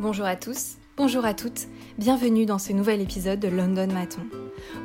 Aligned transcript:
Bonjour 0.00 0.24
à 0.24 0.34
tous, 0.34 0.78
bonjour 0.96 1.26
à 1.26 1.34
toutes, 1.34 1.68
bienvenue 1.98 2.46
dans 2.46 2.58
ce 2.58 2.72
nouvel 2.72 3.02
épisode 3.02 3.38
de 3.38 3.48
London 3.48 3.86
Maton. 3.92 4.22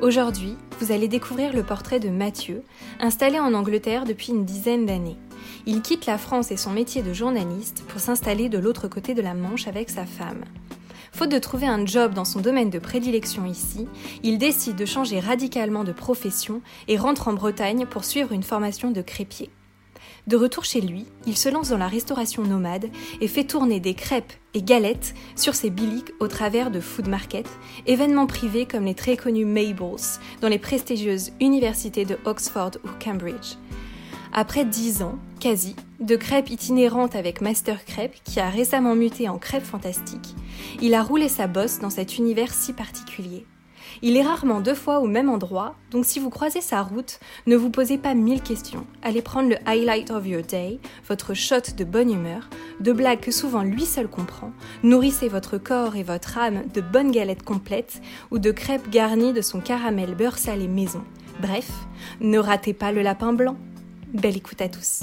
Aujourd'hui, 0.01 0.57
vous 0.81 0.91
allez 0.91 1.07
découvrir 1.07 1.53
le 1.53 1.63
portrait 1.63 2.01
de 2.01 2.09
Mathieu, 2.09 2.63
installé 2.99 3.39
en 3.39 3.53
Angleterre 3.53 4.03
depuis 4.03 4.33
une 4.33 4.43
dizaine 4.43 4.85
d'années. 4.85 5.15
Il 5.65 5.81
quitte 5.81 6.05
la 6.05 6.17
France 6.17 6.51
et 6.51 6.57
son 6.57 6.71
métier 6.71 7.01
de 7.01 7.13
journaliste 7.13 7.85
pour 7.87 8.01
s'installer 8.01 8.49
de 8.49 8.57
l'autre 8.57 8.89
côté 8.89 9.13
de 9.13 9.21
la 9.21 9.33
Manche 9.33 9.69
avec 9.69 9.89
sa 9.89 10.05
femme. 10.05 10.43
Faute 11.13 11.31
de 11.31 11.39
trouver 11.39 11.67
un 11.67 11.85
job 11.85 12.13
dans 12.13 12.25
son 12.25 12.41
domaine 12.41 12.69
de 12.69 12.79
prédilection 12.79 13.45
ici, 13.45 13.87
il 14.21 14.37
décide 14.37 14.75
de 14.75 14.85
changer 14.85 15.21
radicalement 15.21 15.85
de 15.85 15.93
profession 15.93 16.61
et 16.89 16.97
rentre 16.97 17.29
en 17.29 17.33
Bretagne 17.33 17.85
pour 17.85 18.03
suivre 18.03 18.33
une 18.33 18.43
formation 18.43 18.91
de 18.91 19.01
crépier. 19.01 19.49
De 20.27 20.37
retour 20.37 20.65
chez 20.65 20.81
lui, 20.81 21.05
il 21.27 21.37
se 21.37 21.49
lance 21.49 21.69
dans 21.69 21.77
la 21.77 21.87
restauration 21.87 22.41
nomade 22.41 22.89
et 23.21 23.27
fait 23.27 23.43
tourner 23.43 23.79
des 23.79 23.93
crêpes 23.93 24.33
et 24.55 24.63
galettes 24.63 25.13
sur 25.35 25.53
ses 25.53 25.69
biliques 25.69 26.13
au 26.19 26.27
travers 26.27 26.71
de 26.71 26.79
food 26.79 27.07
market, 27.07 27.47
événements 27.85 28.25
privés 28.25 28.65
comme 28.65 28.85
les 28.85 28.95
très 28.95 29.17
connus 29.17 29.45
Mabels 29.45 30.19
dans 30.41 30.47
les 30.47 30.57
prestigieuses 30.57 31.31
universités 31.39 32.05
de 32.05 32.17
Oxford 32.25 32.71
ou 32.83 32.89
Cambridge. 33.03 33.57
Après 34.33 34.65
dix 34.65 35.03
ans, 35.03 35.19
quasi, 35.39 35.75
de 35.99 36.15
crêpes 36.15 36.49
itinérantes 36.49 37.15
avec 37.15 37.39
Master 37.39 37.85
Crêpe, 37.85 38.15
qui 38.23 38.39
a 38.39 38.49
récemment 38.49 38.95
muté 38.95 39.29
en 39.29 39.37
crêpes 39.37 39.63
fantastiques, 39.63 40.35
il 40.81 40.95
a 40.95 41.03
roulé 41.03 41.29
sa 41.29 41.45
bosse 41.45 41.79
dans 41.79 41.91
cet 41.91 42.17
univers 42.17 42.53
si 42.53 42.73
particulier. 42.73 43.45
Il 44.01 44.17
est 44.17 44.23
rarement 44.23 44.61
deux 44.61 44.75
fois 44.75 44.99
au 44.99 45.07
même 45.07 45.29
endroit, 45.29 45.75
donc 45.91 46.05
si 46.05 46.19
vous 46.19 46.29
croisez 46.29 46.61
sa 46.61 46.81
route, 46.81 47.19
ne 47.47 47.55
vous 47.55 47.69
posez 47.69 47.97
pas 47.97 48.13
mille 48.13 48.41
questions. 48.41 48.85
Allez 49.01 49.21
prendre 49.21 49.49
le 49.49 49.57
highlight 49.65 50.11
of 50.11 50.27
your 50.27 50.41
day, 50.41 50.79
votre 51.07 51.33
shot 51.33 51.73
de 51.77 51.83
bonne 51.83 52.11
humeur, 52.11 52.49
de 52.79 52.91
blagues 52.91 53.19
que 53.19 53.31
souvent 53.31 53.63
lui 53.63 53.85
seul 53.85 54.07
comprend, 54.07 54.51
nourrissez 54.83 55.29
votre 55.29 55.57
corps 55.57 55.95
et 55.95 56.03
votre 56.03 56.37
âme 56.37 56.63
de 56.73 56.81
bonnes 56.81 57.11
galettes 57.11 57.43
complètes 57.43 58.01
ou 58.31 58.39
de 58.39 58.51
crêpes 58.51 58.89
garnies 58.89 59.33
de 59.33 59.41
son 59.41 59.59
caramel 59.59 60.15
beurre 60.15 60.37
salé 60.37 60.67
maison. 60.67 61.03
Bref, 61.41 61.69
ne 62.21 62.39
ratez 62.39 62.73
pas 62.73 62.91
le 62.91 63.01
lapin 63.01 63.33
blanc. 63.33 63.57
Belle 64.13 64.37
écoute 64.37 64.61
à 64.61 64.69
tous. 64.69 65.01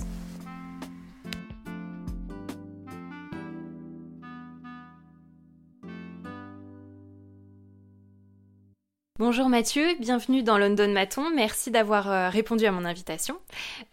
Bonjour 9.19 9.51
Mathieu, 9.51 9.85
bienvenue 10.01 10.43
dans 10.43 10.57
London 10.57 10.89
Maton. 10.91 11.29
Merci 11.35 11.71
d'avoir 11.71 12.11
euh, 12.11 12.31
répondu 12.31 12.65
à 12.65 12.73
mon 12.73 12.87
invitation. 12.87 13.37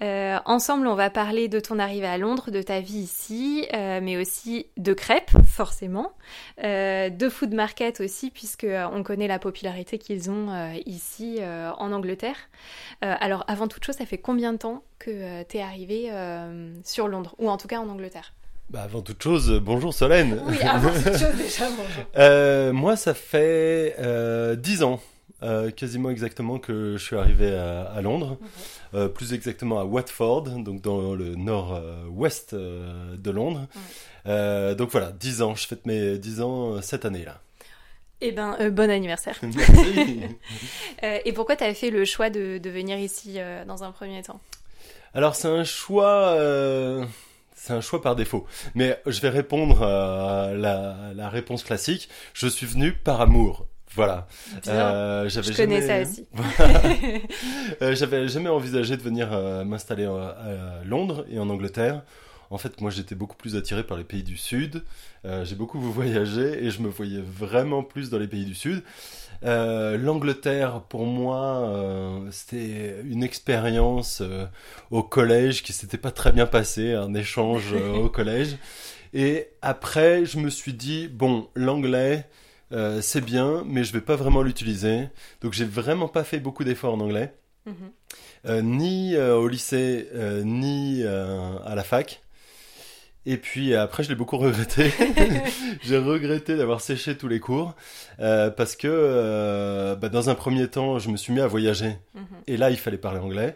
Euh, 0.02 0.39
ensemble, 0.45 0.88
on 0.88 0.95
va 0.95 1.09
parler 1.09 1.50
de 1.50 1.59
ton 1.59 1.78
arrivée 1.78 2.08
à 2.08 2.17
Londres, 2.17 2.52
de 2.52 2.62
ta 2.62 2.80
vie 2.80 3.00
ici, 3.00 3.67
euh, 3.73 4.00
mais 4.02 4.16
aussi 4.16 4.67
de 4.78 4.94
crêpes, 4.94 5.31
forcément, 5.45 6.14
de 6.64 7.30
food 7.30 7.53
market 7.53 8.00
aussi, 8.00 8.31
puisque 8.31 8.66
on 8.94 9.03
connaît 9.03 9.28
la 9.28 9.40
popularité 9.40 9.97
qu'ils 9.97 10.31
ont 10.31 10.73
ici 10.86 11.40
en 11.44 11.92
Angleterre. 11.92 12.38
alors, 13.02 13.44
avant 13.47 13.67
toute 13.67 13.84
chose, 13.84 13.95
ça 13.95 14.06
fait 14.06 14.17
combien 14.17 14.53
de 14.53 14.58
temps 14.58 14.84
que 15.00 15.44
tu 15.44 15.58
es 15.58 15.62
arrivé 15.62 16.09
sur 16.86 17.09
Londres, 17.09 17.36
ou 17.40 17.50
en 17.50 17.58
tout 17.58 17.67
cas 17.67 17.80
en 17.80 17.90
Angleterre? 17.90 18.34
Bah 18.70 18.81
avant 18.84 19.02
toute 19.02 19.22
chose, 19.22 19.59
bonjour 19.64 19.94
Solène. 19.94 20.42
Oui, 20.48 20.58
avant 20.62 20.89
toute 20.92 21.17
chose 21.17 21.36
déjà, 21.38 21.66
bonjour. 21.70 22.73
moi, 22.73 22.95
ça 22.95 23.14
fait 23.14 23.95
euh, 24.00 24.56
10 24.56 24.84
ans 24.84 25.00
euh, 25.42 25.72
quasiment 25.72 26.09
exactement 26.09 26.59
que 26.59 26.97
je 26.97 27.03
suis 27.03 27.16
arrivé 27.16 27.56
à, 27.56 28.02
Londres, 28.02 28.38
euh, 28.94 29.08
plus 29.08 29.34
exactement 29.34 29.80
à 29.80 29.86
Watford, 29.86 30.44
donc 30.44 30.81
dans 30.81 31.16
le 31.16 31.36
nord-ouest 31.36 32.53
euh, 32.53 33.16
de 33.16 33.31
Londres. 33.31 33.67
donc 34.25 34.90
voilà, 34.90 35.12
10 35.14 35.42
ans, 35.42 35.56
je 35.56 35.66
fête 35.66 35.86
mes 35.86 36.17
10 36.17 36.42
ans 36.42 36.81
cette 36.81 37.06
année-là. 37.06 37.40
Eh 38.20 38.34
ben, 38.34 38.70
bon 38.70 38.90
anniversaire. 38.90 39.40
et 41.03 41.31
pourquoi 41.31 41.56
tu 41.56 41.64
as 41.64 41.73
fait 41.73 41.90
le 41.90 42.03
choix 42.03 42.30
de, 42.30 42.59
venir 42.69 42.97
ici 42.97 43.38
dans 43.66 43.86
un 43.86 43.94
premier 43.94 44.22
temps? 44.22 44.41
Alors 45.13 45.36
c'est 45.36 45.47
un 45.47 45.63
choix 45.63 46.36
c'est 47.59 47.74
un 47.74 47.81
choix 47.81 48.02
par 48.02 48.16
défaut. 48.16 48.46
Mais 48.74 49.00
je 49.06 49.20
vais 49.22 49.30
répondre 49.30 49.84
à 49.84 50.53
la, 50.53 50.96
la, 51.14 51.30
réponse 51.30 51.64
classique. 51.64 52.09
Je 52.34 52.47
suis 52.47 52.66
venu 52.66 52.94
par 52.94 53.22
amour. 53.22 53.68
Voilà. 53.96 54.28
Euh, 54.68 55.28
je 55.30 55.56
connais 55.56 55.81
ça 55.81 56.02
aussi. 56.02 56.28
euh, 57.81 57.96
j'avais 57.96 58.28
jamais 58.28 58.50
envisagé 58.50 58.96
de 58.98 59.02
venir 59.02 59.30
euh, 59.34 59.66
m'installer 59.66 60.06
à 60.06 60.84
Londres 60.86 61.25
et 61.30 61.40
en 61.40 61.50
Angleterre. 61.50 62.03
En 62.50 62.58
fait, 62.58 62.82
moi, 62.82 62.92
j'étais 62.92 63.16
beaucoup 63.16 63.36
plus 63.36 63.56
attiré 63.56 63.84
par 63.84 63.98
les 63.98 64.04
pays 64.04 64.24
du 64.24 64.38
Sud. 64.38 64.84
Euh, 65.26 65.46
j'ai 65.46 65.56
beaucoup 65.56 65.80
voyagé 65.92 66.64
et 66.64 66.72
je 66.72 66.82
me 66.82 66.88
voyais 66.88 67.22
vraiment 67.22 67.84
plus 67.84 68.10
dans 68.10 68.20
les 68.20 68.28
pays 68.28 68.46
du 68.46 68.56
Sud. 68.56 68.84
L'Angleterre, 69.42 70.82
pour 70.90 71.06
moi, 71.06 72.26
c'était 72.30 72.98
une 73.06 73.24
expérience 73.24 74.22
au 74.92 75.02
collège 75.02 75.64
qui 75.64 75.72
s'était 75.72 75.98
pas 75.98 76.12
très 76.12 76.34
bien 76.34 76.46
passée, 76.46 76.94
un 76.94 77.14
échange 77.14 77.72
au 77.96 78.10
collège. 78.10 78.58
Et 79.14 79.48
après, 79.62 80.26
je 80.26 80.40
me 80.40 80.50
suis 80.50 80.74
dit, 80.74 81.08
bon, 81.08 81.48
l'anglais, 81.56 82.26
euh, 82.72 83.02
c'est 83.02 83.22
bien, 83.22 83.64
mais 83.66 83.84
je 83.84 83.94
vais 83.94 84.02
pas 84.02 84.16
vraiment 84.16 84.42
l'utiliser. 84.42 85.10
Donc 85.42 85.54
j'ai 85.54 85.66
vraiment 85.66 86.08
pas 86.08 86.24
fait 86.24 86.40
beaucoup 86.40 86.64
d'efforts 86.64 86.94
en 86.94 87.00
anglais, 87.00 87.34
mhm. 87.66 87.74
euh, 88.46 88.62
ni 88.62 89.16
euh, 89.16 89.36
au 89.36 89.48
lycée, 89.48 90.08
ni 90.44 91.04
à 91.04 91.76
la 91.76 91.84
fac. 91.84 92.22
Et 93.31 93.38
puis 93.38 93.75
après, 93.75 94.03
je 94.03 94.09
l'ai 94.09 94.16
beaucoup 94.16 94.38
regretté. 94.38 94.91
j'ai 95.84 95.97
regretté 95.97 96.57
d'avoir 96.57 96.81
séché 96.81 97.16
tous 97.16 97.28
les 97.28 97.40
cours 97.40 97.75
parce 98.17 98.75
que 98.75 99.95
bah, 99.95 100.09
dans 100.09 100.29
un 100.29 100.35
premier 100.35 100.67
temps, 100.67 101.00
je 101.00 101.09
me 101.09 101.17
suis 101.17 101.31
mis 101.31 101.39
à 101.39 101.47
voyager. 101.47 101.97
Mhm. 102.16 102.23
Et 102.47 102.57
là, 102.57 102.72
il 102.72 102.78
fallait 102.78 102.97
parler 102.97 103.19
anglais. 103.19 103.56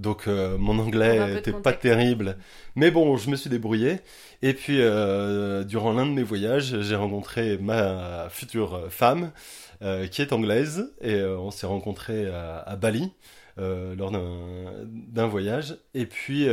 Donc 0.00 0.28
euh, 0.28 0.56
mon 0.56 0.78
anglais 0.78 1.34
n'était 1.34 1.52
pas 1.52 1.74
terrible. 1.74 2.38
Mais 2.74 2.90
bon, 2.90 3.16
je 3.16 3.30
me 3.30 3.36
suis 3.36 3.50
débrouillé. 3.50 4.00
Et 4.42 4.54
puis, 4.54 4.80
euh, 4.80 5.62
durant 5.62 5.92
l'un 5.92 6.06
de 6.06 6.12
mes 6.12 6.22
voyages, 6.22 6.80
j'ai 6.80 6.96
rencontré 6.96 7.58
ma 7.58 8.28
future 8.30 8.86
femme, 8.88 9.30
euh, 9.82 10.06
qui 10.06 10.22
est 10.22 10.32
anglaise. 10.32 10.92
Et 11.02 11.22
on 11.22 11.50
s'est 11.50 11.66
rencontrés 11.66 12.26
à, 12.28 12.76
Bali, 12.76 13.12
lors 13.58 14.10
d'un 14.10 15.26
voyage. 15.26 15.76
Et 15.94 16.06
puis, 16.06 16.48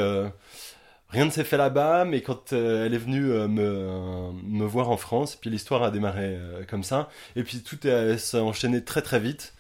rien 1.10 1.26
ne 1.26 1.30
s'est 1.30 1.44
fait 1.44 1.58
là-bas. 1.58 2.06
Mais 2.06 2.22
quand 2.22 2.54
elle 2.54 2.94
est 2.94 2.98
venue 2.98 3.22
me, 3.22 4.32
me 4.44 4.66
voir 4.66 4.90
en 4.90 4.98
France, 4.98 5.36
puis 5.36 5.50
l'histoire 5.50 5.84
a 5.84 5.92
démarré 5.92 6.38
comme 6.70 6.84
ça. 6.84 7.10
Et 7.36 7.44
puis, 7.44 7.62
tout 7.62 7.78
s'est 7.82 8.40
enchaîné 8.40 8.84
très 8.84 9.02
très 9.02 9.20
vite. 9.20 9.54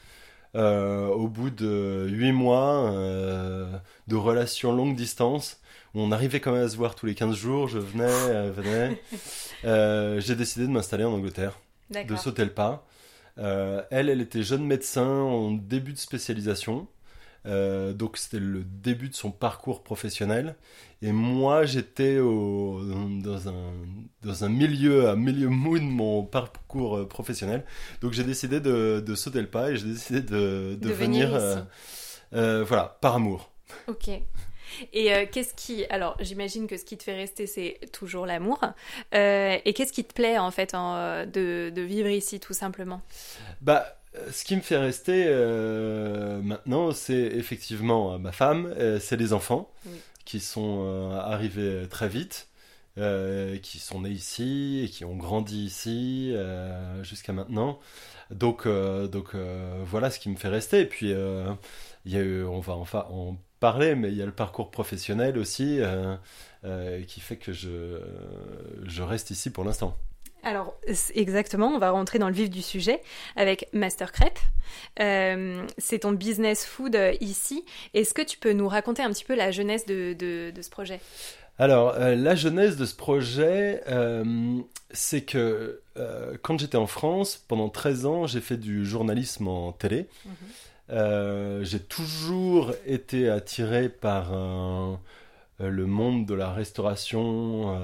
Euh, 0.58 1.08
au 1.08 1.28
bout 1.28 1.50
de 1.50 2.08
huit 2.09 2.31
mois 2.31 2.91
euh, 2.91 3.72
de 4.08 4.16
relations 4.16 4.72
longue 4.72 4.96
distance, 4.96 5.59
on 5.94 6.12
arrivait 6.12 6.40
quand 6.40 6.52
même 6.52 6.66
à 6.66 6.69
se 6.69 6.78
voir 6.78 6.96
tous 6.96 7.06
les 7.06 7.16
15 7.16 7.35
jours, 7.35 7.68
je 7.68 7.78
venais, 7.78 8.06
euh, 8.09 8.52
venais. 8.52 10.19
j'ai 10.19 10.35
décidé 10.35 10.66
de 10.66 10.72
m'installer 10.72 11.03
en 11.03 11.14
Angleterre, 11.14 11.59
de 11.91 12.16
sauter 12.16 12.44
le 12.44 12.52
pas. 12.52 12.88
elle, 13.38 14.09
elle 14.09 14.22
était 14.22 14.44
jeune 14.44 14.66
médecin 14.66 15.08
en 15.08 15.52
début 15.52 15.94
de 15.94 16.00
spécialisation. 16.00 16.88
Euh, 17.47 17.94
donc 17.94 18.18
c'était 18.18 18.40
le 18.40 18.63
début 18.63 19.09
de 19.09 19.16
son 19.16 19.31
parcours 19.31 19.84
professionnel. 19.84 20.56
Et 21.02 21.12
moi, 21.12 21.66
j'étais 21.66 22.18
dans, 22.18 23.47
un, 23.47 23.74
dans 24.24 24.44
un 24.44 24.50
milieu, 24.50 25.09
un 25.09 25.16
milieu 25.16 25.47
mou 25.47 25.78
de 25.78 25.84
mon 25.84 26.24
parcours 26.24 26.97
euh, 26.97 27.08
professionnel. 27.08 27.63
Donc 28.02 28.13
j'ai 28.13 28.24
décidé 28.24 28.59
de, 28.59 29.03
de, 29.06 29.16
sauter 29.16 29.41
le 29.41 29.47
pas 29.47 29.72
et 29.72 29.78
j'ai 29.78 29.85
décidé 29.85 30.22
de, 30.22 30.78
de, 30.80 30.90
venir, 30.91 31.30
euh, 32.34 32.63
voilà, 32.63 32.97
par 33.02 33.16
amour. 33.16 33.52
Ok. 33.88 34.09
Et 34.91 35.29
qu'est-ce 35.31 35.53
qui... 35.53 35.85
Alors, 35.85 36.18
j'imagine 36.19 36.68
que 36.68 36.75
ce 36.75 36.84
qui 36.84 36.97
te 36.97 37.03
fait 37.03 37.16
rester, 37.16 37.47
c'est 37.47 37.79
toujours 37.94 38.25
l'amour. 38.25 38.59
et 39.14 39.74
qu'est-ce 39.74 39.94
qui 39.94 40.03
te 40.03 40.14
plaît, 40.14 40.38
en 40.38 40.52
fait, 40.52 40.73
de, 40.73 41.70
de, 41.70 41.82
vivre 41.82 42.09
ici, 42.09 42.41
tout 42.41 42.53
simplement? 42.53 43.02
Bah, 43.61 43.97
ce 44.31 44.43
qui 44.43 44.55
me 44.55 44.61
fait 44.61 44.78
rester 44.78 45.25
euh, 45.28 46.41
maintenant, 46.41 46.91
c'est 46.91 47.14
effectivement 47.14 48.14
euh, 48.14 48.17
ma 48.17 48.31
femme, 48.31 48.73
euh, 48.78 48.99
c'est 48.99 49.17
les 49.17 49.34
enfants 49.34 49.69
qui 50.25 50.40
sont 50.40 51.11
arrivés 51.16 51.87
très 51.90 52.09
vite, 52.09 52.49
qui 52.97 53.79
sont 53.79 54.02
nés 54.02 54.09
ici 54.09 54.81
et 54.84 54.90
qui 54.90 55.05
ont 55.05 55.16
grandi 55.16 55.64
ici 55.64 56.35
jusqu'à 57.02 57.31
maintenant. 57.31 57.79
Donc, 58.29 58.67
donc 58.67 59.35
voilà 59.85 60.11
ce 60.11 60.20
qui 60.20 60.29
me 60.29 60.35
fait 60.35 60.49
rester. 60.49 60.81
Et 60.81 60.85
puis, 60.85 61.11
il 61.11 62.11
y 62.11 62.17
a 62.17 62.20
eu, 62.20 62.43
on 62.43 62.59
va 62.59 62.73
enfin 62.73 63.05
en 63.09 63.37
parler, 63.61 63.96
mais 63.96 64.09
il 64.09 64.17
y 64.17 64.22
a 64.22 64.25
le 64.25 64.34
parcours 64.34 64.70
professionnel 64.70 65.37
aussi 65.37 65.79
qui 67.08 67.20
fait 67.22 67.37
que 67.37 67.53
je, 67.53 68.02
je 68.84 69.03
reste 69.03 69.31
ici 69.31 69.49
pour 69.49 69.63
l'instant. 69.63 69.96
Alors, 70.47 70.76
exactement, 71.14 71.67
on 71.67 71.78
va 71.78 71.91
rentrer 71.91 72.20
dans 72.20 72.29
le 72.29 72.34
vif 72.34 72.49
du 72.49 72.61
sujet 72.61 73.02
avec 73.35 73.67
Master 73.73 74.14
Crêpe. 74.14 74.40
Euh, 75.02 75.66
c'est 75.78 75.99
ton 75.99 76.14
business 76.14 76.66
food 76.66 76.96
euh, 76.96 77.14
ici. 77.20 77.66
Est-ce 77.94 78.14
que 78.14 78.22
tu 78.22 78.38
peux 78.38 78.53
nous 78.53 78.70
raconter 78.70 79.03
un 79.03 79.11
petit 79.11 79.26
peu 79.26 79.35
la 79.35 79.52
jeunesse 79.52 79.85
de, 79.85 80.16
ce 80.61 80.70
projet? 80.70 81.02
Alors, 81.59 81.96
euh, 81.96 82.16
la 82.16 82.35
genèse 82.35 82.78
de 82.78 82.85
ce 82.85 82.96
projet, 82.96 83.84
euh, 83.90 84.23
c'est 84.91 85.23
que 85.23 85.82
euh, 85.97 86.38
quand 86.41 86.58
j'étais 86.58 86.78
en 86.78 86.88
France, 86.88 87.44
pendant 87.49 87.67
13 87.67 88.05
ans, 88.05 88.26
j'ai 88.26 88.40
fait 88.40 88.58
du 88.58 88.85
journalisme 88.85 89.49
en 89.49 89.73
télé. 89.73 90.08
Mhm. 90.26 91.64
J'ai 91.64 91.82
toujours 91.82 92.72
été 92.85 93.29
attiré 93.29 93.90
par 93.90 94.32
le 95.59 95.85
monde 95.85 96.26
de 96.26 96.34
la 96.34 96.53
restauration 96.53 97.76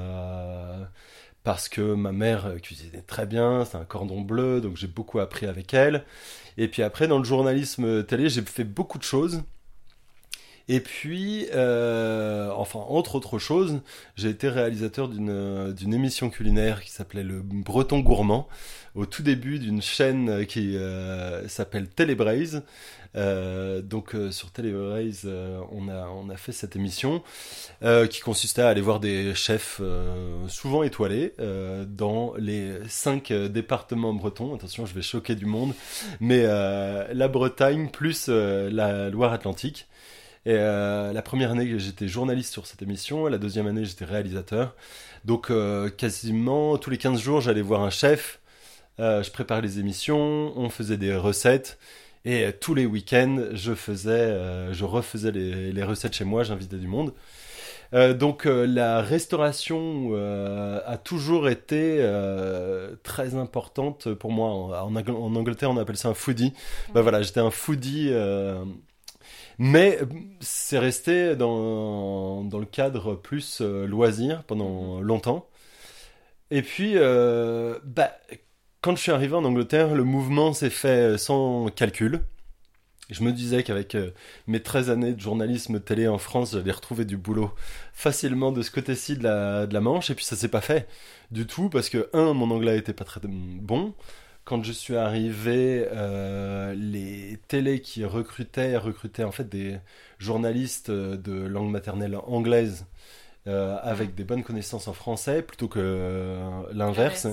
parce 1.44 1.70
que 1.70 1.94
ma 1.96 2.12
mère 2.12 2.46
euh, 2.48 2.58
cuisinait 2.58 3.02
très 3.02 3.26
bien, 3.26 3.66
c'est 3.66 3.78
un 3.78 3.86
cordon 3.86 4.22
bleu, 4.22 4.62
donc 4.62 4.78
j'ai 4.78 4.88
beaucoup 4.88 5.20
appris 5.20 5.46
avec 5.48 5.74
elle. 5.74 6.06
Et 6.58 6.68
puis 6.68 6.84
après, 6.84 7.08
dans 7.08 7.18
le 7.20 7.24
journalisme 7.26 8.04
télé, 8.06 8.30
j'ai 8.30 8.42
fait 8.44 8.64
beaucoup 8.64 8.98
de 8.98 9.04
choses. 9.04 9.44
Et 10.70 10.80
puis, 10.80 11.48
euh, 11.54 12.50
enfin, 12.56 12.80
entre 12.80 13.16
autres 13.16 13.38
choses, 13.38 13.82
j'ai 14.16 14.30
été 14.30 14.48
réalisateur 14.48 15.10
d'une 15.10 15.74
d'une 15.74 15.94
émission 15.94 16.30
culinaire 16.30 16.82
qui 16.82 16.92
s'appelait 16.92 17.24
Le 17.24 17.42
Breton 17.42 18.00
Gourmand, 18.00 18.48
au 18.96 19.06
tout 19.06 19.24
début 19.24 19.60
d'une 19.60 19.82
chaîne 19.82 20.46
qui 20.46 20.78
euh, 20.78 21.48
s'appelle 21.50 21.88
Télébraise. 21.90 22.64
Euh, 23.16 23.82
donc 23.84 24.16
euh, 24.16 24.32
sur 24.32 24.50
Télébraise, 24.50 25.22
euh, 25.26 25.60
on 25.72 25.88
a 25.88 26.08
on 26.08 26.30
a 26.30 26.38
fait 26.38 26.52
cette 26.52 26.76
émission 26.76 27.22
euh, 27.84 28.08
qui 28.08 28.22
consistait 28.22 28.64
à 28.64 28.70
aller 28.70 28.82
voir 28.82 29.00
des 29.00 29.36
chefs 29.36 29.80
euh, 29.84 30.48
souvent 30.48 30.82
étoilés 30.82 31.34
euh, 31.40 31.86
dans 31.86 32.34
les 32.40 32.72
cinq 32.88 33.30
euh, 33.30 33.50
départements 33.50 34.14
bretons. 34.14 34.56
Attention, 34.56 34.88
je 34.88 34.96
vais 34.96 35.04
choquer 35.04 35.36
du 35.36 35.46
monde, 35.46 35.74
mais 36.22 36.44
euh, 36.46 37.06
la 37.14 37.28
Bretagne 37.28 37.90
plus 37.90 38.28
euh, 38.30 38.72
la 38.72 39.12
Loire-Atlantique. 39.12 39.88
Et 40.46 40.56
euh, 40.58 41.14
la 41.14 41.22
première 41.22 41.52
année, 41.52 41.80
j'étais 41.80 42.08
journaliste 42.08 42.52
sur 42.52 42.68
cette 42.68 42.82
émission. 42.82 43.28
La 43.28 43.38
deuxième 43.38 43.68
année, 43.68 43.86
j'étais 43.86 44.06
réalisateur. 44.06 44.76
Donc, 45.24 45.50
euh, 45.50 45.90
quasiment 45.90 46.78
tous 46.78 46.90
les 46.90 46.98
15 46.98 47.20
jours, 47.22 47.40
j'allais 47.40 47.62
voir 47.62 47.82
un 47.82 47.90
chef. 47.90 48.42
Euh, 49.00 49.24
je 49.24 49.32
préparais 49.32 49.62
les 49.62 49.80
émissions, 49.80 50.54
on 50.58 50.70
faisait 50.70 50.98
des 50.98 51.16
recettes. 51.16 51.80
Et 52.26 52.52
tous 52.60 52.74
les 52.74 52.86
week-ends, 52.86 53.48
je 53.52 53.74
faisais, 53.74 54.74
je 54.74 54.86
refaisais 54.86 55.32
les, 55.32 55.84
recettes 55.84 56.14
chez 56.16 56.24
moi, 56.24 56.44
j'invitais 56.44 56.78
du 56.78 56.88
monde. 56.88 57.14
Donc 57.92 58.46
la 58.46 59.02
restauration 59.02 60.14
a 60.16 60.98
toujours 60.98 61.50
été 61.50 61.98
très 63.04 63.36
importante 63.36 64.14
pour 64.14 64.32
moi. 64.32 64.48
En, 64.48 64.72
en 64.72 64.96
Angl- 64.96 65.12
en 65.12 65.36
Angleterre, 65.36 65.70
on 65.72 65.76
appelle 65.76 65.98
ça 65.98 66.08
un 66.08 66.14
foodie. 66.14 66.54
Bah 66.94 67.02
voilà, 67.02 67.22
j'étais 67.24 67.42
un 67.42 67.52
foodie, 67.52 68.14
mais 69.60 70.00
euh, 70.02 70.06
c'est 70.40 70.80
resté 70.80 71.36
dans, 71.36 72.44
dans 72.44 72.60
le 72.60 72.66
cadre 72.66 73.16
plus 73.16 73.60
euh, 73.62 73.88
loisir 73.88 74.44
pendant 74.44 75.02
longtemps. 75.02 75.48
Et 76.52 76.62
puis, 76.62 76.94
euh, 76.96 77.80
bah, 77.84 78.12
quand 78.82 78.96
je 78.96 79.02
suis 79.02 79.12
arrivé 79.12 79.36
en 79.36 79.46
Angleterre, 79.46 79.96
le 79.96 80.04
mouvement 80.04 80.54
s'est 80.54 80.70
fait 80.70 81.18
sans 81.18 81.68
calcul. 81.70 82.22
Je 83.10 83.24
me 83.24 83.32
disais 83.32 83.64
qu'avec 83.64 83.98
mes 84.48 84.62
13 84.62 84.90
années 84.90 85.14
de 85.14 85.20
journalisme 85.20 85.80
télé 85.80 86.08
en 86.08 86.18
France, 86.18 86.54
j'allais 86.54 86.72
retrouver 86.72 87.06
du 87.06 87.18
boulot 87.18 87.52
facilement 87.94 88.52
de 88.52 88.62
ce 88.62 88.72
côté-ci 88.72 89.18
de 89.18 89.24
la, 89.24 89.68
de 89.68 89.74
la 89.74 89.82
Manche, 89.82 90.10
et 90.10 90.16
puis 90.16 90.26
ça 90.26 90.36
s'est 90.36 90.48
pas 90.48 90.62
fait 90.62 90.88
du 91.32 91.46
tout, 91.46 91.70
parce 91.70 91.90
que, 91.90 92.10
un, 92.14 92.34
mon 92.34 92.50
anglais 92.52 92.78
était 92.78 92.94
pas 92.94 93.04
très 93.04 93.20
bon. 93.24 93.94
Quand 94.46 94.62
je 94.64 94.74
suis 94.74 94.98
arrivé, 94.98 95.88
euh, 95.92 96.74
les 96.76 97.40
télés 97.48 97.80
qui 97.80 98.04
recrutaient, 98.04 98.76
recrutaient 98.76 99.24
en 99.24 99.32
fait 99.32 99.48
des 99.48 99.78
journalistes 100.20 100.90
euh, 100.90 101.16
de 101.16 101.34
langue 101.34 101.70
maternelle 101.70 102.18
anglaise 102.28 102.86
euh, 103.48 103.78
avec 103.82 104.16
des 104.16 104.24
bonnes 104.24 104.44
connaissances 104.44 104.88
en 104.88 104.94
français 104.94 105.42
plutôt 105.44 105.68
que 105.68 105.80
euh, 105.80 106.64
l'inverse. 106.74 107.28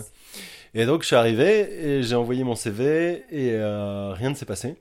Et 0.75 0.87
donc 0.87 1.03
je 1.03 1.09
suis 1.09 1.17
arrivé 1.17 1.85
et 1.85 2.03
j'ai 2.03 2.15
envoyé 2.15 2.45
mon 2.45 2.55
CV 2.55 3.25
et 3.31 3.56
rien 3.56 4.31
ne 4.31 4.35
s'est 4.35 4.47
passé. 4.47 4.77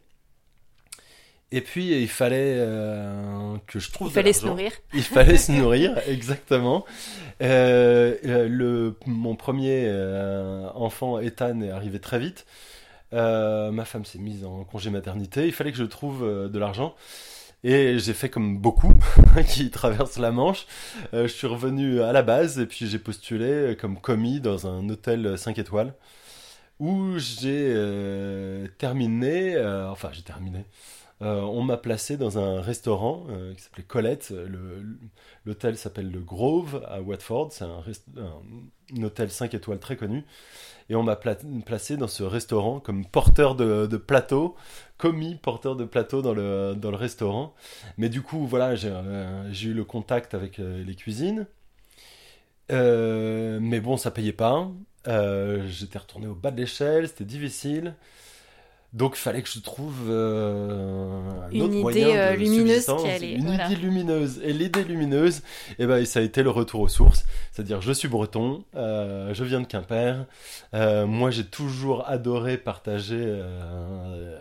Et 1.52 1.62
puis 1.62 2.00
il 2.00 2.08
fallait 2.08 2.58
euh, 2.58 3.58
que 3.66 3.80
je 3.80 3.92
trouve 3.92 4.10
Il 4.10 4.14
fallait 4.14 4.34
se 4.34 4.46
nourrir. 4.46 4.72
Il 4.94 5.02
fallait 5.02 5.38
se 5.38 5.52
nourrir, 5.60 5.98
exactement. 6.08 6.86
Euh, 7.42 8.16
euh, 8.26 8.48
le, 8.48 8.96
mon 9.06 9.36
premier 9.36 9.86
euh, 9.88 10.70
enfant, 10.76 11.20
Ethan, 11.20 11.62
est 11.62 11.72
arrivé 11.72 12.00
très 12.00 12.20
vite. 12.20 12.46
Ma 13.12 13.86
femme 13.86 14.06
s'est 14.06 14.20
mise 14.20 14.46
en 14.46 14.64
congé 14.64 14.92
maternité. 14.92 15.48
Il 15.48 15.54
fallait 15.54 15.72
que 15.72 15.78
je 15.78 15.86
trouve 15.86 16.22
de 16.24 16.60
l'argent. 16.60 16.96
Et 17.64 18.00
j'ai 18.00 18.14
fait 18.14 18.30
comme 18.30 18.58
beaucoup 18.58 18.94
qui 19.48 19.70
traversent 19.72 20.20
la 20.20 20.32
Manche. 20.32 20.68
Je 21.12 21.28
suis 21.28 21.48
revenu 21.48 22.02
à 22.02 22.14
la 22.14 22.22
base 22.22 22.60
et 22.60 22.68
puis 22.68 22.88
j'ai 22.88 23.00
postulé 23.00 23.76
comme 23.76 24.00
commis 24.00 24.40
dans 24.40 24.68
un 24.68 24.88
hôtel 24.90 25.38
5 25.38 25.58
étoiles 25.58 25.94
où 26.80 27.18
j'ai 27.18 27.74
terminé, 28.78 29.60
enfin 29.90 30.10
j'ai 30.14 30.22
terminé. 30.22 30.64
Euh, 31.22 31.42
on 31.42 31.64
m'a 31.64 31.76
placé 31.78 32.16
dans 32.16 32.38
un 32.40 32.62
restaurant 32.62 33.26
euh, 33.30 33.54
qui 33.54 33.62
s'appelait 33.62 33.84
Colette. 33.84 34.30
Le- 34.32 34.98
L'hôtel 35.46 35.78
s'appelle 35.78 36.12
le 36.12 36.20
Grove 36.22 36.82
à 36.88 37.02
Watford. 37.02 37.52
C'est 37.52 37.66
un, 37.66 37.84
hôtel 39.04 39.30
5 39.30 39.54
étoiles 39.54 39.80
très 39.80 39.98
connu. 39.98 40.24
Et 40.90 40.96
on 40.96 41.04
m'a 41.04 41.16
pla- 41.16 41.38
placé 41.66 41.98
dans 41.98 42.08
ce 42.08 42.24
restaurant 42.24 42.80
comme 42.80 43.06
porteur 43.06 43.56
de, 43.56 43.98
plateau, 43.98 44.56
commis 44.98 45.36
porteur 45.36 45.76
de 45.76 45.86
plateau 45.86 46.22
dans 46.22 46.34
le, 46.34 46.76
dans 46.76 46.92
le 46.92 46.98
restaurant. 46.98 47.54
Mais 47.98 48.10
du 48.10 48.22
coup, 48.22 48.46
voilà, 48.48 48.76
j'ai 48.76 48.92
euh, 48.92 49.52
eu 49.54 49.74
le 49.74 49.86
contact 49.86 50.34
avec 50.34 50.60
les 50.60 50.96
cuisines. 50.96 51.48
Mais 52.70 53.80
bon, 53.80 53.98
ça 53.98 54.12
payait 54.12 54.34
pas. 54.34 54.70
J'étais 55.06 55.98
retourné 56.00 56.28
au 56.28 56.36
bas 56.36 56.52
de 56.52 56.58
l'échelle, 56.58 57.08
c'était 57.08 57.26
difficile. 57.26 57.96
Donc 58.92 59.14
il 59.16 59.20
fallait 59.20 59.44
que 59.44 59.50
je 59.50 59.60
trouve 59.60 59.94
euh, 60.10 61.20
un 61.48 61.52
Une 61.52 61.62
autre 61.62 61.74
idée, 61.74 61.82
moyen 61.82 62.08
de 62.08 62.12
euh, 62.14 62.36
lumineuse 62.36 62.86
qui 62.86 63.08
allait- 63.08 63.34
une 63.36 63.46
voilà. 63.46 63.66
idée 63.68 63.76
lumineuse. 63.76 64.40
Et 64.44 64.52
l'idée 64.52 64.84
lumineuse, 64.84 65.44
eh 65.78 65.86
ben, 65.86 66.04
ça 66.06 66.20
a 66.20 66.24
été 66.24 66.42
le 66.42 66.50
retour 66.50 66.82
aux 66.82 66.88
sources. 66.88 67.24
C'est-à-dire, 67.52 67.82
je 67.82 67.92
suis 67.92 68.08
breton, 68.08 68.64
euh, 68.76 69.32
je 69.34 69.44
viens 69.44 69.62
de 69.62 69.68
Quimper. 69.68 70.26
Euh, 70.74 71.06
moi, 71.06 71.30
j'ai 71.30 71.46
toujours 71.46 72.08
adoré 72.10 72.58
partager 72.58 73.22
euh, 73.22 74.40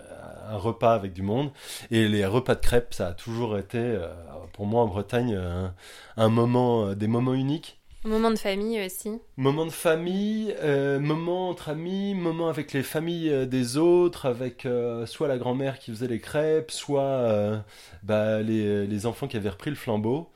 un 0.50 0.56
repas 0.56 0.94
avec 0.94 1.12
du 1.12 1.20
monde. 1.22 1.50
Et 1.90 2.08
les 2.08 2.24
repas 2.24 2.54
de 2.54 2.60
crêpes, 2.60 2.94
ça 2.94 3.08
a 3.08 3.12
toujours 3.12 3.58
été, 3.58 3.78
euh, 3.78 4.08
pour 4.54 4.64
moi 4.66 4.82
en 4.82 4.86
Bretagne, 4.86 5.34
un, 5.34 5.74
un 6.16 6.28
moment, 6.30 6.94
des 6.94 7.06
moments 7.06 7.34
uniques. 7.34 7.77
Moment 8.04 8.30
de 8.30 8.38
famille 8.38 8.80
aussi. 8.84 9.10
Moment 9.36 9.66
de 9.66 9.70
famille, 9.72 10.54
euh, 10.62 11.00
moment 11.00 11.48
entre 11.50 11.70
amis, 11.70 12.14
moment 12.14 12.48
avec 12.48 12.72
les 12.72 12.82
familles 12.84 13.30
euh, 13.30 13.44
des 13.46 13.76
autres, 13.76 14.26
avec 14.26 14.66
euh, 14.66 15.04
soit 15.04 15.26
la 15.28 15.36
grand-mère 15.36 15.78
qui 15.78 15.90
faisait 15.90 16.06
les 16.06 16.20
crêpes, 16.20 16.70
soit 16.70 17.02
euh, 17.02 17.58
bah, 18.04 18.40
les, 18.40 18.86
les 18.86 19.06
enfants 19.06 19.26
qui 19.26 19.36
avaient 19.36 19.48
repris 19.48 19.70
le 19.70 19.76
flambeau. 19.76 20.30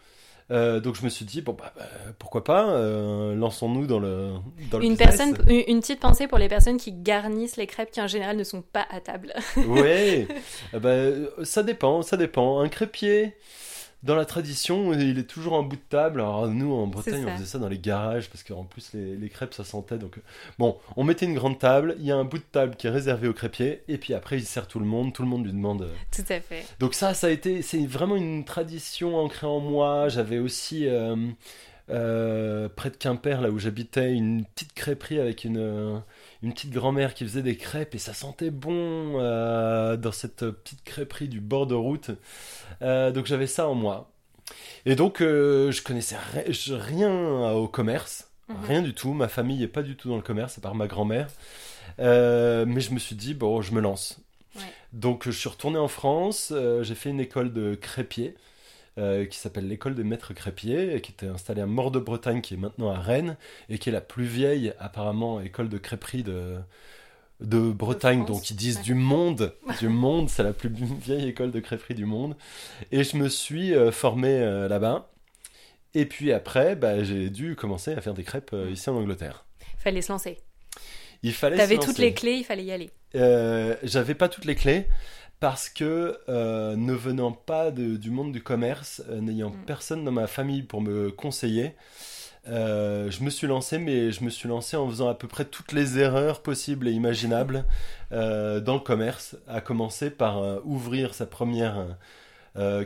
Euh, 0.50 0.80
donc 0.80 0.96
je 0.96 1.04
me 1.04 1.08
suis 1.08 1.24
dit, 1.24 1.40
bon, 1.40 1.52
bah, 1.52 1.72
bah, 1.76 1.84
pourquoi 2.18 2.44
pas, 2.44 2.68
euh, 2.70 3.34
lançons-nous 3.36 3.86
dans 3.86 4.00
le, 4.00 4.32
dans 4.70 4.78
le 4.78 4.84
Une, 4.84 4.96
business. 4.96 4.96
personne, 4.96 5.38
une 5.48 5.62
une 5.68 5.80
petite 5.80 6.00
pensée 6.00 6.26
pour 6.26 6.38
les 6.38 6.48
personnes 6.48 6.76
qui 6.78 6.92
garnissent 6.92 7.56
les 7.56 7.66
crêpes 7.68 7.90
qui 7.92 8.00
en 8.02 8.06
général 8.08 8.36
ne 8.36 8.44
sont 8.44 8.60
pas 8.60 8.86
à 8.90 9.00
table. 9.00 9.32
Oui, 9.56 10.26
ben, 10.74 11.28
ça 11.44 11.62
dépend, 11.62 12.02
ça 12.02 12.16
dépend. 12.18 12.60
Un 12.60 12.68
crépier, 12.68 13.34
dans 14.02 14.16
la 14.16 14.24
tradition, 14.24 14.92
il 14.92 15.18
est 15.18 15.28
toujours 15.28 15.52
en 15.52 15.62
bout 15.62 15.76
de 15.76 15.82
table. 15.88 16.20
Alors 16.20 16.48
nous, 16.48 16.72
en 16.72 16.86
Bretagne, 16.86 17.24
on 17.26 17.34
faisait 17.36 17.46
ça 17.46 17.58
dans 17.58 17.68
les 17.68 17.78
garages, 17.78 18.28
parce 18.30 18.42
qu'en 18.42 18.64
plus, 18.64 18.92
les, 18.94 19.16
les 19.16 19.28
crêpes, 19.28 19.54
ça 19.54 19.64
sentait. 19.64 19.98
Donc, 19.98 20.18
euh, 20.18 20.22
bon, 20.58 20.76
on 20.96 21.04
mettait 21.04 21.26
une 21.26 21.34
grande 21.34 21.58
table, 21.58 21.94
il 21.98 22.04
y 22.04 22.10
a 22.10 22.16
un 22.16 22.24
bout 22.24 22.38
de 22.38 22.44
table 22.50 22.74
qui 22.76 22.86
est 22.88 22.90
réservé 22.90 23.28
au 23.28 23.32
crépier, 23.32 23.82
et 23.88 23.98
puis 23.98 24.14
après, 24.14 24.38
il 24.38 24.44
sert 24.44 24.66
tout 24.66 24.80
le 24.80 24.86
monde, 24.86 25.12
tout 25.12 25.22
le 25.22 25.28
monde 25.28 25.44
lui 25.44 25.52
demande... 25.52 25.82
euh, 25.82 25.94
Tout 26.10 26.24
à 26.30 26.40
fait. 26.40 26.64
donc 26.80 26.94
ça, 26.94 27.14
ça 27.14 27.28
a 27.28 27.30
été, 27.30 27.62
c'est 27.62 27.86
vraiment 27.86 28.16
une 28.16 28.44
tradition 28.44 29.16
ancrée 29.16 29.46
en 29.46 29.60
moi. 29.60 30.08
J'avais 30.08 30.38
aussi 30.38 30.88
euh, 30.88 31.14
euh, 31.90 32.68
près 32.74 32.90
de 32.90 32.96
Quimper, 32.96 33.40
là 33.40 33.50
où 33.50 33.58
j'habitais, 33.58 34.12
une 34.12 34.44
petite 34.44 34.72
crêperie 34.72 35.20
avec 35.20 35.44
une, 35.44 36.02
une 36.42 36.52
petite 36.52 36.72
grand-mère 36.72 37.14
qui 37.14 37.24
faisait 37.24 37.42
des 37.42 37.56
crêpes 37.56 37.94
et 37.94 37.98
ça 37.98 38.14
sentait 38.14 38.50
bon 38.50 39.20
euh, 39.20 39.96
dans 39.96 40.12
cette 40.12 40.50
petite 40.50 40.82
crêperie 40.84 41.28
du 41.28 41.40
bord 41.40 41.66
de 41.66 41.74
route. 41.74 42.10
Euh, 42.82 43.12
donc 43.12 43.26
j'avais 43.26 43.46
ça 43.46 43.68
en 43.68 43.74
moi. 43.74 44.10
Et 44.84 44.96
donc 44.96 45.20
euh, 45.22 45.70
je 45.70 45.82
connaissais 45.82 46.16
rien 46.70 47.52
au 47.52 47.68
commerce, 47.68 48.28
Mhm. 48.48 48.56
rien 48.66 48.82
du 48.82 48.92
tout. 48.92 49.12
Ma 49.12 49.28
famille 49.28 49.62
est 49.62 49.68
pas 49.68 49.82
du 49.82 49.96
tout 49.96 50.08
dans 50.08 50.16
le 50.16 50.22
commerce, 50.22 50.58
à 50.58 50.60
part 50.60 50.74
ma 50.74 50.88
grand-mère. 50.88 51.28
Mais 51.98 52.80
je 52.80 52.92
me 52.92 52.98
suis 52.98 53.14
dit, 53.14 53.34
bon, 53.34 53.62
je 53.62 53.72
me 53.72 53.80
lance. 53.80 54.18
Ouais. 54.56 54.62
Donc 54.92 55.22
je 55.24 55.30
suis 55.30 55.48
retourné 55.48 55.78
en 55.78 55.88
France, 55.88 56.52
j'ai 56.82 56.94
fait 56.96 57.10
une 57.10 57.20
école 57.20 57.52
de 57.52 57.76
crépier 57.76 58.34
euh, 58.98 59.24
qui 59.26 59.38
s'appelle 59.38 59.68
l'école 59.68 59.94
des 59.94 60.04
maîtres 60.04 60.34
crépiers, 60.34 60.94
et 60.94 61.00
qui 61.00 61.12
était 61.12 61.26
installée 61.26 61.62
à 61.62 61.66
Mort 61.66 61.90
de 61.90 61.98
Bretagne, 61.98 62.40
qui 62.40 62.54
est 62.54 62.58
maintenant 62.58 62.90
à 62.90 62.98
Rennes, 62.98 63.36
et 63.68 63.78
qui 63.78 63.88
est 63.88 63.92
la 63.92 64.00
plus 64.00 64.24
vieille 64.24 64.72
apparemment 64.78 65.40
école 65.40 65.68
de 65.68 65.78
crêperie 65.78 66.22
de, 66.22 66.56
de 67.40 67.70
Bretagne, 67.72 68.24
donc 68.24 68.50
ils 68.50 68.56
disent 68.56 68.76
Ouais. 68.78 68.82
du 68.82 68.94
monde, 68.94 69.54
du 69.80 69.88
monde, 69.88 70.28
c'est 70.28 70.42
la 70.42 70.52
plus 70.52 70.70
vieille 70.70 71.28
école 71.28 71.50
de 71.50 71.60
crêperie 71.60 71.94
du 71.94 72.04
monde. 72.04 72.36
Et 72.92 73.04
je 73.04 73.16
me 73.16 73.28
suis 73.28 73.74
euh, 73.74 73.90
formé 73.92 74.28
euh, 74.28 74.68
là-bas. 74.68 75.08
Et 75.94 76.06
puis 76.06 76.32
après, 76.32 76.74
bah, 76.76 77.02
j'ai 77.04 77.28
dû 77.30 77.54
commencer 77.56 77.92
à 77.92 78.00
faire 78.00 78.14
des 78.14 78.24
crêpes 78.24 78.50
euh, 78.54 78.70
ici 78.70 78.88
en 78.88 78.96
Angleterre. 78.96 79.44
Fallait 79.78 80.00
se 80.02 80.12
lancer. 80.12 80.38
Il 81.22 81.32
fallait. 81.34 81.56
T'avais 81.56 81.78
toutes 81.78 81.98
les 81.98 82.14
clés, 82.14 82.36
il 82.36 82.44
fallait 82.44 82.64
y 82.64 82.72
aller. 82.72 82.90
Euh, 83.14 83.76
J'avais 83.82 84.14
pas 84.14 84.28
toutes 84.28 84.44
les 84.46 84.54
clés 84.54 84.86
parce 85.42 85.68
que 85.68 86.20
euh, 86.28 86.76
ne 86.76 86.92
venant 86.92 87.32
pas 87.32 87.72
de- 87.72 87.96
du 87.96 88.12
monde 88.12 88.30
du 88.30 88.40
commerce, 88.40 89.02
euh, 89.08 89.20
n'ayant 89.20 89.50
Mm. 89.50 89.64
personne 89.66 90.04
dans 90.04 90.12
ma 90.12 90.28
famille 90.28 90.62
pour 90.62 90.80
me 90.80 91.10
conseiller, 91.10 91.74
euh, 92.46 93.10
je 93.10 93.24
me 93.24 93.28
suis 93.28 93.48
lancé, 93.48 93.78
mais 93.78 94.12
je 94.12 94.22
me 94.22 94.30
suis 94.30 94.48
lancé 94.48 94.76
en 94.76 94.88
faisant 94.88 95.08
à 95.08 95.16
peu 95.16 95.26
près 95.26 95.44
toutes 95.44 95.72
les 95.72 95.98
erreurs 95.98 96.42
possibles 96.42 96.86
et 96.86 96.92
imaginables 96.92 97.64
dans 98.12 98.74
le 98.74 98.78
commerce, 98.78 99.36
à 99.48 99.60
commencer 99.60 100.10
par 100.10 100.64
ouvrir 100.64 101.12
sa 101.12 101.26
première 101.26 101.96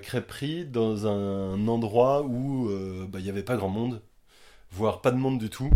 crêperie 0.03 0.65
dans 0.65 1.07
un 1.07 1.69
endroit 1.69 2.23
où 2.23 2.71
bah, 3.09 3.19
il 3.19 3.25
n'y 3.25 3.31
avait 3.31 3.43
pas 3.43 3.57
grand 3.57 3.69
monde, 3.69 4.01
voire 4.71 5.03
pas 5.03 5.11
de 5.11 5.17
monde 5.19 5.39
du 5.39 5.51
tout. 5.51 5.69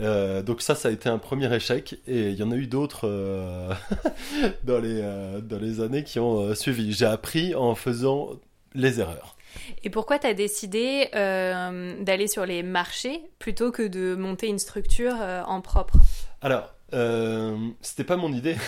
Euh, 0.00 0.42
donc 0.42 0.62
ça, 0.62 0.74
ça 0.74 0.88
a 0.88 0.90
été 0.90 1.08
un 1.08 1.18
premier 1.18 1.52
échec 1.54 1.96
et 2.06 2.30
il 2.30 2.34
y 2.34 2.42
en 2.42 2.50
a 2.50 2.56
eu 2.56 2.66
d'autres 2.66 3.06
euh, 3.06 3.72
dans, 4.64 4.78
les, 4.78 5.00
euh, 5.02 5.40
dans 5.40 5.58
les 5.58 5.80
années 5.80 6.04
qui 6.04 6.18
ont 6.18 6.54
suivi. 6.54 6.92
J'ai 6.92 7.06
appris 7.06 7.54
en 7.54 7.74
faisant 7.74 8.30
les 8.74 9.00
erreurs. 9.00 9.36
Et 9.82 9.90
pourquoi 9.90 10.18
t'as 10.18 10.32
décidé 10.32 11.08
euh, 11.14 12.00
d'aller 12.02 12.28
sur 12.28 12.46
les 12.46 12.62
marchés 12.62 13.20
plutôt 13.38 13.72
que 13.72 13.86
de 13.86 14.14
monter 14.14 14.46
une 14.46 14.60
structure 14.60 15.16
en 15.46 15.60
propre? 15.60 15.96
Alors, 16.40 16.72
euh, 16.92 17.56
c'était 17.80 18.04
pas 18.04 18.16
mon 18.16 18.32
idée. 18.32 18.56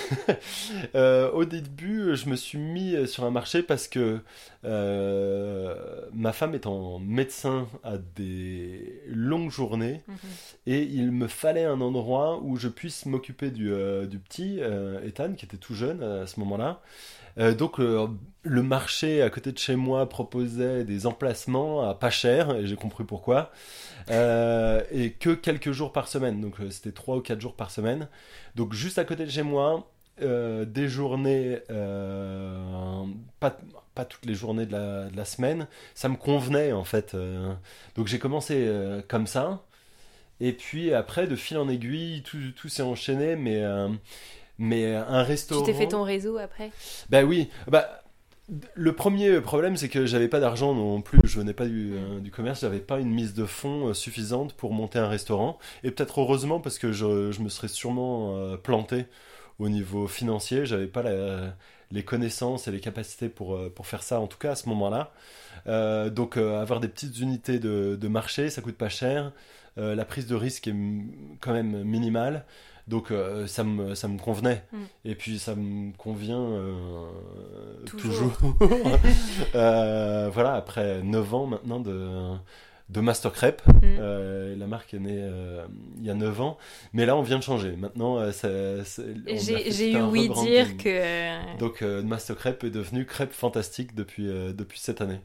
Euh, 0.94 1.30
au 1.32 1.44
début, 1.44 2.16
je 2.16 2.28
me 2.28 2.36
suis 2.36 2.58
mis 2.58 3.06
sur 3.06 3.24
un 3.24 3.30
marché 3.30 3.62
parce 3.62 3.88
que 3.88 4.20
euh, 4.64 6.06
ma 6.12 6.32
femme 6.32 6.54
étant 6.54 6.98
médecin 6.98 7.66
à 7.82 7.96
des 7.98 9.00
longues 9.06 9.50
journées 9.50 10.02
et 10.66 10.82
il 10.82 11.12
me 11.12 11.28
fallait 11.28 11.64
un 11.64 11.80
endroit 11.80 12.40
où 12.42 12.56
je 12.56 12.68
puisse 12.68 13.06
m'occuper 13.06 13.50
du, 13.50 13.72
du 14.08 14.18
petit 14.18 14.60
Ethan 15.04 15.32
qui 15.34 15.46
était 15.46 15.56
tout 15.56 15.74
jeune 15.74 16.02
à 16.02 16.26
ce 16.26 16.40
moment-là. 16.40 16.82
Euh, 17.38 17.54
donc 17.54 17.80
euh, 17.80 18.08
le 18.42 18.62
marché 18.62 19.22
à 19.22 19.30
côté 19.30 19.52
de 19.52 19.58
chez 19.58 19.76
moi 19.76 20.08
proposait 20.08 20.84
des 20.84 21.06
emplacements 21.06 21.88
à 21.88 21.94
pas 21.94 22.10
cher 22.10 22.54
et 22.56 22.66
j'ai 22.66 22.76
compris 22.76 23.04
pourquoi. 23.04 23.50
Euh, 24.10 24.82
et 24.90 25.12
que 25.12 25.30
quelques 25.30 25.72
jours 25.72 25.92
par 25.92 26.08
semaine, 26.08 26.40
donc 26.40 26.56
c'était 26.70 26.92
trois 26.92 27.16
ou 27.16 27.20
quatre 27.20 27.40
jours 27.40 27.54
par 27.54 27.70
semaine. 27.70 28.08
Donc 28.56 28.72
juste 28.74 28.98
à 28.98 29.04
côté 29.04 29.24
de 29.24 29.30
chez 29.30 29.42
moi, 29.42 29.88
des 30.20 30.88
journées, 30.88 31.58
pas, 33.40 33.58
pas 33.94 34.04
toutes 34.04 34.26
les 34.26 34.34
journées 34.34 34.66
de 34.66 34.72
la, 34.72 35.08
de 35.08 35.16
la 35.16 35.24
semaine, 35.24 35.66
ça 35.94 36.08
me 36.08 36.16
convenait 36.16 36.72
en 36.72 36.84
fait. 36.84 37.16
donc 37.96 38.06
j'ai 38.08 38.18
commencé 38.18 38.70
comme 39.08 39.26
ça. 39.26 39.64
Et 40.40 40.52
puis 40.52 40.92
après, 40.92 41.28
de 41.28 41.36
fil 41.36 41.58
en 41.58 41.68
aiguille, 41.68 42.22
tout, 42.22 42.38
tout 42.56 42.68
s'est 42.68 42.82
enchaîné, 42.82 43.36
mais, 43.36 43.62
mais 44.58 44.94
un 44.94 45.22
restaurant. 45.22 45.64
Tu 45.64 45.72
t'es 45.72 45.78
fait 45.78 45.88
ton 45.88 46.02
réseau 46.02 46.38
après? 46.38 46.70
Bah 47.10 47.22
oui, 47.24 47.48
bah 47.68 48.02
le 48.74 48.92
premier 48.92 49.40
problème 49.40 49.76
c'est 49.76 49.88
que 49.88 50.04
j'avais 50.04 50.28
pas 50.28 50.40
d'argent 50.40 50.74
non 50.74 51.00
plus, 51.00 51.20
je 51.24 51.38
venais 51.38 51.54
pas 51.54 51.66
du, 51.66 51.94
euh, 51.94 52.20
du 52.20 52.30
commerce, 52.30 52.60
j'avais 52.60 52.80
pas 52.80 52.98
une 52.98 53.10
mise 53.10 53.34
de 53.34 53.46
fonds 53.46 53.88
euh, 53.88 53.94
suffisante 53.94 54.52
pour 54.54 54.72
monter 54.72 54.98
un 54.98 55.08
restaurant. 55.08 55.58
Et 55.84 55.90
peut-être 55.90 56.20
heureusement 56.20 56.60
parce 56.60 56.78
que 56.78 56.92
je, 56.92 57.30
je 57.32 57.40
me 57.40 57.48
serais 57.48 57.68
sûrement 57.68 58.36
euh, 58.36 58.56
planté 58.56 59.06
au 59.58 59.68
niveau 59.68 60.06
financier, 60.08 60.66
j'avais 60.66 60.86
pas 60.86 61.02
la- 61.02 61.54
les 61.90 62.04
connaissances 62.04 62.68
et 62.68 62.72
les 62.72 62.80
capacités 62.80 63.28
pour, 63.28 63.54
euh, 63.54 63.70
pour 63.74 63.86
faire 63.86 64.02
ça 64.02 64.18
en 64.20 64.26
tout 64.26 64.38
cas 64.38 64.52
à 64.52 64.54
ce 64.56 64.68
moment-là. 64.70 65.12
Euh, 65.66 66.10
donc 66.10 66.36
euh, 66.36 66.60
avoir 66.60 66.80
des 66.80 66.88
petites 66.88 67.18
unités 67.20 67.58
de, 67.58 67.96
de 68.00 68.08
marché, 68.08 68.50
ça 68.50 68.62
coûte 68.62 68.76
pas 68.76 68.88
cher. 68.88 69.32
Euh, 69.78 69.94
la 69.94 70.04
prise 70.04 70.26
de 70.26 70.34
risque 70.34 70.68
est 70.68 70.74
quand 71.40 71.52
même 71.52 71.82
minimale. 71.84 72.44
Donc 72.88 73.10
euh, 73.10 73.46
ça, 73.46 73.64
me, 73.64 73.94
ça 73.94 74.08
me 74.08 74.18
convenait. 74.18 74.64
Mm. 74.72 74.78
Et 75.04 75.14
puis 75.14 75.38
ça 75.38 75.54
me 75.54 75.92
convient 75.96 76.40
euh, 76.40 77.06
Toujours. 77.86 78.36
toujours. 78.36 78.56
Euh, 79.54 80.30
voilà, 80.32 80.54
après 80.54 81.02
9 81.02 81.34
ans 81.34 81.46
maintenant 81.46 81.80
de, 81.80 82.08
de 82.88 83.00
Master 83.00 83.32
Crepe. 83.32 83.62
Mm. 83.82 84.58
La 84.58 84.66
marque 84.66 84.94
est 84.94 84.98
née 84.98 85.30
il 85.98 86.06
y 86.06 86.10
a 86.10 86.14
9 86.14 86.40
ans. 86.40 86.58
Mais 86.92 87.06
là, 87.06 87.16
on 87.16 87.22
vient 87.22 87.38
de 87.38 87.42
changer. 87.42 87.76
Maintenant, 87.76 88.18
J'ai 89.26 89.92
eu 89.92 90.02
oui 90.02 90.28
dire 90.28 90.76
que. 90.76 91.58
Donc 91.58 91.82
Master 91.82 92.36
Crepe 92.36 92.64
est 92.64 92.70
devenu 92.70 93.04
Crêpe 93.04 93.32
Fantastique 93.32 93.94
depuis, 93.94 94.26
depuis 94.26 94.80
cette 94.80 95.00
année. 95.00 95.20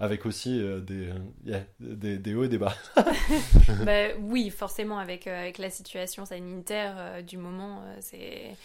Avec 0.00 0.26
aussi 0.26 0.60
euh, 0.60 0.80
des, 0.80 1.08
euh, 1.08 1.14
yeah, 1.44 1.60
des, 1.80 2.18
des 2.18 2.34
hauts 2.34 2.44
et 2.44 2.48
des 2.48 2.58
bas. 2.58 2.74
Bah, 3.84 4.08
oui, 4.20 4.50
forcément, 4.50 4.98
avec, 4.98 5.26
euh, 5.26 5.40
avec 5.40 5.58
la 5.58 5.70
situation 5.70 6.24
sanitaire 6.24 7.22
du 7.22 7.36
moment, 7.36 7.82
c'est. 8.00 8.56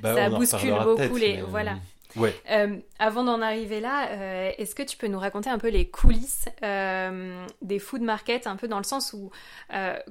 Bah, 0.00 0.14
Ça 0.14 0.30
bouscule 0.30 0.72
beaucoup 0.82 1.16
les- 1.16 1.34
mais, 1.34 1.42
voilà. 1.42 1.76
Ouais. 2.16 2.34
Euh, 2.50 2.76
avant 2.98 3.24
d'en 3.24 3.40
arriver 3.40 3.80
là, 3.80 4.08
euh, 4.10 4.50
est-ce 4.56 4.74
que 4.74 4.82
tu 4.82 4.96
peux 4.96 5.08
nous 5.08 5.18
raconter 5.18 5.50
un 5.50 5.58
peu 5.58 5.68
les 5.68 5.88
coulisses 5.88 6.44
euh, 6.62 7.44
des 7.60 7.78
food 7.78 8.02
markets, 8.02 8.46
un 8.46 8.56
peu 8.56 8.68
dans 8.68 8.78
le 8.78 8.84
sens 8.84 9.12
où 9.12 9.30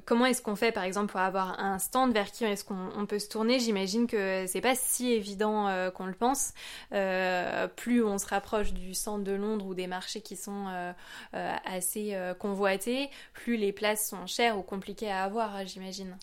comment 0.04 0.26
est-ce 0.26 0.42
qu'on 0.42 0.56
fait 0.56 0.72
par 0.72 0.84
exemple 0.84 1.12
pour 1.12 1.20
avoir 1.20 1.58
un 1.60 1.78
stand, 1.78 2.12
vers 2.12 2.30
qui 2.30 2.44
est-ce 2.44 2.64
qu'on 2.64 2.90
on 2.96 3.06
peut 3.06 3.18
se 3.18 3.28
tourner? 3.28 3.58
J'imagine 3.58 4.06
que 4.06 4.44
c'est 4.46 4.60
pas 4.60 4.74
si 4.74 5.12
évident 5.12 5.90
qu'on 5.94 6.06
le 6.06 6.12
pense. 6.14 6.52
Plus 7.76 8.04
on 8.04 8.18
se 8.18 8.26
rapproche 8.26 8.72
du 8.72 8.94
centre 8.94 9.24
de 9.24 9.32
Londres 9.32 9.66
ou 9.66 9.74
des 9.74 9.86
marchés 9.86 10.20
qui 10.20 10.36
sont 10.36 10.66
assez 11.32 12.16
convoités, 12.38 13.08
plus 13.32 13.56
les 13.56 13.72
places 13.72 14.08
sont 14.08 14.26
chères 14.26 14.58
ou 14.58 14.62
compliquées 14.62 15.10
à 15.10 15.24
avoir, 15.24 15.64
j'imagine. 15.66 16.16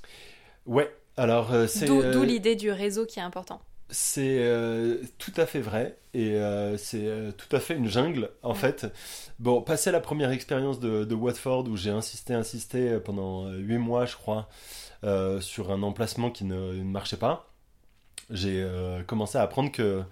Ouais. 0.65 0.93
Alors, 1.17 1.51
c'est. 1.67 1.85
D'où 1.85 2.01
d'où 2.03 2.23
l'idée 2.23 2.55
du 2.55 2.71
réseau 2.71 3.05
qui 3.05 3.19
est 3.19 3.23
important. 3.23 3.61
C'est 3.93 4.37
euh, 4.39 4.97
tout 5.17 5.33
à 5.35 5.45
fait 5.45 5.59
vrai 5.59 5.97
et 6.13 6.35
euh, 6.35 6.77
c'est 6.77 7.07
euh, 7.07 7.31
tout 7.33 7.53
à 7.53 7.59
fait 7.59 7.75
une 7.75 7.87
jungle 7.89 8.29
en 8.41 8.53
fait. 8.53 8.87
Bon, 9.39 9.61
passé 9.61 9.91
la 9.91 9.99
première 9.99 10.31
expérience 10.31 10.79
de, 10.79 11.03
de 11.03 11.15
Watford 11.15 11.67
où 11.67 11.75
j'ai 11.75 11.89
insisté, 11.89 12.33
insisté 12.33 12.99
pendant 13.03 13.47
euh, 13.47 13.57
huit 13.57 13.77
mois, 13.79 14.05
je 14.05 14.15
crois, 14.15 14.47
sur 15.41 15.71
un 15.71 15.83
emplacement 15.83 16.29
qui 16.31 16.45
ne, 16.45 16.73
ne 16.73 16.83
marchait 16.83 17.17
pas, 17.17 17.51
j'ai 18.29 18.65
commencé 19.07 19.37
à 19.37 19.41
apprendre 19.41 19.71
que 19.71 20.03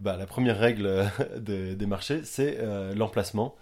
bah, 0.00 0.16
la 0.16 0.26
première 0.26 0.58
règle 0.58 1.06
des, 1.38 1.76
des 1.76 1.86
marchés, 1.86 2.22
c'est 2.24 2.58
l'emplacement. 2.94 3.54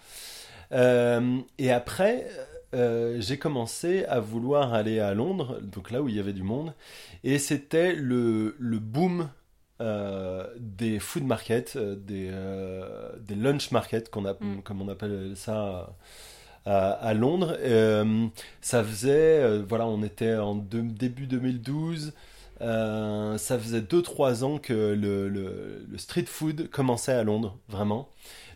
Et 0.71 1.71
après, 1.71 2.27
euh, 2.73 3.17
j'ai 3.19 3.37
commencé 3.37 4.05
à 4.05 4.19
vouloir 4.19 4.73
aller 4.73 4.99
à 4.99 5.13
Londres, 5.13 5.59
donc 5.61 5.91
là 5.91 6.01
où 6.01 6.07
il 6.09 6.15
y 6.15 6.19
avait 6.19 6.33
du 6.33 6.43
monde, 6.43 6.73
et 7.23 7.37
c'était 7.37 7.93
le, 7.93 8.55
le 8.59 8.79
boom 8.79 9.29
euh, 9.81 10.47
des 10.59 10.99
food 10.99 11.23
markets, 11.25 11.73
euh, 11.75 11.95
des, 11.95 12.29
euh, 12.31 13.09
des 13.19 13.35
lunch 13.35 13.71
markets, 13.71 14.09
qu'on 14.09 14.25
a, 14.25 14.33
Mm. 14.33 14.61
comme 14.63 14.81
on 14.81 14.87
appelle 14.89 15.33
ça 15.35 15.89
à, 16.65 16.91
à 16.91 17.13
Londres. 17.13 17.57
Euh, 17.59 18.27
ça 18.61 18.83
faisait, 18.83 19.59
voilà, 19.59 19.87
on 19.87 20.03
était 20.03 20.35
en 20.35 20.55
de- 20.55 20.81
début 20.81 21.27
2012. 21.27 22.13
euh, 22.61 23.39
ça 23.39 23.57
faisait 23.57 23.81
2-3 23.81 24.43
ans 24.43 24.59
que 24.59 24.93
le, 24.93 25.27
le- 25.29 25.83
le 25.89 25.97
street 25.97 26.25
food 26.27 26.69
commençait 26.69 27.11
à 27.13 27.23
Londres, 27.23 27.57
vraiment. 27.69 28.07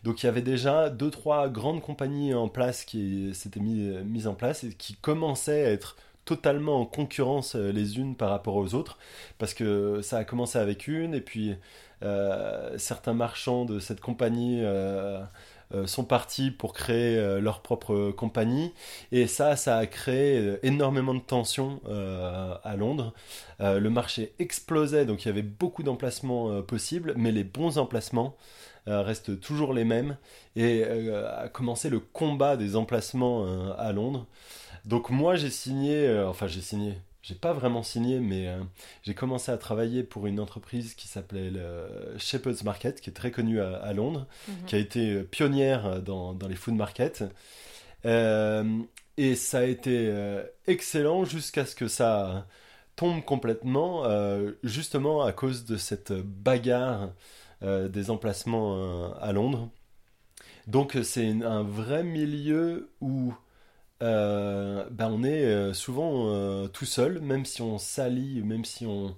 Donc 0.03 0.21
il 0.21 0.27
y 0.27 0.29
avait 0.29 0.43
déjà 0.43 0.91
2-3 0.91 1.49
grandes 1.51 1.81
compagnies 1.81 2.35
en 2.35 2.47
place 2.47 2.85
qui 2.85 3.33
s'étaient 3.33 3.59
mis- 3.59 3.89
mises 4.05 4.27
en 4.27 4.35
place 4.35 4.63
et 4.63 4.69
qui 4.69 4.93
commençaient 4.97 5.65
à 5.65 5.71
être 5.71 5.95
totalement 6.25 6.81
en 6.81 6.85
concurrence 6.85 7.55
euh, 7.55 7.71
les 7.71 7.97
unes 7.97 8.15
par 8.15 8.31
rapport 8.31 8.55
aux 8.55 8.73
autres, 8.73 8.97
parce 9.37 9.53
que 9.53 10.01
ça 10.01 10.17
a 10.17 10.23
commencé 10.23 10.57
avec 10.57 10.87
une, 10.87 11.13
et 11.13 11.21
puis 11.21 11.55
euh, 12.03 12.77
certains 12.77 13.13
marchands 13.13 13.63
de 13.65 13.79
cette 13.79 14.01
compagnie 14.01 14.59
euh, 14.61 15.23
sont 15.85 16.03
partis 16.03 16.51
pour 16.51 16.73
créer 16.73 17.39
leur 17.41 17.61
propre 17.61 18.11
compagnie, 18.11 18.73
et 19.11 19.27
ça, 19.27 19.55
ça 19.55 19.77
a 19.77 19.85
créé 19.87 20.57
énormément 20.63 21.13
de 21.13 21.19
tensions 21.19 21.81
à 22.63 22.75
Londres. 22.77 23.13
Le 23.59 23.89
marché 23.89 24.33
explosait, 24.37 25.05
donc 25.05 25.25
il 25.25 25.27
y 25.27 25.31
avait 25.31 25.41
beaucoup 25.41 25.81
d'emplacements 25.81 26.61
possibles, 26.61 27.13
mais 27.17 27.31
les 27.31 27.43
bons 27.43 27.79
emplacements 27.79 28.37
restent 28.85 29.39
toujours 29.41 29.73
les 29.73 29.85
mêmes, 29.85 30.17
et 30.55 30.85
a 30.85 31.49
commencé 31.49 31.89
le 31.89 31.99
combat 31.99 32.57
des 32.57 32.75
emplacements 32.75 33.73
à 33.75 33.91
Londres. 33.91 34.27
Donc 34.85 35.09
moi 35.09 35.35
j'ai 35.35 35.49
signé, 35.49 36.05
euh, 36.07 36.27
enfin 36.29 36.47
j'ai 36.47 36.61
signé, 36.61 36.97
j'ai 37.23 37.33
pas 37.35 37.53
vraiment 37.53 37.81
signé, 37.83 38.19
mais 38.19 38.47
euh, 38.47 38.59
j'ai 39.03 39.15
commencé 39.15 39.51
à 39.51 39.57
travailler 39.57 40.03
pour 40.03 40.27
une 40.27 40.39
entreprise 40.39 40.93
qui 40.93 41.07
s'appelait 41.07 41.49
le 41.49 41.87
Shepherd's 42.19 42.63
Market, 42.63 43.01
qui 43.01 43.09
est 43.09 43.13
très 43.13 43.31
connue 43.31 43.59
à, 43.61 43.77
à 43.77 43.93
Londres, 43.93 44.27
Mhm. 44.47 44.55
qui 44.67 44.75
a 44.75 44.77
été 44.79 45.11
euh, 45.11 45.23
pionnière 45.23 46.01
dans, 46.03 46.33
dans 46.33 46.47
les 46.47 46.55
food 46.55 46.75
markets. 46.75 47.23
Et 49.17 49.35
ça 49.35 49.59
a 49.59 49.63
été 49.63 50.13
excellent 50.67 51.23
jusqu'à 51.25 51.65
ce 51.65 51.73
que 51.75 51.87
ça 51.87 52.45
tombe 52.95 53.23
complètement, 53.23 54.03
justement 54.63 55.23
à 55.23 55.31
cause 55.31 55.65
de 55.65 55.77
cette 55.77 56.11
bagarre 56.13 57.09
des 57.61 58.09
emplacements 58.11 59.13
à 59.15 59.31
Londres. 59.31 59.69
Donc 60.67 60.97
c'est 61.03 61.29
un 61.43 61.63
vrai 61.63 62.03
milieu 62.03 62.91
où 63.01 63.33
ben 64.01 65.09
on 65.11 65.23
est 65.23 65.73
souvent 65.73 66.67
tout 66.69 66.85
seul, 66.85 67.19
même 67.21 67.45
si 67.45 67.61
on 67.61 67.77
s'allie, 67.77 68.41
même 68.41 68.65
si 68.65 68.85
on, 68.85 69.15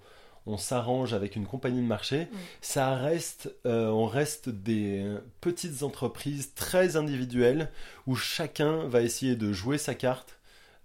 on 0.47 0.57
s'arrange 0.57 1.13
avec 1.13 1.35
une 1.35 1.45
compagnie 1.45 1.81
de 1.81 1.87
marché, 1.87 2.21
mm. 2.21 2.37
ça 2.61 2.95
reste, 2.95 3.53
euh, 3.65 3.89
on 3.89 4.05
reste 4.05 4.49
des 4.49 5.05
petites 5.41 5.83
entreprises 5.83 6.53
très 6.55 6.95
individuelles 6.95 7.69
où 8.07 8.15
chacun 8.15 8.87
va 8.87 9.01
essayer 9.01 9.35
de 9.35 9.51
jouer 9.51 9.77
sa 9.77 9.93
carte 9.93 10.39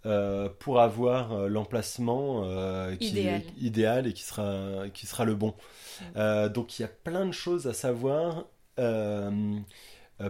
euh, 0.04 0.48
pour 0.58 0.80
avoir 0.80 1.32
euh, 1.32 1.48
l'emplacement 1.48 2.42
qui 2.98 3.08
idéal. 3.08 3.40
est 3.40 3.62
idéal 3.62 4.06
et 4.08 4.12
qui 4.12 4.24
sera, 4.24 4.88
qui 4.92 5.06
sera 5.06 5.24
le 5.24 5.34
bon. 5.34 5.54
Mm. 6.16 6.48
donc 6.48 6.78
il 6.78 6.82
y 6.82 6.84
a 6.84 6.88
plein 6.88 7.24
de 7.24 7.32
choses 7.32 7.66
à 7.66 7.72
savoir. 7.72 8.44
Euh, 8.78 9.30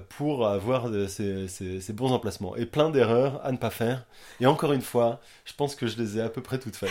pour 0.00 0.46
avoir 0.46 0.88
ces, 1.08 1.48
ces, 1.48 1.92
bons 1.92 2.12
emplacements 2.12 2.56
et 2.56 2.66
plein 2.66 2.90
d'erreurs 2.90 3.40
à 3.44 3.52
ne 3.52 3.56
pas 3.56 3.70
faire. 3.70 4.06
Et 4.40 4.46
encore 4.46 4.72
une 4.72 4.82
fois, 4.82 5.20
je 5.44 5.52
pense 5.54 5.74
que 5.74 5.86
je 5.86 5.96
les 5.98 6.18
ai 6.18 6.22
à 6.22 6.28
peu 6.28 6.40
près 6.40 6.58
toutes 6.58 6.76
faites. 6.76 6.90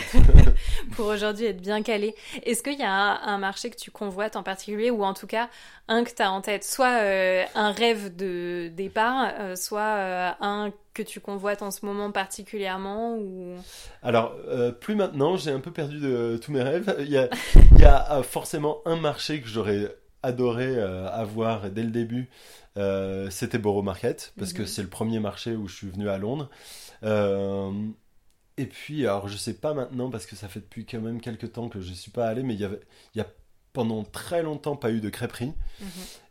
pour 0.96 1.06
aujourd'hui 1.06 1.46
être 1.46 1.60
bien 1.60 1.82
calé. 1.82 2.14
Est-ce 2.44 2.62
qu'il 2.62 2.78
y 2.78 2.84
a 2.84 2.92
un, 2.92 3.38
marché 3.38 3.70
que 3.70 3.76
tu 3.76 3.90
convoites 3.90 4.36
en 4.36 4.42
particulier 4.42 4.90
ou 4.90 5.04
en 5.04 5.14
tout 5.14 5.26
cas 5.26 5.48
un 5.88 6.04
que 6.04 6.14
tu 6.14 6.22
as 6.22 6.30
en 6.30 6.40
tête? 6.40 6.64
Soit 6.64 7.00
euh, 7.00 7.44
un 7.54 7.72
rêve 7.72 8.14
de 8.14 8.68
départ, 8.68 9.32
euh, 9.38 9.56
soit 9.56 10.36
un 10.40 10.72
que 10.94 11.02
tu 11.02 11.20
convoites 11.20 11.62
en 11.62 11.70
ce 11.70 11.86
moment 11.86 12.12
particulièrement 12.12 13.16
ou... 13.16 13.56
Alors, 14.02 14.36
plus 14.80 14.94
maintenant, 14.94 15.36
j'ai 15.36 15.50
un 15.50 15.60
peu 15.60 15.70
perdu 15.70 15.98
de 15.98 16.38
tous 16.42 16.52
mes 16.52 16.62
rêves. 16.62 16.94
Il 17.00 17.10
y 17.10 17.16
a, 17.16 17.30
il 17.72 17.80
y 17.80 17.84
a 17.84 18.22
forcément 18.22 18.82
un 18.84 18.96
marché 18.96 19.40
que 19.40 19.48
j'aurais 19.48 19.96
adoré 20.22 20.78
avoir 20.78 21.70
dès 21.70 21.82
le 21.82 21.90
début, 21.90 22.28
euh, 22.76 23.28
c'était 23.30 23.58
Borough 23.58 23.84
Market, 23.84 24.32
parce 24.38 24.52
que 24.52 24.62
mhm. 24.62 24.68
c'est 24.68 24.82
le 24.82 24.88
premier 24.88 25.20
marché 25.20 25.56
où 25.56 25.68
je 25.68 25.76
suis 25.76 25.90
venu 25.90 26.08
à 26.08 26.18
Londres. 26.18 26.48
Euh, 27.02 27.72
et 28.56 28.66
puis, 28.66 29.06
alors 29.06 29.28
je 29.28 29.36
sais 29.36 29.54
pas 29.54 29.74
maintenant, 29.74 30.10
parce 30.10 30.26
que 30.26 30.36
ça 30.36 30.48
fait 30.48 30.60
depuis 30.60 30.86
quand 30.86 31.00
même 31.00 31.20
quelques 31.20 31.52
temps 31.52 31.68
que 31.68 31.80
je 31.80 31.92
suis 31.92 32.10
pas 32.10 32.26
allé, 32.26 32.42
mais 32.42 32.54
il 32.54 32.60
y 32.60 32.64
avait, 32.64 32.80
il 33.14 33.18
y 33.18 33.20
a 33.20 33.26
pendant 33.72 34.04
très 34.04 34.42
longtemps 34.42 34.76
pas 34.76 34.90
eu 34.90 35.00
de 35.00 35.08
crêperie. 35.08 35.52
Mhm. 35.80 35.86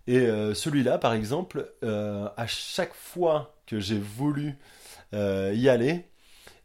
Et 0.07 0.19
euh, 0.19 0.53
celui-là, 0.53 0.97
par 0.97 1.13
exemple, 1.13 1.71
à 1.83 2.47
chaque 2.47 2.93
fois 2.93 3.55
que 3.67 3.79
j'ai 3.79 3.99
voulu 3.99 4.57
y 5.13 5.69
aller, 5.69 6.05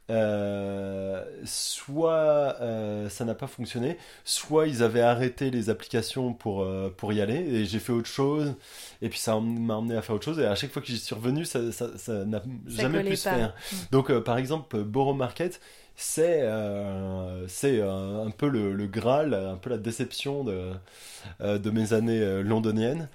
euh, 0.09 1.25
soit 1.45 2.57
euh, 2.61 3.09
ça 3.09 3.25
n'a 3.25 3.35
pas 3.35 3.49
fonctionné, 3.49 3.99
soit 4.25 4.69
ils 4.69 4.85
avaient 4.85 5.01
arrêté 5.01 5.51
les 5.51 5.69
applications 5.69 6.33
pour, 6.33 6.63
euh, 6.63 6.95
pour 6.97 7.13
y 7.13 7.21
aller 7.21 7.35
et 7.35 7.65
j'ai 7.65 7.81
fait 7.81 7.93
autre 7.93 8.09
chose. 8.09 8.55
Et 9.03 9.09
puis 9.09 9.19
ça 9.19 9.41
m'a 9.41 9.75
emmené 9.75 9.97
à 9.97 10.03
faire 10.03 10.15
autre 10.15 10.25
chose. 10.25 10.39
Et 10.39 10.47
à 10.47 10.55
chaque 10.55 10.71
fois 10.71 10.81
que 10.81 10.87
j'y 10.89 10.99
suis 10.99 11.15
revenu 11.15 11.45
ça 11.45 11.59
n'a 11.61 11.73
ça, 11.73 11.99
ça, 11.99 12.25
jamais 12.69 13.03
pu 13.03 13.17
se 13.17 13.29
faire. 13.29 13.55
Donc 13.91 14.17
par 14.21 14.39
exemple 14.39 14.79
Borough 14.85 15.17
Market 15.17 15.61
c'est 15.97 16.49
c'est 17.49 17.81
un 17.81 18.31
peu 18.31 18.49
le, 18.49 18.75
le, 18.75 18.87
Graal, 18.87 19.35
un 19.35 19.57
peu 19.57 19.71
la 19.71 19.79
déception 19.79 20.45
de, 20.45 20.73
de 21.41 21.71
mes 21.71 21.95
années 21.95 22.43
londoniennes. 22.45 23.09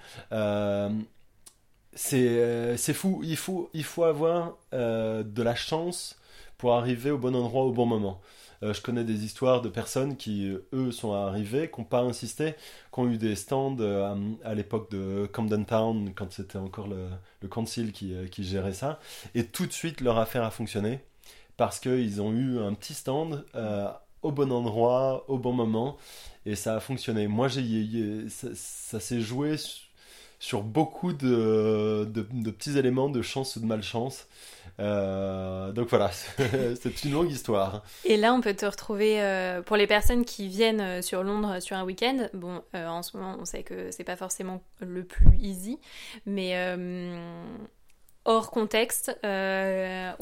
c'est 1.94 2.92
fou, 2.92 3.22
il 3.24 3.36
faut, 3.36 3.70
il 3.72 3.84
faut 3.84 4.04
avoir 4.04 4.58
de 4.72 5.42
la 5.42 5.54
chance 5.54 6.18
pour 6.62 6.74
arriver 6.74 7.10
au 7.10 7.18
bon 7.18 7.34
endroit 7.34 7.64
au 7.64 7.72
bon 7.72 7.86
moment. 7.86 8.20
Euh, 8.62 8.72
je 8.72 8.80
connais 8.80 9.02
des 9.02 9.24
histoires 9.24 9.62
de 9.62 9.68
personnes 9.68 10.16
qui, 10.16 10.46
euh, 10.46 10.64
eux, 10.72 10.92
sont 10.92 11.12
arrivés, 11.12 11.68
qui 11.68 11.80
n'ont 11.80 11.84
pas 11.84 12.02
insisté, 12.02 12.54
qui 12.94 13.00
ont 13.00 13.10
eu 13.10 13.18
des 13.18 13.34
stands 13.34 13.76
euh, 13.80 14.14
à, 14.44 14.54
l'époque 14.54 14.88
de 14.92 15.28
Camden 15.32 15.66
Town, 15.66 16.12
quand 16.14 16.32
c'était 16.32 16.58
encore 16.58 16.86
le, 16.86 17.08
le 17.40 17.48
council 17.48 17.90
qui, 17.90 18.14
qui, 18.30 18.44
gérait 18.44 18.74
ça, 18.74 19.00
et 19.34 19.44
tout 19.44 19.66
de 19.66 19.72
suite 19.72 20.00
leur 20.00 20.18
affaire 20.18 20.44
a 20.44 20.52
fonctionné, 20.52 21.00
parce 21.56 21.80
qu'ils 21.80 22.22
ont 22.22 22.30
eu 22.30 22.60
un 22.60 22.74
petit 22.74 22.94
stand 22.94 23.44
au 24.22 24.30
bon 24.30 24.52
endroit, 24.52 25.24
au 25.26 25.38
bon 25.38 25.52
moment, 25.52 25.96
et 26.46 26.54
ça 26.54 26.76
a 26.76 26.80
fonctionné. 26.80 27.26
Moi, 27.26 27.48
j'ai, 27.48 28.28
ça, 28.28 28.50
ça 28.54 29.00
s'est 29.00 29.20
joué 29.20 29.56
sur 30.42 30.62
beaucoup 30.62 31.12
de, 31.12 32.04
de, 32.12 32.50
petits 32.50 32.76
éléments 32.76 33.08
de 33.08 33.22
chance 33.22 33.54
ou 33.54 33.60
de 33.60 33.64
malchance. 33.64 34.26
Euh, 34.80 35.72
donc 35.72 35.88
voilà, 35.88 36.10
c'est 36.80 37.04
une 37.04 37.12
longue 37.12 37.30
histoire. 37.30 37.82
Et 38.04 38.16
là, 38.16 38.32
on 38.34 38.40
peut 38.40 38.54
te 38.54 38.66
retrouver 38.66 39.20
euh, 39.20 39.62
pour 39.62 39.76
les 39.76 39.86
personnes 39.86 40.24
qui 40.24 40.48
viennent 40.48 40.80
euh, 40.80 41.02
sur 41.02 41.22
Londres 41.22 41.60
sur 41.60 41.76
un 41.76 41.84
week-end. 41.84 42.28
Bon, 42.34 42.62
en 42.74 43.02
ce 43.02 43.16
moment, 43.16 43.36
on 43.40 43.44
sait 43.44 43.62
que 43.62 43.90
c'est 43.90 44.04
pas 44.04 44.16
forcément 44.16 44.62
le 44.80 45.04
plus 45.04 45.36
easy, 45.38 45.78
mais 46.26 46.56
hors 48.24 48.50
contexte, 48.50 49.10
où 49.22 49.26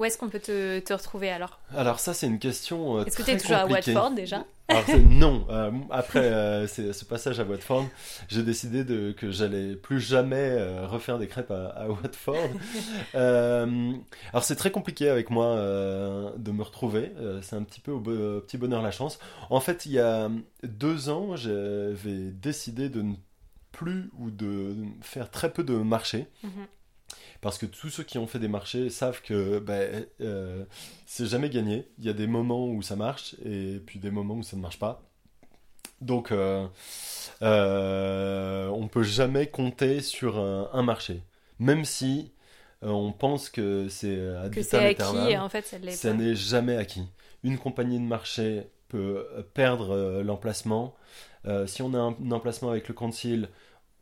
est-ce 0.05 0.19
qu'on 0.19 0.29
peut 0.29 0.41
te, 0.41 0.81
te, 0.81 0.93
retrouver 0.93 1.31
alors? 1.31 1.61
Alors 1.77 2.01
ça, 2.01 2.15
c'est 2.15 2.27
une 2.27 2.39
question. 2.39 3.05
Est-ce 3.05 3.17
que 3.17 3.23
tu 3.23 3.31
es 3.31 3.37
toujours 3.37 3.57
à 3.57 3.67
Watford 3.67 4.13
déjà? 4.13 4.45
non, 5.11 5.47
euh, 5.51 5.71
après 5.91 6.25
euh, 6.25 6.67
ce 6.67 7.05
passage 7.05 7.41
à 7.41 7.45
Watford, 7.45 7.87
j'ai 8.29 8.43
décidé 8.43 8.85
de, 8.85 9.13
que 9.13 9.31
j'allais 9.31 9.77
plus 9.77 10.01
jamais 10.01 10.37
euh, 10.37 10.87
refaire 10.87 11.19
des 11.19 11.27
crêpes 11.27 11.51
à, 11.51 11.89
Watford. 11.89 12.51
alors 13.15 14.45
c'est 14.45 14.57
très 14.57 14.71
compliqué 14.71 15.09
avec 15.09 15.31
moi 15.31 15.57
de 16.37 16.53
me 16.53 16.63
retrouver, 16.63 17.13
c'est 17.43 17.57
un 17.57 17.63
petit 17.63 17.81
peu 17.81 17.93
au 17.93 18.01
petit 18.01 18.59
bonheur 18.59 18.83
la 18.83 18.91
chance. 18.91 19.19
En 19.51 19.61
fait, 19.61 19.87
il 19.87 19.93
y 19.93 19.99
a 19.99 20.31
deux 20.63 21.09
ans, 21.09 21.37
j'avais 21.37 22.31
décidé 22.33 22.89
de 22.89 23.03
ne 23.03 23.15
plus 23.73 24.11
ou 24.19 24.31
de 24.31 24.75
faire 25.01 25.31
très 25.31 25.53
peu 25.53 25.65
de 25.65 25.75
marché. 25.75 26.27
Mhm. 26.43 26.67
Parce 27.41 27.57
que 27.57 27.67
tous 27.67 27.89
ceux 27.89 28.03
qui 28.03 28.19
ont 28.19 28.27
fait 28.27 28.39
des 28.39 28.49
marchés 28.49 28.91
savent 28.91 29.23
que 29.23 29.59
ben, 29.59 30.05
euh, 30.21 30.65
c'est 31.07 31.27
jamais 31.27 31.49
gagné. 31.49 31.89
Il 31.99 32.05
y 32.05 32.11
a 32.11 32.13
des 32.13 32.27
moments 32.27 32.69
où 32.69 32.83
ça 32.83 32.97
marche 32.97 33.35
et 33.45 33.81
puis 33.85 33.99
des 33.99 34.11
moments 34.11 34.35
où 34.35 34.43
ça 34.43 34.57
ne 34.57 34.63
marche 34.63 34.79
pas. 34.79 35.03
Donc, 36.03 36.33
euh, 36.33 36.67
euh, 37.43 38.69
on 38.69 38.83
ne 38.83 38.89
peut 38.89 39.03
jamais 39.03 39.47
compter 39.47 40.01
sur 40.01 40.39
un, 40.39 40.83
marché. 40.83 41.23
Même 41.59 41.85
si 41.85 42.33
on 42.83 43.13
pense 43.13 43.51
que 43.51 43.89
c'est 43.89 44.19
acquis, 44.37 45.37
en 45.37 45.49
fait, 45.49 45.79
ça 45.91 46.15
n'est 46.15 46.35
jamais 46.35 46.77
acquis. 46.77 47.07
Une 47.43 47.59
compagnie 47.59 47.99
de 47.99 48.05
marché 48.05 48.65
peut 48.89 49.27
perdre 49.55 50.23
l'emplacement. 50.23 50.95
si 51.67 51.83
on 51.83 51.93
a 51.93 51.99
un, 51.99 52.31
emplacement 52.31 52.71
avec 52.71 52.89
le 52.89 52.95
concile, 52.95 53.49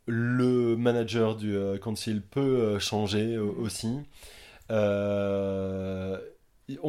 le 0.09 0.75
manager 0.75 1.35
du 1.35 1.55
euh, 1.55 1.77
council 1.77 2.21
peut 2.21 2.39
euh, 2.39 2.79
changer 2.79 3.35
euh, 3.35 3.43
aussi. 3.43 3.99
on 4.69 4.71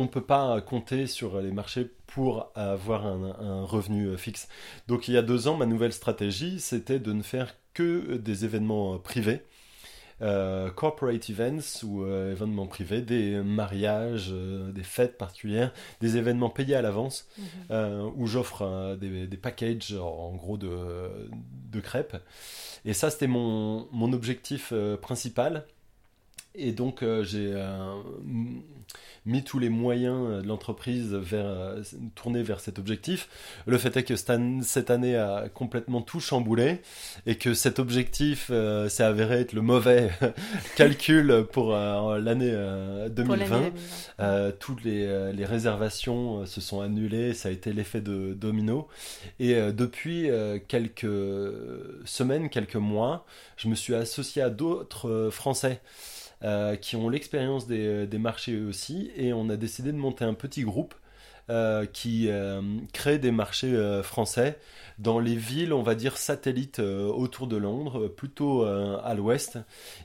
ne 0.02 0.09
peut 0.09 0.24
pas 0.24 0.61
compter 0.61 1.06
sur 1.06 1.40
les 1.40 1.52
marchés 1.52 1.90
pour 2.06 2.50
avoir 2.54 3.06
un, 3.06 3.64
revenu 3.64 4.16
fixe. 4.18 4.48
Donc 4.88 5.09
il 5.09 5.14
y 5.14 5.16
a 5.16 5.22
deux 5.22 5.48
ans, 5.48 5.56
ma 5.56 5.66
nouvelle 5.66 5.92
stratégie, 5.92 6.61
c'était 6.61 6.98
de 6.98 7.12
ne 7.12 7.22
faire 7.22 7.54
que 7.72 8.16
des 8.16 8.44
événements 8.44 8.98
privés. 8.98 9.42
Corporate 10.76 11.30
events 11.30 11.83
ou 11.83 12.06
événements 12.06 12.66
privés, 12.66 13.00
des 13.00 13.40
mariages, 13.42 14.30
des 14.30 14.83
fêtes 14.83 15.16
particulières, 15.16 15.72
des 16.00 16.16
événements 16.16 16.50
payés 16.50 16.74
à 16.74 16.83
l'avance, 16.83 17.28
mhm. 17.38 18.12
où 18.16 18.26
j'offre 18.26 18.96
des, 19.00 19.26
des, 19.26 19.37
packages 19.37 19.94
en 19.94 20.35
gros 20.35 20.56
de, 20.59 21.28
de 21.70 21.80
crêpes. 21.80 22.16
Et 22.85 22.92
ça, 22.92 23.11
c'était 23.11 23.26
mon, 23.26 23.88
mon, 23.92 24.12
objectif 24.12 24.70
euh, 24.72 24.96
principal. 24.96 25.66
Et 26.56 26.72
donc, 26.72 27.02
euh, 27.02 27.22
j'ai 27.22 27.52
euh, 27.54 27.94
mis 29.24 29.44
tous 29.44 29.60
les 29.60 29.68
moyens 29.68 30.42
de 30.42 30.48
l'entreprise 30.48 31.14
vers 31.14 31.76
tourner 32.16 32.42
vers 32.42 32.58
cet 32.58 32.80
objectif. 32.80 33.28
Le 33.66 33.78
fait 33.78 33.96
est 33.96 34.02
que 34.02 34.16
cette 34.16 34.90
année 34.90 35.16
a 35.16 35.48
complètement 35.48 36.02
tout 36.02 36.18
chamboulé 36.18 36.80
et 37.26 37.36
que 37.36 37.54
cet 37.54 37.78
objectif 37.78 38.50
s'est 38.88 39.02
avéré 39.04 39.40
être 39.40 39.52
le 39.52 39.62
mauvais 39.62 40.10
calcul 40.76 41.46
pour 41.52 41.72
l'année 41.72 42.52
2020. 43.10 43.72
toutes 44.58 44.82
les, 44.82 45.32
les, 45.32 45.44
réservations 45.44 46.46
se 46.46 46.60
sont 46.60 46.80
annulées, 46.80 47.34
ça 47.34 47.50
a 47.50 47.52
été 47.52 47.72
l'effet 47.72 48.00
de 48.00 48.32
domino. 48.34 48.88
Et 49.38 49.54
depuis 49.72 50.30
quelques 50.66 51.06
semaines, 52.06 52.48
quelques 52.48 52.76
mois, 52.76 53.26
je 53.56 53.68
me 53.68 53.74
suis 53.74 53.94
associé 53.94 54.42
à 54.42 54.50
d'autres 54.50 55.28
Français. 55.30 55.80
Euh, 56.42 56.74
qui 56.74 56.96
ont 56.96 57.11
l'expérience 57.11 57.66
des, 57.66 58.09
marchés 58.18 58.55
eux 58.55 58.66
aussi, 58.66 59.11
et 59.14 59.35
on 59.35 59.50
a 59.50 59.57
décidé 59.57 59.92
de 59.92 59.98
monter 59.98 60.24
un 60.24 60.33
petit 60.33 60.62
groupe 60.62 60.94
euh, 61.50 61.85
qui 61.85 62.31
euh, 62.31 62.62
crée 62.94 63.18
des 63.18 63.31
marchés 63.31 64.00
français 64.03 64.59
dans 64.98 65.18
les 65.18 65.37
villes, 65.37 65.74
on 65.74 65.83
va 65.83 65.94
dire, 65.94 66.16
satellites 66.16 66.79
autour 66.79 67.46
de 67.46 67.59
Londres, 67.59 68.09
plutôt 68.09 68.64
à 68.64 69.12
l'ouest. 69.14 69.59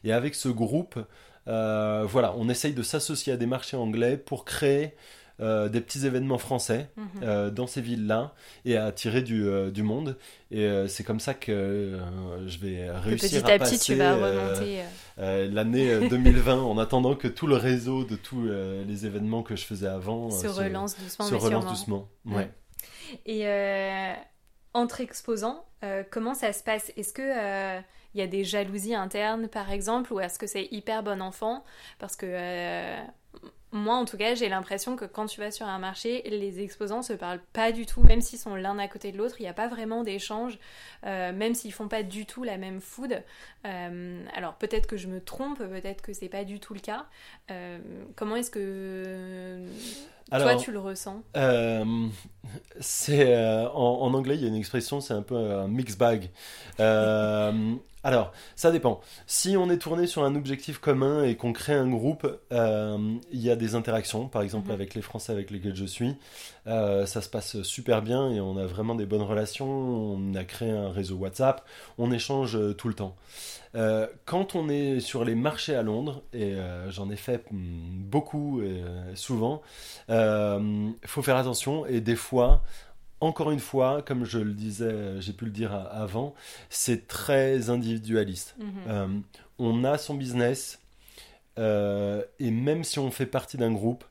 Et 0.04 0.12
avec 0.12 0.36
ce 0.36 0.50
groupe, 0.50 1.00
voilà, 1.45 2.34
on 2.38 2.50
essaye 2.50 2.74
de 2.74 2.84
s'associer 2.84 3.32
à 3.32 3.38
des 3.38 3.45
marchés 3.45 3.78
anglais 3.78 4.17
pour 4.17 4.43
créer 4.43 4.93
euh, 5.41 5.67
des 5.67 5.82
petits 5.82 6.06
événements 6.06 6.38
français 6.38 6.88
mhm. 6.95 7.08
euh, 7.24 7.50
dans 7.50 7.67
ces 7.67 7.82
villes-là 7.82 8.34
et 8.63 8.78
à 8.78 8.86
attirer 8.86 9.21
du, 9.21 9.45
euh, 9.45 9.69
du 9.69 9.84
monde. 9.84 10.17
Et 10.50 10.65
c'est 10.88 11.04
comme 11.04 11.19
ça 11.19 11.34
que 11.34 12.00
je 12.48 12.58
vais 12.60 12.89
réussir 12.89 13.43
petit 13.43 13.52
à, 13.52 13.60
petit, 13.60 13.78
tu 13.78 13.95
vas 13.95 14.15
remonter. 14.15 14.84
L'année 15.17 16.10
2020 16.10 16.62
en 16.62 16.78
attendant 16.78 17.15
que 17.15 17.28
tout 17.28 17.47
le 17.47 17.56
réseau 17.56 18.04
de 18.04 18.15
tous 18.15 18.43
les 18.43 19.06
événements 19.06 19.43
que 19.43 19.56
je 19.56 19.65
faisais 19.65 19.88
avant 19.88 20.30
se 20.30 20.47
relance 20.47 20.97
doucement. 20.97 21.25
Se 21.25 21.36
relance 21.36 21.65
doucement, 21.65 22.10
ouais. 22.25 22.51
Et 23.25 23.45
entre 24.73 25.01
exposants, 25.01 25.65
comment 26.12 26.34
ça 26.34 26.51
se 26.54 26.63
passe? 26.63 26.91
Est-ce 26.97 27.13
que 27.13 27.82
il 28.13 28.19
y 28.19 28.21
a 28.21 28.28
des 28.28 28.45
jalousies 28.45 28.95
internes 28.95 29.49
par 29.49 29.71
exemple 29.71 30.13
ou 30.13 30.21
est-ce 30.21 30.39
que 30.39 30.47
c'est 30.47 30.69
hyper 30.71 31.04
bon 31.04 31.21
enfant? 31.21 31.65
Parce 31.99 32.15
que 32.15 32.95
moi, 33.75 33.95
en 33.95 34.05
tout 34.05 34.15
cas, 34.15 34.35
j'ai 34.35 34.47
l'impression 34.47 34.95
que 34.95 35.03
quand 35.03 35.25
tu 35.25 35.41
vas 35.41 35.51
sur 35.51 35.67
un 35.67 35.79
marché, 35.79 36.23
les 36.29 36.61
exposants 36.61 37.01
se 37.01 37.11
parlent 37.11 37.41
pas 37.51 37.73
du 37.73 37.85
tout, 37.85 38.01
même 38.01 38.21
s'ils 38.21 38.39
sont 38.39 38.55
l'un 38.55 38.79
à 38.79 38.88
côté 38.88 39.11
de 39.11 39.17
l'autre. 39.17 39.35
Il 39.39 39.43
n'y 39.43 39.49
a 39.49 39.53
pas 39.53 39.67
vraiment 39.67 40.03
d'échange, 40.03 40.57
euh, 41.05 41.33
même 41.33 41.53
s'ils 41.53 41.73
font 41.73 41.89
pas 41.89 42.01
du 42.01 42.25
tout 42.25 42.43
la 42.43 42.57
même 42.57 42.79
food. 42.79 43.21
Euh, 43.65 44.23
alors 44.33 44.53
peut-être 44.53 44.88
que 44.88 44.95
je 44.95 45.07
me 45.07 45.19
trompe, 45.19 45.59
peut-être 45.59 46.01
que 46.01 46.13
c'est 46.13 46.29
pas 46.29 46.45
du 46.45 46.61
tout 46.61 46.73
le 46.73 46.79
cas. 46.79 47.05
Euh, 47.51 47.77
comment 48.15 48.38
est-ce 48.38 48.49
que 48.49 49.65
toi 50.31 50.55
tu 50.55 50.71
le 50.71 50.79
ressens? 50.79 51.21
C'est 52.79 53.35
en, 53.35 53.73
en, 53.73 54.13
anglais, 54.13 54.35
il 54.35 54.41
y 54.41 54.45
a 54.45 54.47
une 54.47 54.55
expression, 54.55 55.01
c'est 55.01 55.13
un 55.13 55.21
peu 55.21 55.35
un 55.35 55.67
mix 55.67 55.97
bag. 55.97 56.29
Alors, 58.05 58.33
ça 58.55 58.69
dépend. 58.71 59.01
Si 59.25 59.57
on 59.57 59.67
est 59.71 59.79
tourné 59.79 60.05
sur 60.05 60.23
un 60.23 60.35
objectif 60.35 60.77
commun 60.77 61.23
et 61.23 61.35
qu'on 61.35 61.53
crée 61.53 61.73
un 61.73 61.89
groupe, 61.89 62.27
il 62.51 63.39
y 63.41 63.49
a 63.49 63.55
des 63.55 63.64
interactions, 63.73 64.28
par 64.28 64.43
exemple 64.43 64.67
mhm. 64.67 64.75
avec 64.75 64.93
les 64.93 65.01
Français 65.01 65.32
avec 65.32 65.49
lesquels 65.49 65.75
je 65.75 65.86
suis. 65.86 66.15
Euh, 66.67 67.08
ça 67.08 67.21
se 67.21 67.30
passe 67.30 67.63
super 67.63 68.04
bien 68.04 68.30
et 68.30 68.39
on 68.39 68.58
a 68.58 68.67
vraiment 68.67 68.93
des 68.93 69.08
bonnes 69.08 69.23
relations. 69.23 69.67
On 69.67 70.36
a 70.36 70.43
créé 70.43 70.69
un 70.69 70.91
réseau 70.91 71.15
WhatsApp, 71.15 71.65
on 71.97 72.12
échange 72.12 72.56
euh, 72.56 72.73
tout 72.73 72.88
le 72.88 72.93
temps. 72.93 73.15
quand 74.25 74.56
on 74.56 74.69
est 74.69 74.99
sur 74.99 75.25
les 75.25 75.36
marchés 75.36 75.75
à 75.75 75.82
Londres, 75.82 76.21
et 76.32 76.54
j'en 76.89 77.10
ai 77.10 77.17
fait 77.17 77.43
mm, 77.51 78.04
beaucoup 78.10 78.62
et 78.62 78.84
souvent, 79.15 79.63
il 80.10 80.93
faut 81.06 81.23
faire 81.23 81.38
attention 81.38 81.86
et 81.88 81.99
des 81.99 82.15
fois, 82.15 82.62
encore 83.21 83.51
une 83.51 83.60
fois, 83.60 84.01
comme 84.01 84.25
je 84.25 84.39
le 84.39 84.54
disais, 84.54 85.19
j'ai 85.19 85.34
pu 85.34 85.45
le 85.45 85.51
dire 85.51 85.73
avant, 85.73 86.34
c'est 86.69 87.08
très 87.08 87.69
individualiste. 87.69 88.56
Mhm. 88.60 88.67
Euh, 88.88 89.08
on 89.58 89.84
a 89.84 89.97
son 89.97 90.15
business 90.15 90.80
euh, 90.80 90.85
et 91.57 92.51
même 92.51 92.83
si 92.83 92.99
on 92.99 93.11
fait 93.11 93.25
partie 93.25 93.57
d'un 93.57 93.71
groupe, 93.71 94.03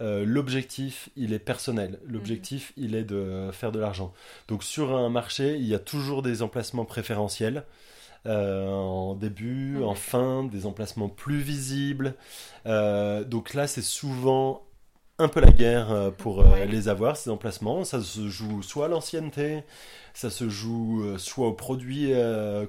euh, 0.00 0.24
l'objectif, 0.24 1.08
il 1.16 1.32
est 1.32 1.38
personnel. 1.38 1.98
L'objectif, 2.06 2.72
mhm. 2.76 2.84
il 2.84 2.94
est 2.94 3.04
de 3.04 3.50
faire 3.52 3.72
de 3.72 3.78
l'argent. 3.78 4.12
Donc 4.48 4.64
sur 4.64 4.96
un 4.96 5.08
marché, 5.08 5.56
il 5.56 5.66
y 5.66 5.74
a 5.74 5.78
toujours 5.78 6.22
des 6.22 6.42
emplacements 6.42 6.84
préférentiels. 6.84 7.64
en 8.26 9.14
début, 9.14 9.82
en 9.82 9.94
fin, 9.94 10.44
des 10.44 10.66
emplacements 10.66 11.08
plus 11.08 11.40
visibles. 11.40 12.14
donc 12.64 13.54
là, 13.54 13.66
c'est 13.66 13.82
souvent 13.82 14.62
un 15.18 15.28
peu 15.28 15.40
la 15.40 15.52
guerre 15.52 15.92
euh, 15.92 16.10
pour 16.10 16.40
euh, 16.40 16.64
les 16.64 16.88
avoir, 16.88 17.16
ces 17.16 17.30
emplacements. 17.30 17.84
Ça 17.84 18.00
se 18.00 18.28
joue 18.28 18.62
soit 18.62 18.86
à 18.86 18.88
l'ancienneté, 18.88 19.62
ça 20.12 20.30
se 20.30 20.48
joue 20.48 21.02
euh, 21.04 21.18
soit 21.18 21.48
aux 21.48 21.52
produits 21.52 22.12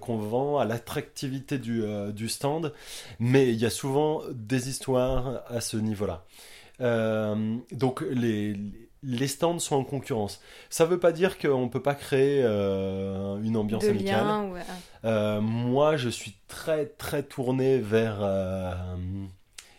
qu'on 0.01 0.17
vend, 0.17 0.59
à 0.59 0.65
l'attractivité 0.65 1.57
du, 1.57 1.83
du, 2.13 2.29
stand, 2.29 2.73
mais 3.19 3.49
il 3.49 3.55
y 3.55 3.65
a 3.65 3.69
souvent 3.69 4.21
des 4.31 4.69
histoires 4.69 5.43
à 5.47 5.61
ce 5.61 5.77
niveau-là. 5.77 6.25
donc 7.71 8.01
les, 8.09 8.55
les 9.03 9.27
stands 9.27 9.59
sont 9.59 9.75
en 9.75 9.83
concurrence. 9.83 10.41
Ça 10.69 10.85
ne 10.85 10.89
veut 10.89 10.99
pas 10.99 11.11
dire 11.11 11.37
qu'on 11.37 11.63
ne 11.63 11.69
peut 11.69 11.81
pas 11.81 11.95
créer 11.95 12.43
une 12.43 13.57
ambiance 13.57 13.85
amicale. 13.85 14.23
moi, 15.41 15.97
je 15.97 16.09
suis 16.09 16.35
très 16.47 16.85
très 16.85 17.23
tourné 17.23 17.77
vers 17.79 18.19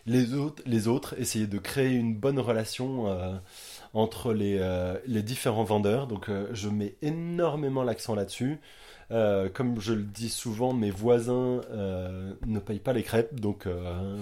les 0.07 0.33
autres, 0.33 0.63
les 0.65 0.87
essayer 1.17 1.47
de 1.47 1.57
créer 1.59 1.93
une 1.93 2.15
bonne 2.15 2.39
relation 2.39 3.07
euh, 3.07 3.35
entre 3.93 4.33
les, 4.33 4.57
euh, 4.59 4.97
les, 5.05 5.21
différents 5.21 5.65
vendeurs. 5.65 6.07
Donc 6.07 6.29
euh, 6.29 6.47
je 6.53 6.69
mets 6.69 6.95
énormément 7.01 7.83
l'accent 7.83 8.15
là-dessus. 8.15 8.59
comme 9.09 9.79
je 9.79 9.93
le 9.93 10.03
dis 10.03 10.29
souvent, 10.29 10.73
mes 10.73 10.91
voisins 10.91 11.61
ne 12.45 12.59
payent 12.59 12.79
pas 12.79 12.93
les 12.93 13.03
crêpes, 13.03 13.39
donc 13.39 13.67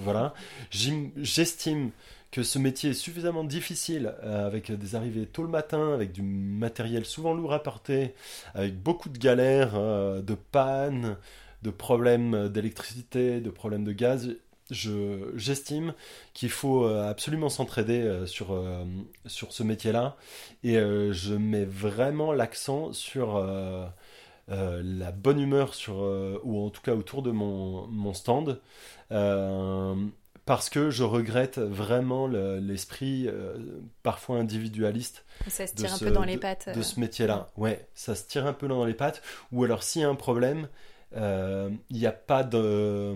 voilà. 0.04 0.34
J'estime 0.70 1.92
que 2.32 2.44
ce 2.44 2.60
métier 2.60 2.92
est 2.92 2.94
suffisamment 2.94 3.44
difficile, 3.44 4.14
avec 4.22 4.72
des 4.72 4.96
arrivées 4.96 5.26
tôt 5.26 5.44
le 5.44 5.50
matin, 5.50 5.94
avec 5.94 6.12
du 6.12 6.22
matériel 6.22 7.06
souvent 7.06 7.34
lourd 7.34 7.54
à 7.54 7.64
porter, 7.64 8.14
avec 8.54 8.80
beaucoup 8.80 9.10
de 9.10 9.18
galères, 9.18 9.74
de 9.74 10.36
pannes, 10.52 11.18
de 11.64 11.72
problèmes 11.72 12.50
d'électricité, 12.50 13.42
de 13.42 13.50
problèmes 13.50 13.86
de 13.86 13.94
gaz 13.94 14.36
j'estime 14.72 15.94
qu'il 16.34 16.50
faut 16.50 16.86
euh, 16.86 17.10
absolument 17.10 17.50
s'entraider 17.50 18.02
euh, 18.02 18.26
sur, 18.26 18.52
euh, 18.52 18.84
sur 19.26 19.52
ce 19.52 19.64
métier-là. 19.64 20.18
Et 20.64 20.76
je 20.76 21.36
mets 21.36 21.66
vraiment 21.66 22.34
l'accent 22.34 22.92
sur 22.94 23.40
la 24.48 25.12
bonne 25.12 25.40
humeur 25.40 25.74
sur, 25.74 25.98
ou 26.44 26.66
en 26.66 26.70
tout 26.70 26.82
cas 26.82 26.94
autour 26.94 27.22
de 27.22 27.32
mon, 27.32 27.88
mon 27.88 28.14
stand 28.14 28.60
parce 30.46 30.70
que 30.70 30.92
je 30.92 31.04
regrette 31.04 31.60
vraiment 31.60 32.28
l'esprit 32.28 33.30
parfois 34.02 34.38
individualiste 34.38 35.24
ça 35.48 35.68
se 35.68 35.76
tire 35.76 35.94
un 35.94 35.98
peu 36.00 36.12
dans 36.12 36.24
les 36.24 36.38
pattes 36.38 36.76
de 36.76 36.82
ce 36.82 37.00
métier-là. 37.00 37.52
Ouais 37.58 37.88
ça 37.94 38.16
se 38.16 38.26
tire 38.26 38.48
un 38.48 38.54
peu 38.54 38.68
dans 38.68 38.86
les 38.86 38.96
pattes. 38.96 39.22
Ou 39.52 39.64
alors 39.64 39.84
s'il 39.84 40.02
y 40.02 40.06
a 40.06 40.10
un 40.10 40.16
problème 40.16 40.68
il 41.16 41.78
n'y 41.92 42.08
a 42.08 42.12
pas 42.12 42.44
de 42.44 43.16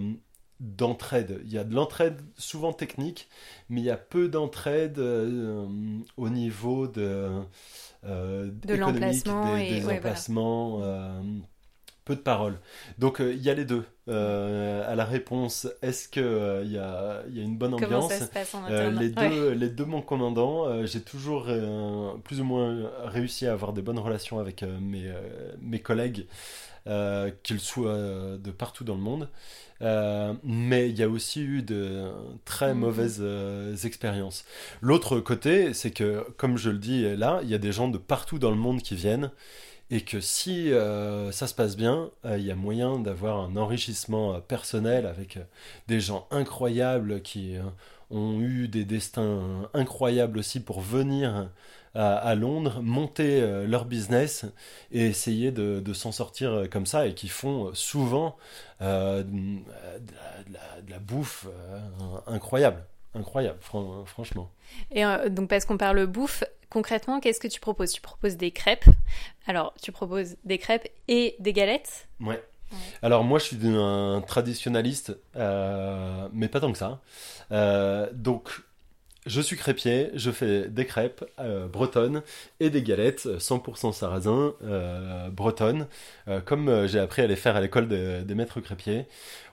d'entraide. 0.60 1.42
Il 1.46 1.52
y 1.52 1.58
a 1.58 1.64
de 1.64 1.74
l'entraide 1.74 2.22
souvent 2.38 2.74
technique, 2.74 3.30
mais 3.70 3.82
il 3.82 3.86
y 3.86 3.90
a 3.90 3.98
peu 3.98 4.28
d'entraide 4.28 5.00
euh, 5.00 5.68
au 6.18 6.30
niveau 6.30 6.88
de, 6.88 7.30
euh, 8.06 8.52
de 8.52 8.74
l'emplacement 8.76 9.58
des, 9.58 9.88
emplacements. 9.88 10.80
Euh, 10.84 11.22
peu 12.04 12.16
de 12.16 12.22
paroles. 12.22 12.60
Donc 12.98 13.20
il 13.20 13.38
y 13.38 13.52
a 13.52 13.54
les 13.54 13.66
deux. 13.66 13.86
à 14.08 14.96
la 14.96 15.06
réponse, 15.06 15.68
est-ce 15.84 16.10
qu'il 16.10 16.24
il 16.24 16.72
y, 16.72 16.78
a, 16.80 17.22
y 17.30 17.40
a 17.40 17.44
une 17.44 17.56
bonne 17.56 17.76
ambiance? 17.76 18.12
ça 18.12 18.26
se 18.26 18.32
passe 18.32 18.56
en 18.56 18.68
les, 18.90 19.10
deux, 19.10 19.52
les 19.52 19.70
deux, 19.70 19.86
mon 19.86 20.02
commandant, 20.02 20.88
j'ai 20.88 21.02
toujours 21.02 21.48
plus 22.24 22.42
ou 22.42 22.44
moins 22.46 22.90
réussi 23.04 23.46
à 23.46 23.54
avoir 23.54 23.74
des 23.74 23.84
bonnes 23.84 24.00
relations 24.00 24.40
avec 24.40 24.64
mes, 24.64 25.14
mes 25.62 25.82
collègues, 25.82 26.26
qu'ils 27.44 27.60
soient 27.60 28.40
de 28.40 28.50
partout 28.50 28.84
dans 28.84 28.96
le 28.96 29.02
monde. 29.02 29.30
Euh, 29.82 30.34
mais 30.44 30.90
il 30.90 30.98
y 30.98 31.04
a 31.04 31.10
aussi 31.10 31.42
eu 31.42 31.62
de 31.62 32.12
très 32.46 32.74
mhm. 32.74 32.80
mauvaises 32.80 33.20
euh, 33.22 33.76
expériences. 33.78 34.46
L'autre 34.82 35.20
côté, 35.20 35.74
c'est 35.74 35.92
que, 35.92 36.26
comme 36.38 36.58
je 36.58 36.70
le 36.70 36.78
dis 36.78 37.16
là, 37.16 37.40
il 37.44 37.50
y 37.50 37.56
a 37.56 37.58
des 37.58 37.72
gens 37.72 37.88
de 37.88 37.98
partout 37.98 38.40
dans 38.40 38.52
le 38.52 38.58
monde 38.58 38.82
qui 38.82 38.96
viennent 38.96 39.32
et 39.92 40.02
que 40.02 40.20
si 40.20 40.72
euh, 40.72 41.32
ça 41.32 41.48
se 41.48 41.56
passe 41.56 41.76
bien, 41.76 42.12
il 42.26 42.42
y 42.42 42.52
a 42.52 42.56
moyen 42.56 43.00
d'avoir 43.00 43.40
un 43.40 43.56
enrichissement 43.56 44.40
personnel 44.42 45.08
avec 45.08 45.40
des 45.88 46.00
gens 46.00 46.28
incroyables 46.30 47.22
qui 47.22 47.56
ont 48.12 48.40
eu 48.40 48.68
des 48.68 48.86
destins 48.86 49.70
incroyables 49.74 50.40
aussi 50.40 50.60
pour 50.60 50.82
venir 50.82 51.50
à, 51.96 52.36
Londres, 52.36 52.82
monter 52.82 53.42
euh, 53.42 53.66
leur 53.66 53.86
business 53.86 54.46
et 54.92 55.08
essayer 55.08 55.52
de, 55.52 55.94
s'en 55.94 56.12
sortir 56.12 56.52
euh, 56.52 56.68
comme 56.68 56.86
ça 56.86 57.08
et 57.08 57.14
qui 57.14 57.28
font 57.28 57.74
souvent 57.74 58.38
euh, 58.82 59.24
de, 59.24 60.90
la, 60.90 61.00
bouffe 61.00 61.48
incroyable. 62.28 62.86
Incroyable, 63.16 63.58
franchement. 64.06 64.52
Et 64.92 65.04
donc, 65.30 65.50
parce 65.50 65.66
qu'on 65.66 65.78
parle 65.78 66.06
bouffe, 66.06 66.44
concrètement, 66.70 67.20
qu'est-ce 67.20 67.40
que 67.40 67.48
tu 67.48 67.60
proposes? 67.60 67.92
Tu 67.92 68.02
proposes 68.02 68.38
des 68.38 68.52
crêpes. 68.52 68.86
Alors, 69.48 69.74
tu 69.82 69.92
proposes 69.92 70.36
des 70.44 70.60
crêpes 70.60 70.88
et 71.08 71.36
des 71.40 71.54
galettes 71.54 72.08
Ouais. 72.20 72.44
Alors 73.02 73.24
moi 73.24 73.40
je 73.40 73.46
suis 73.46 73.58
un 73.64 74.22
traditionnaliste, 74.22 75.18
mais 75.34 76.48
pas 76.50 76.60
tant 76.60 76.72
que 76.72 76.78
ça. 76.78 77.02
donc 78.14 78.62
je 79.26 79.42
suis 79.42 79.58
crêpier, 79.58 80.12
je 80.14 80.32
fais 80.32 80.70
des 80.70 80.86
crêpes 80.86 81.26
euh, 81.40 81.68
bretonnes 81.68 82.24
et 82.60 82.70
des 82.70 82.82
galettes 82.82 83.26
100% 83.26 83.92
sarrasin 83.92 84.54
euh, 84.64 85.30
bretonnes, 85.30 85.88
euh, 86.28 86.40
comme 86.40 86.88
j'ai 86.88 87.00
appris 87.00 87.22
à 87.22 87.28
les 87.28 87.36
faire 87.36 87.56
à 87.56 87.62
l'école 87.62 87.88
des, 87.88 88.36
maîtres 88.36 88.62
crêpiers. 88.62 89.08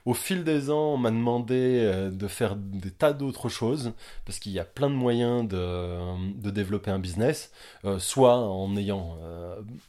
Au 0.05 0.13
fil 0.13 0.45
des 0.45 0.69
ans, 0.69 0.93
on 0.93 0.97
m'a 0.97 1.11
demandé 1.11 2.09
de 2.11 2.27
faire 2.29 2.55
des 2.55 2.91
tas 2.91 3.11
d'autres 3.11 3.49
choses, 3.49 3.91
parce 4.25 4.39
qu'il 4.39 4.53
y 4.53 4.59
a 4.59 4.63
plein 4.63 4.89
de 4.89 4.95
moyens 4.95 5.45
de 5.45 6.49
développer 6.49 6.91
un 6.91 6.99
business, 6.99 7.51
soit 7.97 8.37
en 8.37 8.77
ayant 8.77 9.17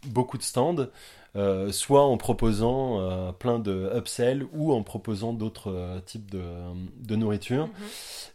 beaucoup 0.06 0.36
de 0.36 0.42
stands, 0.42 0.88
euh, 1.36 1.70
soit 1.72 2.04
en 2.04 2.16
proposant 2.16 3.00
euh, 3.00 3.32
plein 3.32 3.58
de 3.58 3.90
upsell 3.94 4.46
ou 4.54 4.72
en 4.72 4.82
proposant 4.82 5.34
d'autres 5.34 5.70
euh, 5.70 6.00
types 6.00 6.30
de, 6.30 7.16
nourriture. 7.16 7.66
Mhm. 7.66 7.72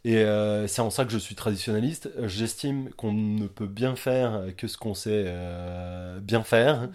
Et 0.06 0.26
c'est 0.68 0.82
en 0.82 0.90
ça 0.90 1.06
que 1.06 1.12
je 1.12 1.18
suis 1.18 1.36
traditionnaliste. 1.36 2.10
J'estime 2.24 2.90
qu'on 2.98 3.14
ne 3.14 3.48
peut 3.48 3.68
bien 3.68 3.96
faire 3.96 4.48
que 4.58 4.68
ce 4.68 4.78
qu'on 4.78 4.94
sait 4.94 5.34
bien 6.22 6.44
faire 6.44 6.90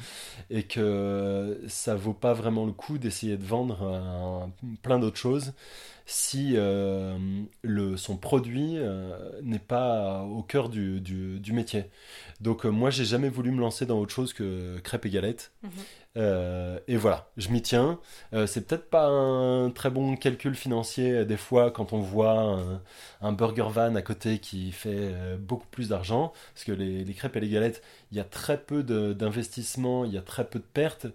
et 0.51 0.65
que 0.65 1.59
ça 1.69 1.95
vaut 1.95 2.13
pas 2.13 2.35
vraiment 2.35 2.67
le 2.67 2.73
coup 2.73 2.99
d'essayer 2.99 3.39
de 3.39 3.45
vendre 3.45 4.51
plein 4.83 4.99
d'autres 4.99 5.17
choses 5.17 5.55
si 6.11 6.55
euh, 6.57 7.19
le, 7.61 7.99
son 7.99 8.17
produit 8.17 8.79
euh, 8.79 9.13
n'est 9.43 9.59
pas 9.59 10.23
au 10.23 10.43
cœur 10.43 10.71
du, 10.71 11.03
métier. 11.53 11.85
Donc 12.41 12.65
euh, 12.65 12.71
moi, 12.71 12.89
j'ai 12.89 13.05
jamais 13.05 13.29
voulu 13.29 13.51
me 13.51 13.61
lancer 13.61 13.85
dans 13.85 13.99
autre 13.99 14.15
chose 14.15 14.33
que 14.33 14.79
crêpes 14.79 15.05
et 15.05 15.11
galettes. 15.11 15.53
Mhm. 16.19 16.81
et 16.89 16.97
voilà, 16.97 17.29
je 17.37 17.49
m'y 17.51 17.63
tiens. 17.63 17.99
c'est 18.47 18.67
peut-être 18.67 18.91
pas 18.91 19.07
un 19.07 19.71
très 19.71 19.91
bon 19.91 20.17
calcul 20.17 20.55
financier 20.55 21.25
des 21.25 21.37
fois 21.37 21.71
quand 21.71 21.93
on 21.93 22.01
voit 22.01 22.61
un, 23.21 23.33
burger 23.33 23.69
van 23.71 23.95
à 23.95 24.03
côté 24.03 24.39
qui 24.39 24.73
fait 24.73 25.13
beaucoup 25.39 25.67
plus 25.71 25.89
d'argent, 25.91 26.33
parce 26.55 26.65
que 26.65 26.73
les, 26.73 27.05
les, 27.05 27.15
crêpes 27.15 27.37
et 27.37 27.41
les 27.41 27.49
galettes, 27.49 27.83
il 28.11 28.19
y 28.19 28.21
a 28.21 28.25
très 28.25 28.59
peu 28.59 28.83
d'investissement, 28.83 30.05
il 30.05 30.13
y 30.13 30.19
a 30.19 30.23
très 30.23 30.45
peu 30.45 30.59
de 30.59 30.65
pertes 30.65 31.07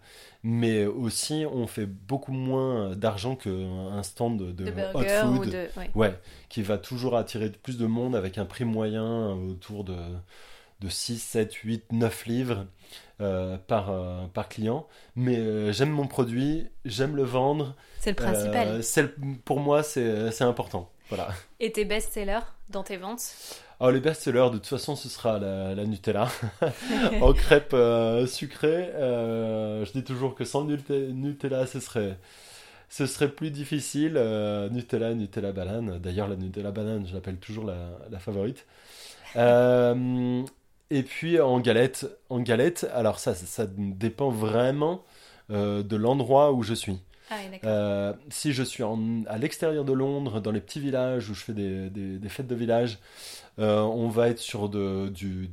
mais 0.43 0.85
aussi 0.85 1.45
on 1.49 1.67
fait 1.67 1.85
beaucoup 1.85 2.33
moins 2.33 2.95
d'argent 2.95 3.35
qu'un 3.35 4.03
stand 4.03 4.53
de, 4.53 4.65
hot 4.93 5.03
food, 5.03 5.55
ouais. 5.95 6.13
qui 6.49 6.61
va 6.61 6.77
toujours 6.77 7.15
attirer 7.15 7.49
plus 7.49 7.77
de 7.77 7.85
monde 7.85 8.15
avec 8.15 8.37
un 8.37 8.45
prix 8.45 8.65
moyen 8.65 9.31
autour 9.31 9.85
de, 9.85 9.95
de 10.81 10.89
6, 10.89 11.17
7, 11.17 11.53
8, 11.53 11.91
9 11.93 12.25
livres 12.25 12.65
euh, 13.21 13.57
par, 13.67 13.91
euh, 13.91 14.25
par 14.33 14.49
client. 14.49 14.87
Mais 15.15 15.37
euh, 15.37 15.71
j'aime 15.71 15.91
mon 15.91 16.07
produit, 16.07 16.67
j'aime 16.83 17.15
le 17.15 17.21
vendre. 17.21 17.75
C'est 17.99 18.09
le 18.09 18.15
principal. 18.15 18.81
pour 19.45 19.59
moi, 19.59 19.83
c'est 19.83 20.41
important. 20.41 20.89
Voilà. 21.09 21.29
Et 21.59 21.71
tes 21.71 21.85
best-sellers 21.85 22.39
dans 22.69 22.81
tes 22.81 22.97
ventes? 22.97 23.21
Oh, 23.79 23.91
les 23.91 23.99
best-sellers, 23.99 24.49
de 24.49 24.57
toute 24.57 24.65
façon, 24.65 24.95
ce 24.95 25.09
sera 25.09 25.37
la, 25.37 25.85
Nutella. 25.85 26.27
en 27.21 27.33
crêpe 27.33 27.75
sucrée, 28.25 28.89
je 28.95 29.91
dis 29.91 30.03
toujours 30.03 30.33
que 30.33 30.43
sans 30.43 30.65
Nutella, 30.65 31.67
ce 31.67 31.79
serait, 31.79 32.17
ce 32.89 33.05
serait 33.05 33.29
plus 33.29 33.51
difficile. 33.51 34.13
Nutella, 34.71 35.13
Nutella 35.13 35.51
banane. 35.51 35.99
D'ailleurs, 35.99 36.27
la 36.27 36.35
Nutella 36.35 36.71
banane, 36.71 37.05
je 37.05 37.13
l'appelle 37.13 37.37
toujours 37.37 37.65
la, 37.65 38.19
favorite. 38.19 38.65
Et 40.97 41.03
puis 41.03 41.39
en 41.39 41.59
galette, 41.59 42.07
en 42.29 42.39
galette, 42.39 42.87
alors 42.93 43.19
ça, 43.19 43.33
ça, 43.35 43.65
dépend 43.67 44.29
vraiment 44.29 45.03
de 45.49 45.95
l'endroit 45.95 46.51
où 46.51 46.63
je 46.63 46.73
suis. 46.73 46.99
Ah 47.29 48.13
si 48.29 48.53
je 48.53 48.63
suis 48.63 48.83
à 49.27 49.37
l'extérieur 49.37 49.85
de 49.85 49.93
Londres, 49.93 50.39
dans 50.39 50.51
les 50.51 50.61
petits 50.61 50.79
villages 50.79 51.29
où 51.29 51.33
je 51.33 51.43
fais 51.43 51.53
des, 51.53 51.89
des 51.89 52.29
fêtes 52.29 52.47
de 52.47 52.55
village, 52.55 52.99
euh, 53.59 53.81
on 53.81 54.09
va 54.09 54.29
être 54.29 54.39
sur 54.39 54.67
de, 54.67 55.09
du, 55.09 55.49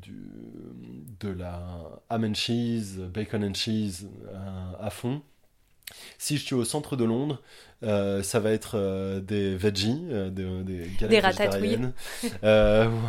de 1.20 1.29
la 1.29 1.61
ham 2.09 2.24
and 2.24 2.35
cheese, 2.35 2.98
bacon 3.12 3.44
and 3.44 3.55
cheese 3.55 4.09
euh, 4.29 4.72
à 4.81 4.90
fond. 4.90 5.20
Si 6.18 6.37
je 6.37 6.44
suis 6.44 6.55
au 6.55 6.64
centre 6.64 6.96
de 6.96 7.05
Londres, 7.05 7.40
euh, 7.83 8.22
ça 8.22 8.40
va 8.40 8.50
être 8.50 9.20
des 9.20 9.57
veggies, 9.57 10.00
des, 10.31 10.62
des 10.62 10.90
galettes 10.98 11.11
des 11.11 11.20
ratatouilles. 11.20 11.79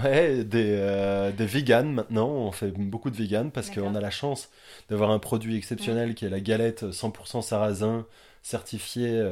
ouais, 0.03 0.43
des, 0.43 1.31
des 1.37 1.45
vegans 1.45 1.83
maintenant. 1.83 2.29
On 2.29 2.51
fait 2.51 2.71
beaucoup 2.71 3.09
de 3.09 3.15
vegans 3.17 3.49
parce 3.49 3.69
qu'on 3.69 3.95
a 3.95 4.01
la 4.01 4.11
chance 4.11 4.49
d'avoir 4.89 5.11
un 5.11 5.19
produit 5.19 5.57
exceptionnel 5.57 6.15
qui 6.15 6.25
est 6.25 6.29
la 6.29 6.39
galette 6.39 6.83
100% 6.83 7.41
sarrasin 7.41 8.05
certifiée 8.43 9.23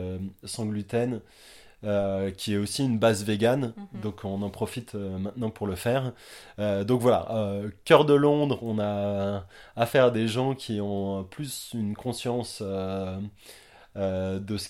sans 0.44 0.66
gluten. 0.66 1.22
Euh, 1.86 2.30
qui 2.32 2.56
est 2.56 2.58
aussi 2.58 2.84
une 2.84 3.00
base 3.00 3.24
végane, 3.24 3.74
mhm. 3.94 4.02
donc 4.02 4.26
on 4.26 4.42
en 4.42 4.50
profite 4.50 4.96
euh, 4.96 5.18
maintenant 5.18 5.50
pour 5.50 5.66
le 5.66 5.76
faire. 5.76 6.12
Euh, 6.60 6.84
donc 6.84 7.00
voilà, 7.00 7.30
cœur 7.86 8.04
de 8.04 8.14
Londres, 8.14 8.60
on 8.64 8.80
a 8.80 9.46
affaire 9.78 10.06
à 10.06 10.12
des 10.12 10.28
gens 10.28 10.56
qui 10.56 10.82
ont 10.82 11.24
plus 11.24 11.72
une 11.74 11.96
conscience 11.96 12.62
de 13.96 14.58
ce 14.58 14.68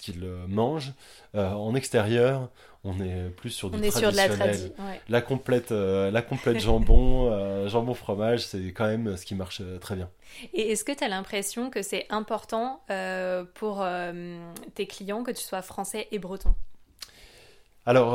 qu'ils 0.00 0.26
mangent. 0.48 0.92
en 1.34 1.74
extérieur, 1.74 2.48
on 2.84 3.00
est 3.00 3.30
plus 3.30 3.50
sur 3.50 3.70
du 3.70 3.78
on 3.78 3.82
est 3.82 3.90
Sur 3.90 4.12
de 4.12 4.16
la, 4.16 4.28
la 5.08 5.20
complète, 5.20 5.70
la 5.70 6.22
complète 6.22 6.60
jambon, 6.60 7.68
jambon 7.68 7.94
fromage, 7.94 8.46
c'est 8.46 8.72
quand 8.72 8.86
même 8.86 9.16
ce 9.16 9.24
qui 9.24 9.34
marche 9.34 9.62
très 9.80 9.96
bien. 9.96 10.08
Et 10.52 10.72
est-ce 10.72 10.84
que 10.84 10.92
tu 10.92 11.04
as 11.04 11.08
l'impression 11.08 11.70
que 11.70 11.82
c'est 11.82 12.06
important 12.10 12.80
euh, 12.90 13.44
pour 13.54 13.82
euh, 13.82 14.38
tes 14.74 14.86
clients 14.86 15.22
que 15.22 15.30
tu 15.30 15.42
sois 15.42 15.62
français 15.62 16.08
et 16.10 16.18
breton? 16.18 16.54
Alors, 17.84 18.14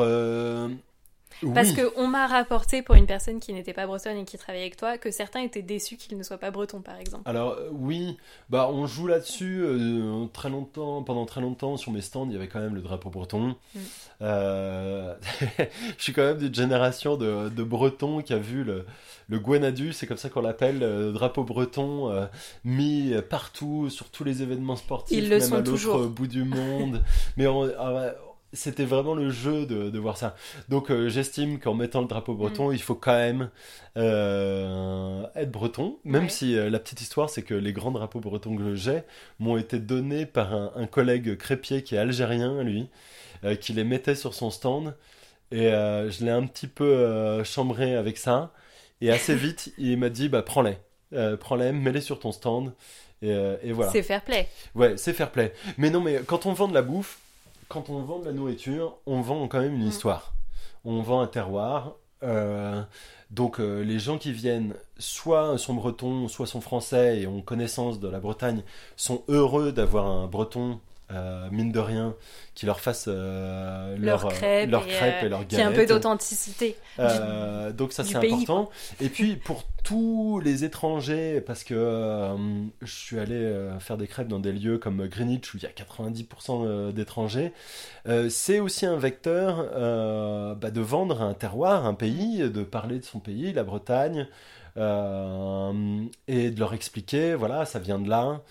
euh, 1.44 1.54
parce 1.54 1.74
qu'on 1.74 2.08
m'a 2.08 2.28
rapporté 2.28 2.82
pour 2.82 2.96
une 2.96 3.06
personne 3.06 3.40
qui 3.40 3.54
n'était 3.54 3.74
pas 3.74 3.86
bretonne 3.86 4.18
et 4.18 4.26
qui 4.26 4.38
travaillait 4.38 4.66
avec 4.66 4.78
toi 4.78 4.98
que 4.98 5.12
certains 5.12 5.42
étaient 5.42 5.62
déçus 5.62 5.98
qu'il 5.98 6.18
ne 6.18 6.24
soit 6.24 6.38
pas 6.38 6.52
breton, 6.52 6.82
par 6.82 7.00
exemple. 7.00 7.24
Alors 7.26 7.54
euh, 7.54 7.70
oui, 7.72 8.18
bah 8.50 8.70
on 8.72 8.86
joue 8.88 9.08
là-dessus 9.08 9.62
euh, 9.64 10.26
très 10.34 10.50
longtemps. 10.50 11.04
Pendant 11.04 11.26
très 11.26 11.42
longtemps 11.42 11.78
sur 11.78 11.92
mes 11.92 12.02
stands, 12.02 12.28
il 12.28 12.34
y 12.34 12.36
avait 12.36 12.48
quand 12.48 12.60
même 12.60 12.76
le 12.76 12.82
drapeau 12.82 13.10
breton. 13.10 13.56
Mm. 13.74 13.80
Euh, 14.22 15.16
je 15.98 16.04
suis 16.04 16.14
quand 16.14 16.24
même 16.24 16.38
d'une 16.38 16.54
génération 16.54 17.18
de, 17.18 17.50
de 17.50 17.64
Bretons 17.64 18.22
qui 18.22 18.34
a 18.34 18.38
vu 18.38 18.64
le, 18.64 18.86
le 19.30 19.40
Gwenadu, 19.40 19.94
c'est 19.94 20.06
comme 20.06 20.18
ça 20.18 20.30
qu'on 20.30 20.42
l'appelle, 20.42 20.80
le 20.80 21.12
drapeau 21.12 21.44
breton 21.44 22.12
mis 22.64 23.14
partout 23.30 23.90
sur 23.90 24.10
tous 24.10 24.24
les 24.24 24.44
événements 24.44 24.76
sportifs, 24.76 25.18
Ils 25.18 25.30
le 25.30 25.38
même 25.38 25.42
sont 25.42 25.56
à 25.56 25.62
l'autre 25.62 26.08
bout 26.08 26.28
du 26.28 26.44
monde. 26.44 27.02
Mais 27.38 27.48
on, 27.48 27.70
ah 27.80 28.14
c'était 28.54 28.86
vraiment 28.86 29.16
le 29.16 29.30
jeu 29.30 29.66
de, 29.66 29.98
voir 30.00 30.18
ça. 30.18 30.36
Donc 30.70 30.92
euh, 30.92 31.10
j'estime 31.10 31.60
qu'en 31.60 31.74
mettant 31.74 32.02
le 32.02 32.08
drapeau 32.08 32.34
breton, 32.34 32.70
mm. 32.70 32.74
il 32.74 32.82
faut 32.82 32.96
quand 32.96 33.16
même 33.16 33.50
euh, 33.98 35.26
être 35.36 35.52
breton, 35.52 36.00
même 36.04 36.30
si 36.30 36.58
euh, 36.58 36.70
la 36.70 36.80
petite 36.80 37.02
histoire, 37.02 37.30
c'est 37.30 37.44
que 37.44 37.54
les 37.54 37.74
grands 37.74 37.92
drapeaux 37.92 38.20
bretons 38.20 38.56
que 38.56 38.76
j'ai 38.76 39.04
m'ont 39.40 39.58
été 39.58 39.80
donnés 39.80 40.26
par 40.26 40.54
un, 40.54 40.88
collègue 40.88 41.38
crépier 41.38 41.84
qui 41.84 41.96
est 41.96 42.00
algérien, 42.00 42.64
lui, 42.64 42.90
qui 43.62 43.74
les 43.74 43.84
mettait 43.84 44.16
sur 44.16 44.34
son 44.34 44.50
stand. 44.50 44.96
Et 45.52 45.70
je 45.70 46.26
l'ai 46.26 46.32
un 46.32 46.46
petit 46.46 46.68
peu 46.68 47.44
chambré 47.44 47.96
avec 47.96 48.18
ça. 48.18 48.52
Et 49.00 49.12
assez 49.12 49.36
vite, 49.36 49.74
il 49.78 49.98
m'a 49.98 50.10
dit, 50.10 50.28
bah 50.28 50.42
prends-les. 50.42 50.78
prends-les, 51.38 51.72
mets-les 51.72 52.02
sur 52.02 52.20
ton 52.20 52.32
stand. 52.32 52.74
Et, 53.22 53.30
et 53.64 53.72
voilà. 53.72 53.92
C'est 53.92 54.04
fair 54.04 54.22
play. 54.22 54.50
Ouais, 54.76 54.98
c'est 54.98 55.14
fair 55.14 55.32
play. 55.32 55.54
Mais 55.78 55.90
non, 55.90 56.02
mais 56.02 56.22
quand 56.26 56.46
on 56.46 56.54
vend 56.54 56.68
de 56.68 56.74
la 56.74 56.82
bouffe, 56.82 57.20
quand 57.72 57.90
on 57.90 58.02
vend 58.02 58.20
de 58.20 58.26
la 58.26 58.34
nourriture, 58.34 58.98
on 59.06 59.22
vend 59.22 59.48
quand 59.48 59.62
même 59.62 59.76
une 59.76 59.86
mm. 59.86 59.90
histoire. 59.90 60.34
On 60.84 61.02
vend 61.02 61.22
un 61.22 61.28
terroir. 61.28 61.96
Euh, 62.24 62.84
donc 63.32 63.60
euh, 63.60 63.82
les 63.82 63.98
gens 63.98 64.18
qui 64.18 64.34
viennent, 64.34 64.76
soit 65.00 65.58
sont 65.58 65.74
bretons, 65.74 66.28
soit 66.28 66.46
sont 66.46 66.62
français 66.62 67.22
et 67.22 67.28
ont 67.28 67.42
connaissance 67.42 68.00
de 68.00 68.08
la 68.08 68.20
Bretagne, 68.20 68.64
sont 68.96 69.24
heureux 69.28 69.72
d'avoir 69.72 70.06
un 70.06 70.28
breton 70.28 70.80
euh, 71.14 71.50
mine 71.52 71.72
de 71.72 71.80
rien, 71.80 72.16
qui 72.56 72.66
leur 72.66 72.80
fasse 72.80 73.06
euh, 73.08 73.98
leur, 73.98 74.28
crêpes, 74.30 74.70
leur 74.70 74.86
et, 74.86 74.90
crêpes 74.90 75.24
et 75.24 75.30
leur 75.30 75.46
Qui 75.46 75.60
a 75.60 75.68
un 75.68 75.72
peu 75.72 75.86
d'authenticité. 75.86 76.78
Euh, 77.00 77.72
donc 77.72 77.92
ça 77.92 78.04
c'est 78.04 78.16
important. 78.16 78.70
Et 79.00 79.10
puis 79.10 79.36
pour 79.36 79.64
tous 79.84 80.40
les 80.44 80.64
étrangers, 80.64 81.42
parce 81.42 81.64
que 81.64 82.30
je 82.82 82.92
suis 82.92 83.20
allé 83.20 83.70
faire 83.80 83.98
des 83.98 84.08
crêpes 84.08 84.28
dans 84.28 84.40
des 84.40 84.54
lieux 84.54 84.78
comme 84.78 85.08
Greenwich 85.08 85.54
où 85.54 85.58
il 85.58 85.64
y 85.64 85.66
a 85.66 85.70
90% 85.70 86.94
d'étrangers, 86.94 87.52
c'est 88.30 88.60
aussi 88.60 88.86
un 88.86 88.98
vecteur 88.98 89.66
bah, 90.56 90.72
de 90.72 90.82
vendre 90.82 91.22
un 91.22 91.34
terroir, 91.34 91.86
un 91.86 91.96
pays, 91.96 92.50
de 92.50 92.64
parler 92.64 93.00
de 93.00 93.06
son 93.06 93.20
pays, 93.20 93.52
la 93.54 93.64
Bretagne, 93.64 94.28
et 94.78 94.80
de 94.80 96.60
leur 96.60 96.74
expliquer, 96.74 97.36
voilà, 97.36 97.66
ça 97.66 97.80
vient 97.80 98.00
de 98.00 98.10
là. 98.10 98.42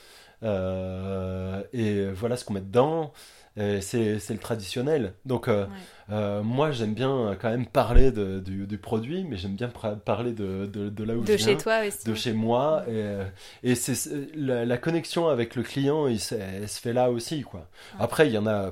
Euh, 0.42 1.62
et 1.72 2.07
voilà 2.07 2.37
ce 2.37 2.44
qu'on 2.44 2.55
met 2.55 2.61
dedans. 2.61 3.12
C'est 3.57 4.31
le 4.31 4.38
traditionnel. 4.38 5.14
Donc, 5.26 5.48
euh, 5.48 5.66
euh, 6.11 6.42
moi, 6.42 6.70
j'aime 6.70 6.94
bien 6.94 7.37
quand 7.40 7.50
même 7.50 7.66
parler 7.66 8.11
de, 8.11 8.40
du, 8.40 8.79
produit, 8.79 9.24
mais 9.24 9.37
j'aime 9.37 9.55
bien 9.55 9.68
parler 9.68 10.33
de, 10.33 10.66
de, 10.66 11.05
là 11.05 11.14
où 11.14 11.22
de 11.22 11.37
je 11.37 11.37
chez 11.37 11.57
toi 11.57 11.87
aussi. 11.87 12.05
De 12.07 12.14
chez 12.14 12.33
moi. 12.33 12.85
Et, 12.88 13.16
et 13.62 13.74
c'est 13.74 14.11
la, 14.35 14.79
connexion 14.79 15.29
avec 15.29 15.57
le 15.57 15.62
client, 15.62 16.07
il, 16.07 16.20
elle, 16.33 16.68
se 16.68 16.81
fait 16.81 16.92
là 16.92 17.11
aussi. 17.11 17.42
Quoi. 17.42 17.68
Après, 17.98 18.29
il 18.29 18.33
y 18.33 18.38
en 18.38 18.46
a. 18.46 18.70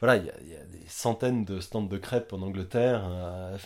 voilà, 0.00 0.16
il 0.16 0.26
y, 0.26 0.30
a, 0.30 0.34
il 0.42 0.50
y, 0.50 0.56
a 0.56 0.64
des 0.64 0.86
centaines 0.86 1.44
de 1.44 1.58
stands 1.60 1.82
de 1.82 1.98
crêpes 1.98 2.32
en 2.32 2.42
Angleterre. 2.42 3.02
Euh, 3.10 3.56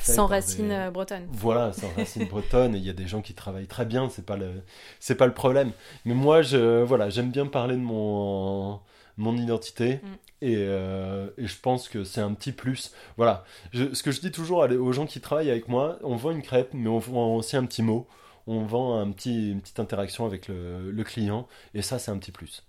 sans 0.00 0.26
racines 0.26 0.70
euh, 0.70 0.90
bretonnes. 0.90 1.26
Voilà, 1.30 1.72
sans 1.72 1.88
racines 1.96 2.26
bretonnes. 2.26 2.74
Et 2.74 2.78
il 2.78 2.84
y 2.84 2.90
a 2.90 2.94
des 2.94 3.06
gens 3.06 3.20
qui 3.20 3.34
travaillent 3.34 3.66
très 3.66 3.84
bien, 3.84 4.08
c'est 4.08 4.24
pas 4.24 4.36
le, 4.36 4.62
c'est 5.00 5.14
pas 5.14 5.26
le 5.26 5.34
problème. 5.34 5.72
Mais 6.04 6.14
moi, 6.14 6.42
je, 6.42 6.82
voilà, 6.82 7.10
j'aime 7.10 7.30
bien 7.30 7.46
parler 7.46 7.76
de 7.76 7.80
mon, 7.80 8.80
mon 9.16 9.36
identité. 9.36 9.96
Mm. 9.96 10.08
Et, 10.42 10.54
euh, 10.58 11.28
et, 11.38 11.46
je 11.46 11.60
pense 11.60 11.88
que 11.88 12.04
c'est 12.04 12.20
un 12.20 12.32
petit 12.34 12.52
plus. 12.52 12.92
Voilà. 13.16 13.44
ce 13.72 14.02
que 14.02 14.10
je 14.10 14.20
dis 14.20 14.32
toujours 14.32 14.58
aux 14.58 14.92
gens 14.92 15.06
qui 15.06 15.20
travaillent 15.20 15.50
avec 15.50 15.68
moi, 15.68 15.98
on 16.02 16.16
vend 16.16 16.30
une 16.30 16.42
crêpe, 16.42 16.70
mais 16.72 16.88
on 16.88 16.98
vend 16.98 17.36
aussi 17.36 17.56
un 17.56 17.64
petit 17.64 17.82
mot. 17.82 18.08
On 18.48 18.64
vend 18.64 18.98
un 18.98 19.12
petit, 19.12 19.52
une 19.52 19.60
petite 19.60 19.78
interaction 19.78 20.26
avec 20.26 20.48
le, 20.48 20.90
le 20.90 21.04
client. 21.04 21.46
Et 21.74 21.82
ça, 21.82 22.00
c'est 22.00 22.10
un 22.10 22.18
petit 22.18 22.32
plus. 22.32 22.64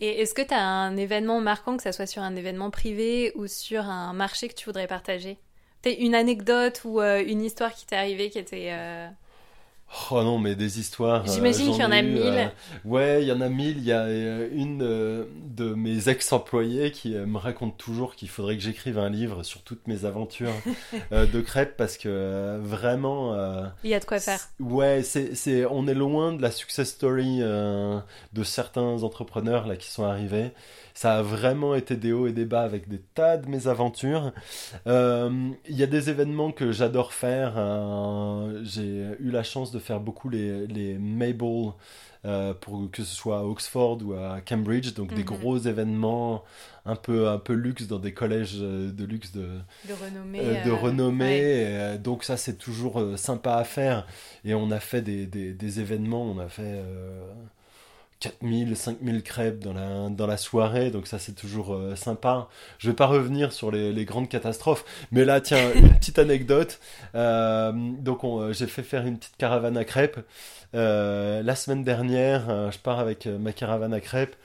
Et 0.00 0.22
est-ce 0.22 0.32
que 0.32 0.40
tu 0.40 0.54
as 0.54 0.64
un 0.64 0.96
événement 0.96 1.40
marquant, 1.40 1.76
que 1.76 1.82
ce 1.82 1.92
soit 1.92 2.06
sur 2.06 2.22
un 2.22 2.34
événement 2.34 2.70
privé 2.70 3.32
ou 3.34 3.46
sur 3.46 3.82
un 3.82 4.14
marché 4.14 4.48
que 4.48 4.54
tu 4.54 4.64
voudrais 4.64 4.86
partager? 4.86 5.38
Une 5.86 6.14
anecdote 6.14 6.82
ou 6.84 7.00
euh, 7.00 7.22
une 7.26 7.44
histoire 7.44 7.74
qui 7.74 7.86
t'est 7.86 7.96
arrivée 7.96 8.30
qui 8.30 8.38
était. 8.38 8.70
Euh, 8.72 9.08
Oh 10.10 10.22
non, 10.22 10.38
mais 10.38 10.54
des 10.54 10.78
histoires. 10.78 11.24
euh, 11.26 11.32
J'imagine 11.32 11.72
qu'il 11.72 11.80
y 11.80 11.84
en 11.84 11.90
a 11.92 12.00
eu, 12.00 12.02
mille. 12.02 12.50
ouais, 12.84 13.22
il 13.22 13.28
y 13.28 13.32
en 13.32 13.40
a 13.40 13.48
mille. 13.48 13.78
Il 13.78 13.84
y 13.84 13.92
a 13.92 14.06
une 14.52 14.80
de 14.80 15.72
mes 15.72 16.10
ex-employés 16.10 16.90
qui 16.92 17.14
me 17.14 17.38
raconte 17.38 17.78
toujours 17.78 18.14
qu'il 18.14 18.28
faudrait 18.28 18.56
que 18.58 18.62
j'écrive 18.62 18.98
un 18.98 19.08
livre 19.08 19.44
sur 19.44 19.62
toutes 19.62 19.86
mes 19.88 20.04
aventures 20.04 20.52
de 21.10 21.40
crêpes 21.40 21.78
parce 21.78 21.96
que 21.96 22.58
vraiment. 22.60 23.34
Il 23.82 23.88
y 23.88 23.94
a 23.94 24.00
de 24.00 24.04
quoi 24.04 24.20
faire. 24.20 24.40
Ouais, 24.60 25.02
c'est, 25.02 25.64
on 25.70 25.86
est 25.88 25.94
loin 25.94 26.34
de 26.34 26.42
la 26.42 26.50
success 26.50 26.90
story 26.90 27.38
de 27.38 28.42
certains 28.44 29.02
entrepreneurs 29.02 29.66
là 29.66 29.76
qui 29.76 29.90
sont 29.90 30.04
arrivés. 30.04 30.50
Ça 31.00 31.18
a 31.18 31.22
vraiment 31.22 31.76
été 31.76 31.94
des 31.96 32.10
hauts 32.10 32.26
et 32.26 32.32
des 32.32 32.44
bas 32.44 32.62
avec 32.62 32.88
des 32.88 32.98
tas 33.14 33.36
de 33.36 33.48
mésaventures. 33.48 34.32
Euh, 34.88 35.30
Il 35.68 35.76
y 35.76 35.84
a 35.84 35.86
des 35.86 36.10
événements 36.10 36.50
que 36.50 36.72
j'adore 36.72 37.12
faire. 37.12 37.54
euh, 37.56 38.60
j'ai 38.64 39.06
eu 39.20 39.30
la 39.30 39.44
chance 39.44 39.70
de 39.70 39.78
faire 39.78 40.00
beaucoup 40.00 40.28
les, 40.28 40.66
les 40.66 40.98
Mabel, 40.98 41.70
euh, 42.24 42.52
pour 42.52 42.90
que 42.90 43.04
ce 43.04 43.14
soit 43.14 43.38
à 43.38 43.42
Oxford 43.44 43.98
ou 44.04 44.14
à 44.14 44.40
Cambridge, 44.40 44.92
donc 44.94 45.10
des 45.14 45.22
Mhm. 45.22 45.24
gros 45.24 45.56
événements 45.58 46.42
un 46.84 46.96
peu, 46.96 47.28
un 47.28 47.38
peu 47.38 47.52
luxe 47.52 47.86
dans 47.86 48.00
des 48.00 48.12
collèges 48.12 48.56
euh, 48.60 48.90
de 48.90 49.04
luxe 49.04 49.30
de, 49.30 49.46
De 49.88 49.92
renommée. 49.92 50.40
euh, 50.40 50.64
de 50.64 50.70
euh, 50.70 50.74
ouais. 50.74 51.64
euh, 51.94 51.98
donc 51.98 52.24
ça, 52.24 52.36
c'est 52.36 52.58
toujours 52.58 52.98
euh, 53.00 53.16
sympa 53.16 53.54
à 53.54 53.62
faire. 53.62 54.04
Et 54.44 54.52
on 54.52 54.72
a 54.72 54.80
fait 54.80 55.02
des, 55.02 55.26
des, 55.28 55.52
des 55.52 55.78
événements, 55.78 56.24
on 56.24 56.40
a 56.40 56.48
fait 56.48 56.62
euh, 56.64 57.22
4000, 58.20 58.76
5000 58.76 59.22
crêpes 59.22 59.60
dans 59.60 59.72
la, 59.72 60.08
dans 60.08 60.26
la 60.26 60.36
soirée. 60.36 60.90
Donc 60.90 61.06
ça, 61.06 61.18
c'est 61.18 61.34
toujours 61.34 61.74
euh, 61.74 61.94
sympa. 61.96 62.48
Je 62.78 62.90
vais 62.90 62.96
pas 62.96 63.06
revenir 63.06 63.52
sur 63.52 63.70
les, 63.70 63.92
les 63.92 64.04
grandes 64.04 64.28
catastrophes. 64.28 64.84
Mais 65.12 65.24
là, 65.24 65.40
tiens, 65.40 65.72
une 65.74 65.90
petite 65.94 66.18
anecdote. 66.18 66.80
Euh, 67.14 67.72
donc 67.72 68.24
on, 68.24 68.40
euh, 68.40 68.52
j'ai 68.52 68.66
fait 68.66 68.82
faire 68.82 69.06
une 69.06 69.18
petite 69.18 69.36
caravane 69.36 69.76
à 69.76 69.84
crêpes. 69.84 70.18
Euh, 70.74 71.42
la 71.42 71.54
semaine 71.54 71.84
dernière, 71.84 72.70
je 72.72 72.78
pars 72.78 72.98
avec 72.98 73.26
ma 73.26 73.52
caravane 73.52 73.94
à 73.94 74.00
crêpes. 74.00 74.36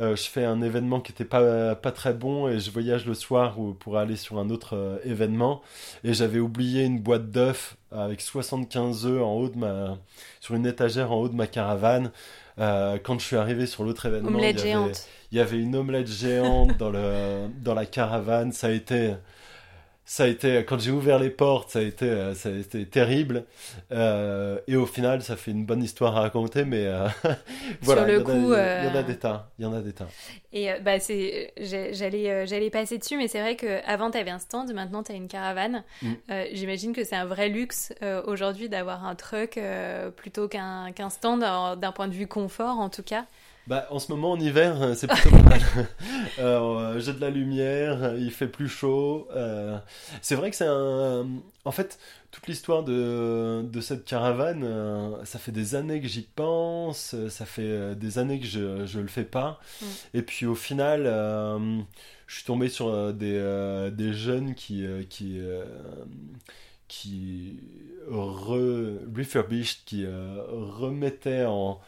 Euh, 0.00 0.14
je 0.14 0.28
fais 0.30 0.44
un 0.44 0.62
événement 0.62 1.00
qui 1.00 1.10
était 1.10 1.24
pas, 1.24 1.74
pas 1.74 1.90
très 1.90 2.12
bon 2.12 2.46
et 2.48 2.60
je 2.60 2.70
voyage 2.70 3.04
le 3.04 3.14
soir 3.14 3.58
ou- 3.58 3.74
pour 3.74 3.98
aller 3.98 4.14
sur 4.14 4.38
un 4.38 4.48
autre 4.50 4.76
euh, 4.76 4.98
événement. 5.04 5.60
Et 6.04 6.14
j'avais 6.14 6.38
oublié 6.38 6.84
une 6.84 7.00
boîte 7.00 7.30
d'œufs 7.32 7.76
avec 7.90 8.20
75 8.20 9.06
œufs 9.06 9.20
en 9.22 9.32
haut 9.34 9.48
de 9.48 9.58
ma, 9.58 9.98
sur 10.40 10.54
une 10.54 10.66
étagère 10.66 11.10
en 11.10 11.16
haut 11.16 11.28
de 11.28 11.34
ma 11.34 11.48
caravane. 11.48 12.12
Euh, 12.60 12.98
quand 13.02 13.18
je 13.18 13.24
suis 13.26 13.36
arrivé 13.36 13.66
sur 13.66 13.82
l'autre 13.84 14.06
événement, 14.06 14.30
il 14.38 14.60
y 14.60 14.72
avait- 14.84 14.92
il 15.32 15.38
y 15.38 15.40
avait 15.40 15.58
une 15.58 15.74
omelette 15.76 16.08
géante 16.08 16.76
dans, 16.76 16.90
le, 16.90 17.48
dans 17.62 17.74
la 17.74 17.86
caravane. 17.86 18.52
Ça 18.52 18.68
a 18.68 18.70
été, 18.70 19.14
ça 20.10 20.24
a 20.24 20.26
été, 20.26 20.64
quand 20.64 20.78
j'ai 20.80 20.90
ouvert 20.90 21.18
les 21.18 21.28
portes, 21.28 21.68
ça 21.68 21.80
a 21.80 21.82
été, 21.82 22.06
euh, 22.06 22.34
ça 22.34 22.48
a 22.48 22.52
été 22.52 22.86
terrible. 22.86 23.44
Euh, 23.92 24.58
et 24.66 24.74
au 24.74 24.86
final, 24.86 25.20
ça 25.20 25.36
fait 25.36 25.50
une 25.50 25.66
bonne 25.66 25.82
histoire 25.82 26.16
à 26.16 26.22
raconter, 26.22 26.64
mais 26.64 26.86
euh, 26.86 27.06
voilà, 27.82 28.06
le 28.06 28.14
il 28.14 28.14
y 28.14 28.16
en 28.16 28.20
a- 28.22 28.24
coup, 28.24 28.54
il 28.54 28.88
y 28.88 28.90
en 28.90 28.94
a 28.94 29.02
des 29.02 29.18
tas, 29.18 29.50
il 29.58 29.64
y 29.64 29.66
en 29.66 29.74
a 29.74 29.82
des 29.82 29.92
tas. 29.92 30.08
Et 30.54 30.72
euh, 30.72 30.78
bah 30.78 30.98
c'est, 30.98 31.52
j'allais, 31.58 32.46
j'allais 32.46 32.70
passer 32.70 32.96
dessus, 32.96 33.18
mais 33.18 33.28
c'est 33.28 33.42
vrai 33.42 33.54
que 33.56 33.86
avant 33.86 34.10
t'avais 34.10 34.30
un 34.30 34.38
stand, 34.38 34.72
maintenant 34.72 35.02
t'as 35.02 35.12
une 35.12 35.28
caravane. 35.28 35.84
Mm. 36.00 36.12
Euh, 36.30 36.44
j'imagine 36.54 36.94
que 36.94 37.04
c'est 37.04 37.16
un 37.16 37.26
vrai 37.26 37.50
luxe 37.50 37.92
aujourd'hui 38.24 38.70
d'avoir 38.70 39.04
un 39.04 39.14
truck 39.14 39.60
plutôt 40.16 40.48
qu'un 40.48 40.90
qu'un 40.92 41.10
stand 41.10 41.40
d'un 41.40 41.92
point 41.92 42.08
de 42.08 42.14
vue 42.14 42.26
confort 42.26 42.78
en 42.80 42.88
tout 42.88 43.02
cas. 43.02 43.26
Bah, 43.68 43.86
en 43.90 43.98
ce 43.98 44.10
moment, 44.10 44.32
en 44.32 44.40
hiver, 44.40 44.80
euh, 44.82 44.94
c'est 44.94 45.06
plutôt 45.08 45.30
pas 45.30 45.42
mal. 45.42 45.60
Euh, 46.38 47.00
j'ai 47.00 47.12
de 47.12 47.20
la 47.20 47.30
lumière, 47.30 48.14
il 48.16 48.30
fait 48.30 48.46
plus 48.46 48.68
chaud. 48.68 49.28
euh, 49.34 49.76
c'est 50.22 50.36
vrai 50.36 50.50
que 50.50 50.56
c'est 50.56 50.66
un. 50.68 51.26
En 51.64 51.72
fait, 51.72 51.98
toute 52.30 52.46
l'histoire 52.46 52.84
de, 52.84 53.62
de 53.64 53.80
cette 53.80 54.04
caravane, 54.04 54.62
euh, 54.64 55.24
ça 55.24 55.38
fait 55.40 55.50
des 55.52 55.74
années 55.74 56.00
que 56.00 56.06
j'y 56.08 56.22
pense, 56.22 57.14
euh, 57.14 57.28
ça 57.28 57.44
fait 57.44 57.62
euh, 57.64 57.94
des 57.94 58.18
années 58.18 58.38
que 58.40 58.46
je, 58.46 58.86
je 58.86 59.00
le 59.00 59.08
fais 59.08 59.24
pas. 59.24 59.60
Mm. 59.82 59.86
Et 60.14 60.22
puis 60.22 60.46
au 60.46 60.54
final, 60.54 61.02
euh, 61.06 61.80
je 62.28 62.36
suis 62.36 62.44
tombé 62.44 62.68
sur 62.68 62.88
euh, 62.88 63.12
des, 63.12 63.34
euh, 63.36 63.90
des 63.90 64.12
jeunes 64.12 64.54
qui. 64.54 64.86
euh, 64.86 65.02
qui 65.08 65.38
euh, 65.40 65.64
qui 66.88 67.60
re, 68.08 68.98
refurbished, 69.14 69.80
qui 69.84 70.04
euh, 70.06 70.42
remettaient 70.48 71.44
en, 71.46 71.80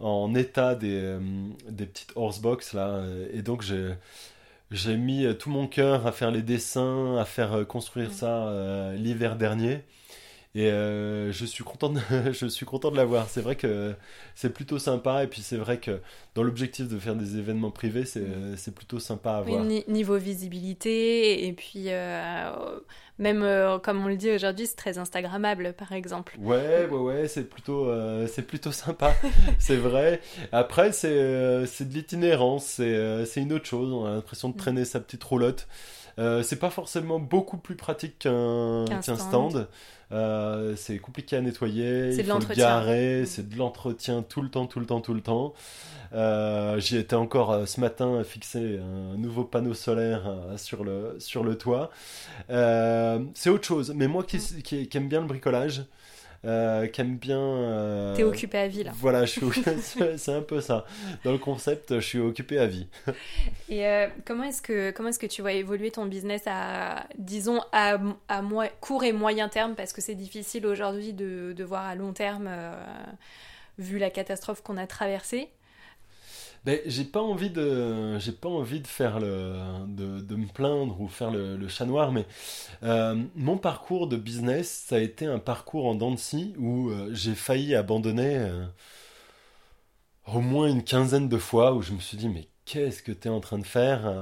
en 0.00 0.34
état 0.34 0.74
des, 0.74 1.00
euh, 1.00 1.20
des 1.68 1.86
petites 1.86 2.12
horsebox 2.16 2.74
là. 2.74 3.04
Et 3.32 3.42
donc 3.42 3.62
j'ai 3.62 3.94
j'ai 4.70 4.96
mis 4.96 5.26
tout 5.38 5.50
mon 5.50 5.66
cœur 5.68 6.06
à 6.06 6.12
faire 6.12 6.30
les 6.30 6.42
dessins 6.42 7.16
à 7.18 7.24
faire 7.24 7.52
euh, 7.54 7.64
construire 7.64 8.12
ça 8.12 8.48
euh, 8.48 8.96
l'hiver 8.96 9.36
dernier 9.36 9.82
et 10.56 10.70
euh, 10.70 11.30
je 11.32 11.44
suis 11.44 11.64
content 11.64 11.90
de, 11.90 12.00
je 12.32 12.46
suis 12.46 12.66
content 12.66 12.90
de 12.90 12.96
l'avoir 12.96 13.28
c'est 13.28 13.42
vrai 13.42 13.56
que 13.56 13.94
c'est 14.34 14.52
plutôt 14.52 14.78
sympa 14.78 15.22
et 15.22 15.26
puis 15.26 15.42
c'est 15.42 15.56
vrai 15.56 15.78
que 15.78 16.00
dans 16.34 16.42
l'objectif 16.42 16.88
de 16.88 16.98
faire 16.98 17.14
des 17.14 17.38
événements 17.38 17.70
privés 17.70 18.04
c'est 18.04 18.26
c'est 18.56 18.74
plutôt 18.74 18.98
sympa 18.98 19.32
à 19.32 19.42
Oui, 19.42 19.52
voir 19.52 19.64
ni- 19.64 19.84
niveau 19.88 20.16
visibilité 20.16 21.46
et 21.46 21.52
puis 21.52 21.84
euh, 21.88 22.50
même 23.18 23.42
euh, 23.42 23.78
comme 23.78 24.04
on 24.04 24.08
le 24.08 24.16
dit 24.16 24.30
aujourd'hui, 24.30 24.66
c'est 24.66 24.76
très 24.76 24.98
instagrammable 24.98 25.72
par 25.74 25.92
exemple. 25.92 26.36
Ouais, 26.38 26.86
ouais, 26.90 26.98
ouais, 26.98 27.28
c'est 27.28 27.44
plutôt, 27.48 27.88
euh, 27.88 28.26
c'est 28.26 28.42
plutôt 28.42 28.72
sympa, 28.72 29.14
c'est 29.58 29.76
vrai. 29.76 30.20
Après, 30.52 30.92
c'est, 30.92 31.08
euh, 31.08 31.64
c'est 31.64 31.88
de 31.88 31.94
l'itinérance, 31.94 32.66
c'est, 32.66 32.82
euh, 32.94 33.24
c'est 33.24 33.40
une 33.40 33.52
autre 33.54 33.64
chose. 33.64 33.90
On 33.90 34.04
a 34.04 34.10
l'impression 34.10 34.50
de 34.50 34.56
traîner 34.56 34.84
sa 34.84 35.00
petite 35.00 35.24
roulotte. 35.24 35.66
Euh, 36.18 36.42
c'est 36.42 36.58
pas 36.58 36.70
forcément 36.70 37.18
beaucoup 37.18 37.56
plus 37.58 37.76
pratique 37.76 38.18
qu'un 38.20 39.00
stand. 39.02 39.68
Euh, 40.12 40.74
c'est 40.76 40.98
compliqué 40.98 41.36
à 41.36 41.40
nettoyer, 41.40 42.12
C'est 42.12 42.18
il 42.20 42.26
de 42.26 42.30
faut 42.32 42.38
le 42.38 42.54
garer, 42.54 43.22
Mm. 43.22 43.26
c'est 43.26 43.48
de 43.48 43.56
l'entretien 43.56 44.22
tout 44.22 44.40
le 44.42 44.48
temps, 44.48 44.66
tout 44.66 44.78
le 44.78 44.86
temps, 44.86 45.00
tout 45.00 45.14
le 45.14 45.20
temps. 45.20 45.52
Euh, 46.12 46.78
j'y 46.78 46.96
étais 46.96 47.16
encore 47.16 47.50
euh, 47.52 47.66
ce 47.66 47.80
matin 47.80 48.18
à 48.20 48.24
fixer 48.24 48.78
un 48.78 49.16
nouveau 49.16 49.44
panneau 49.44 49.74
solaire 49.74 50.22
sur 50.56 50.84
le, 50.84 51.16
sur 51.18 51.42
le 51.42 51.58
toit. 51.58 51.90
C'est 52.48 53.50
autre 53.50 53.64
chose, 53.66 53.92
mais 53.96 54.06
moi 54.06 54.22
qui, 54.22 54.38
qui, 54.62 54.88
qui 54.88 54.96
aime 54.96 55.08
bien 55.08 55.20
le 55.20 55.26
bricolage, 55.26 55.82
euh, 56.46 56.86
qui 56.86 57.00
aime 57.00 57.16
bien. 57.16 57.38
euh, 57.38 58.14
T'es 58.14 58.22
occupé 58.22 58.58
à 58.58 58.68
vie 58.68 58.84
là. 58.84 58.92
Voilà, 58.94 59.24
je 59.24 59.32
suis, 59.32 59.46
c'est 60.16 60.32
un 60.32 60.42
peu 60.42 60.60
ça. 60.60 60.86
Dans 61.24 61.32
le 61.32 61.38
concept, 61.38 61.94
je 61.96 62.06
suis 62.06 62.18
occupé 62.20 62.58
à 62.58 62.66
vie. 62.66 62.86
Et 63.68 63.86
euh, 63.86 64.06
comment 64.24 64.44
est-ce 64.44 64.62
que 64.62 64.90
comment 64.92 65.08
est-ce 65.08 65.18
que 65.18 65.26
tu 65.26 65.42
vois 65.42 65.52
évoluer 65.52 65.90
ton 65.90 66.06
business 66.06 66.42
à 66.46 67.06
disons 67.18 67.60
à, 67.72 67.98
à 68.28 68.42
moi, 68.42 68.68
court 68.80 69.04
et 69.04 69.12
moyen 69.12 69.48
terme? 69.48 69.74
Parce 69.74 69.92
que 69.92 70.00
c'est 70.00 70.14
difficile 70.14 70.66
aujourd'hui 70.66 71.12
de, 71.12 71.52
de 71.52 71.64
voir 71.64 71.84
à 71.84 71.94
long 71.94 72.12
terme 72.12 72.46
euh, 72.48 72.72
vu 73.78 73.98
la 73.98 74.10
catastrophe 74.10 74.62
qu'on 74.62 74.76
a 74.76 74.86
traversée. 74.86 75.48
Mais 76.64 76.82
j'ai 76.86 77.04
pas 77.04 77.20
envie 77.22 77.50
de, 77.50 78.18
j'ai 78.18 78.32
pas 78.32 78.48
envie 78.48 78.80
de 78.80 78.86
faire 78.86 79.20
le, 79.20 79.54
de, 79.86 80.20
de 80.20 80.36
me 80.36 80.46
plaindre 80.46 81.00
ou 81.00 81.08
faire 81.08 81.30
le, 81.30 81.56
le 81.56 81.68
chat 81.68 81.84
noir, 81.86 82.12
mais 82.12 82.26
euh, 82.82 83.16
mon 83.36 83.58
parcours 83.58 84.08
de 84.08 84.16
business, 84.16 84.84
ça 84.88 84.96
a 84.96 85.00
été 85.00 85.26
un 85.26 85.38
parcours 85.40 85.86
en 85.86 86.16
scie 86.16 86.54
où 86.58 86.90
euh, 86.90 87.10
j'ai 87.12 87.34
failli 87.34 87.74
abandonner 87.74 88.36
euh, 88.38 88.66
au 90.26 90.40
moins 90.40 90.68
une 90.68 90.82
quinzaine 90.84 91.28
de 91.28 91.38
fois 91.38 91.74
où 91.74 91.82
je 91.82 91.92
me 91.92 92.00
suis 92.00 92.16
dit 92.16 92.28
mais 92.28 92.48
qu'est-ce 92.64 93.02
que 93.02 93.12
tu 93.12 93.28
es 93.28 93.30
en 93.30 93.40
train 93.40 93.58
de 93.58 93.66
faire 93.66 94.12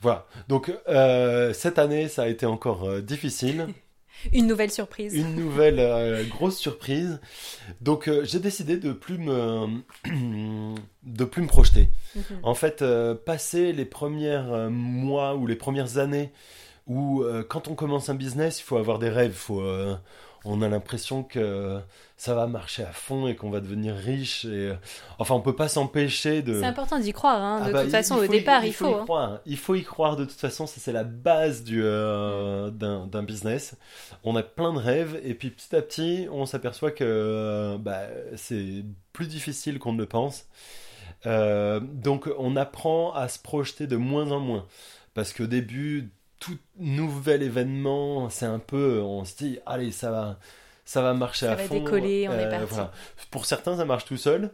Voilà. 0.00 0.26
Donc 0.48 0.72
cette 1.54 1.78
année, 1.78 2.08
ça 2.08 2.22
a 2.24 2.28
été 2.28 2.46
encore 2.46 3.02
difficile. 3.02 3.68
Une 4.32 4.46
nouvelle 4.46 4.70
surprise. 4.70 5.14
une 5.14 5.34
nouvelle 5.34 5.78
euh, 5.78 6.24
grosse 6.24 6.58
surprise. 6.58 7.20
Donc 7.80 8.08
euh, 8.08 8.24
j'ai 8.24 8.38
décidé 8.38 8.76
de 8.76 8.92
plus 8.92 9.18
me 9.18 9.66
de 11.02 11.24
plus 11.24 11.42
me 11.42 11.48
projeter. 11.48 11.88
Mhm. 12.14 12.22
En 12.42 12.54
fait, 12.54 12.82
euh, 12.82 13.14
passer 13.14 13.72
les 13.72 13.84
premiers 13.84 14.40
mois 14.70 15.34
ou 15.34 15.46
les 15.46 15.56
premières 15.56 15.98
années 15.98 16.32
où 16.88 17.24
quand 17.48 17.68
on 17.68 17.74
commence 17.74 18.08
un 18.08 18.14
business, 18.14 18.58
il 18.58 18.64
faut 18.64 18.76
avoir 18.76 18.98
des 18.98 19.08
rêves, 19.08 19.34
faut 19.34 19.62
on 20.44 20.60
a 20.62 20.68
l'impression 20.68 21.22
que 21.22 21.78
ça 22.16 22.34
va 22.34 22.46
marcher 22.46 22.82
à 22.84 22.92
fond 22.92 23.26
et 23.28 23.36
qu'on 23.36 23.50
va 23.50 23.60
devenir 23.60 23.94
riche 23.94 24.44
et 24.44 24.72
enfin 25.18 25.34
on 25.34 25.40
peut 25.40 25.54
pas 25.56 25.68
s'empêcher 25.68 26.42
de 26.42 26.60
C'est 26.60 26.66
important 26.66 26.98
d'y 26.98 27.12
croire. 27.12 27.40
hein. 27.42 27.60
ah 27.62 27.68
de 27.68 27.72
bah, 27.72 27.78
toute 27.80 27.88
il- 27.88 27.92
façon, 27.92 28.16
il 28.22 28.28
au 28.28 28.32
départ, 28.32 28.64
il 28.64 28.72
faut, 28.72 28.86
faut. 28.86 28.90
y 28.90 28.94
hein. 28.94 29.04
croire. 29.04 29.40
Il 29.46 29.56
faut 29.56 29.74
y 29.74 29.82
croire 29.84 30.16
de 30.16 30.24
toute 30.24 30.38
façon, 30.40 30.66
ça 30.66 30.80
c'est 30.80 30.92
la 30.92 31.04
base 31.04 31.62
du 31.64 31.80
euh, 31.82 32.70
d'un 32.70 33.06
d'un 33.06 33.22
business. 33.22 33.76
On 34.24 34.34
a 34.36 34.42
plein 34.42 34.72
de 34.72 34.78
rêves 34.78 35.20
et 35.24 35.34
puis 35.34 35.50
petit 35.50 35.74
à 35.76 35.82
petit, 35.82 36.26
on 36.30 36.46
s'aperçoit 36.46 36.90
que 36.90 37.04
euh, 37.04 37.78
bah, 37.78 38.02
c'est 38.36 38.84
plus 39.12 39.26
difficile 39.28 39.78
qu'on 39.78 39.92
ne 39.92 39.98
le 39.98 40.06
pense. 40.06 40.46
Euh, 41.26 41.78
donc 41.80 42.28
on 42.38 42.56
apprend 42.56 43.12
à 43.14 43.28
se 43.28 43.38
projeter 43.38 43.86
de 43.86 43.96
moins 43.96 44.30
en 44.32 44.40
moins 44.40 44.66
parce 45.14 45.32
qu'au 45.32 45.46
début, 45.46 46.10
tout 46.42 46.58
nouvel 46.76 47.44
événement, 47.44 48.28
c'est 48.28 48.46
un 48.46 48.58
peu, 48.58 49.00
on 49.00 49.24
se 49.24 49.36
dit, 49.36 49.60
allez, 49.64 49.92
ça 49.92 50.10
va, 50.10 50.40
ça 50.84 51.00
va 51.00 51.14
marcher 51.14 51.46
Ça 51.46 51.52
à 51.52 51.54
va 51.54 51.62
fond. 51.62 51.76
Euh, 51.76 51.78
décoller, 51.78 52.28
on 52.28 52.32
est 52.32 52.50
parti. 52.50 52.66
voilà. 52.68 52.92
Pour 53.30 53.46
certains, 53.46 53.76
ça 53.76 53.84
marche 53.84 54.06
tout 54.06 54.16
seul. 54.16 54.50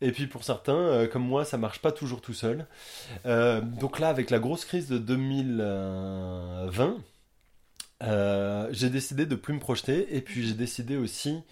Et 0.00 0.12
puis 0.12 0.28
pour 0.28 0.44
certains, 0.44 0.76
euh, 0.76 1.08
comme 1.08 1.26
moi, 1.26 1.44
ça 1.44 1.58
marche 1.58 1.80
pas 1.80 1.90
toujours 1.90 2.20
tout 2.20 2.34
seul. 2.34 2.66
Euh, 3.26 3.60
donc 3.60 3.98
là, 3.98 4.10
avec 4.10 4.30
la 4.30 4.38
grosse 4.38 4.64
crise 4.64 4.88
de 4.88 4.98
2020, 4.98 6.98
euh, 8.02 8.68
j'ai 8.70 8.90
décidé 8.90 9.26
de 9.26 9.34
plus 9.34 9.54
me 9.54 9.60
projeter. 9.60 10.16
Et 10.16 10.20
puis 10.20 10.46
j'ai 10.46 10.54
décidé 10.54 10.96
aussi 10.96 11.42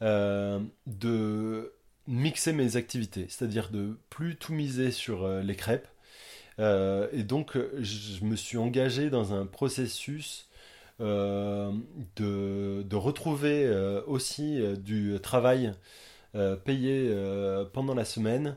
de 0.00 1.72
mixer 2.06 2.52
mes 2.52 2.76
activités, 2.76 3.26
c'est-à-dire 3.30 3.70
de 3.70 3.98
plus 4.10 4.36
tout 4.36 4.52
miser 4.52 4.90
sur 4.90 5.26
les 5.26 5.56
crêpes. 5.56 5.88
Et 6.58 7.22
donc, 7.22 7.58
je 7.80 8.24
me 8.24 8.36
suis 8.36 8.58
engagé 8.58 9.10
dans 9.10 9.32
un 9.34 9.46
processus 9.46 10.48
de, 11.00 11.72
de, 12.16 12.96
retrouver 12.96 13.68
aussi 14.06 14.62
du 14.78 15.18
travail 15.22 15.72
payé 16.64 17.12
pendant 17.72 17.94
la 17.94 18.04
semaine 18.04 18.56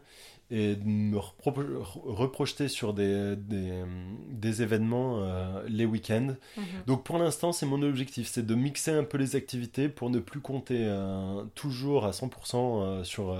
et 0.50 0.76
de 0.76 0.86
me 0.86 1.18
reprojeter 1.18 2.70
sur 2.70 2.94
des, 2.94 3.36
des, 3.36 4.62
événements 4.62 5.22
euh, 5.22 5.62
les 5.68 5.86
week-ends. 5.86 6.36
Mhm. 6.56 6.64
Donc 6.88 7.04
pour 7.04 7.18
l'instant, 7.18 7.52
c'est 7.52 7.66
mon 7.66 7.82
objectif, 7.82 8.28
c'est 8.28 8.46
de 8.46 8.56
mixer 8.56 8.92
un 8.92 9.04
peu 9.04 9.18
les 9.18 9.36
activités 9.36 9.90
pour 9.90 10.10
ne 10.10 10.20
plus 10.20 10.40
compter 10.40 10.86
euh, 10.86 11.44
toujours 11.54 12.06
à 12.06 12.12
100% 12.12 12.32
euh, 12.56 13.04
sur, 13.04 13.38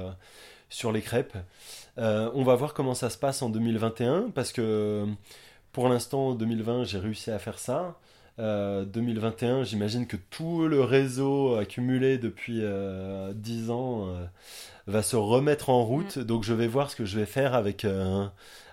sur 0.70 0.92
les 0.92 1.02
crêpes. 1.02 1.38
On 1.98 2.44
va 2.44 2.56
voir 2.56 2.74
comment 2.74 2.94
ça 2.94 3.10
se 3.10 3.18
passe 3.18 3.42
en 3.42 3.50
2021 3.50 4.32
parce 4.34 4.52
que 4.52 5.06
pour 5.72 5.90
l'instant, 5.90 6.30
en 6.30 6.34
2020, 6.36 6.86
j'ai 6.86 7.00
réussi 7.00 7.32
à 7.32 7.40
faire 7.40 7.60
ça. 7.60 7.98
2021, 8.38 9.64
j'imagine 9.64 10.06
que 10.06 10.18
tout 10.18 10.68
le 10.68 10.82
réseau 10.82 11.56
accumulé 11.56 12.18
depuis 12.18 12.62
10 13.34 13.72
ans 13.72 14.08
va 14.88 15.04
se 15.04 15.16
remettre 15.16 15.70
en 15.70 15.84
route. 15.84 16.18
Mm. 16.18 16.24
Donc 16.24 16.44
je 16.44 16.54
vais 16.54 16.68
voir 16.68 16.90
ce 16.90 16.96
que 16.96 17.06
je 17.06 17.20
vais 17.20 17.26
faire 17.26 17.54
avec 17.54 17.86
euh, 17.86 18.26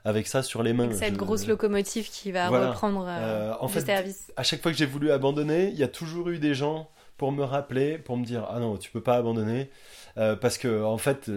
avec 0.04 0.26
ça 0.26 0.42
sur 0.42 0.62
les 0.62 0.72
mains. 0.72 0.84
Avec 0.84 0.96
cette 0.96 1.16
grosse 1.16 1.46
locomotive 1.46 2.08
qui 2.08 2.32
va 2.32 2.48
reprendre 2.48 3.04
euh, 3.06 3.52
euh, 3.52 3.54
en 3.60 3.68
fait, 3.68 3.80
service. 3.80 4.32
À 4.36 4.42
chaque 4.42 4.62
fois 4.62 4.72
que 4.72 4.78
j'ai 4.78 4.86
voulu 4.86 5.10
abandonner, 5.10 5.68
il 5.68 5.76
y 5.76 5.82
a 5.82 5.88
toujours 5.88 6.30
eu 6.30 6.38
des 6.38 6.54
gens 6.54 6.88
pour 7.16 7.32
me 7.32 7.44
rappeler, 7.44 7.98
pour 7.98 8.16
me 8.16 8.24
dire 8.24 8.46
ah 8.48 8.58
non 8.58 8.76
tu 8.76 8.90
peux 8.90 9.02
pas 9.02 9.16
abandonner 9.16 9.70
parce 10.16 10.58
que 10.58 10.82
en 10.82 10.98
fait 10.98 11.30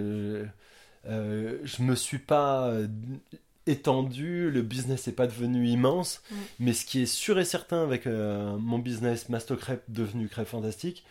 je 1.08 1.82
me 1.82 1.96
suis 1.96 2.20
pas 2.20 2.72
étendu, 3.66 4.50
le 4.50 4.62
business 4.62 5.08
n'est 5.08 5.14
pas 5.14 5.28
devenu 5.28 5.68
immense, 5.68 6.22
mm. 6.30 6.36
mais 6.60 6.74
ce 6.74 6.86
qui 6.86 7.02
est 7.02 7.06
sûr 7.06 7.40
et 7.40 7.46
certain 7.46 7.84
avec 7.84 8.06
mon 8.06 8.80
business 8.80 9.30
Mastocrep 9.30 9.84
devenu 9.90 10.28
Crêpe 10.28 10.48
Fantastique, 10.48 11.04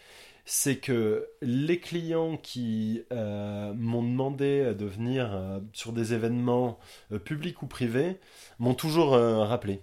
c'est 0.47 0.77
que 0.77 1.29
les 1.43 1.81
clients 1.81 2.37
qui 2.37 3.03
euh, 3.13 3.75
m'ont 3.75 4.03
demandé 4.03 4.73
de 4.75 4.87
venir 4.87 5.35
euh, 5.35 5.59
sur 5.73 5.93
des 5.93 6.15
événements 6.15 6.79
euh, 7.13 7.19
publics 7.19 7.63
ou 7.63 7.67
privés 7.67 8.21
m'ont 8.61 8.75
toujours 8.75 9.11
rappelé. 9.11 9.83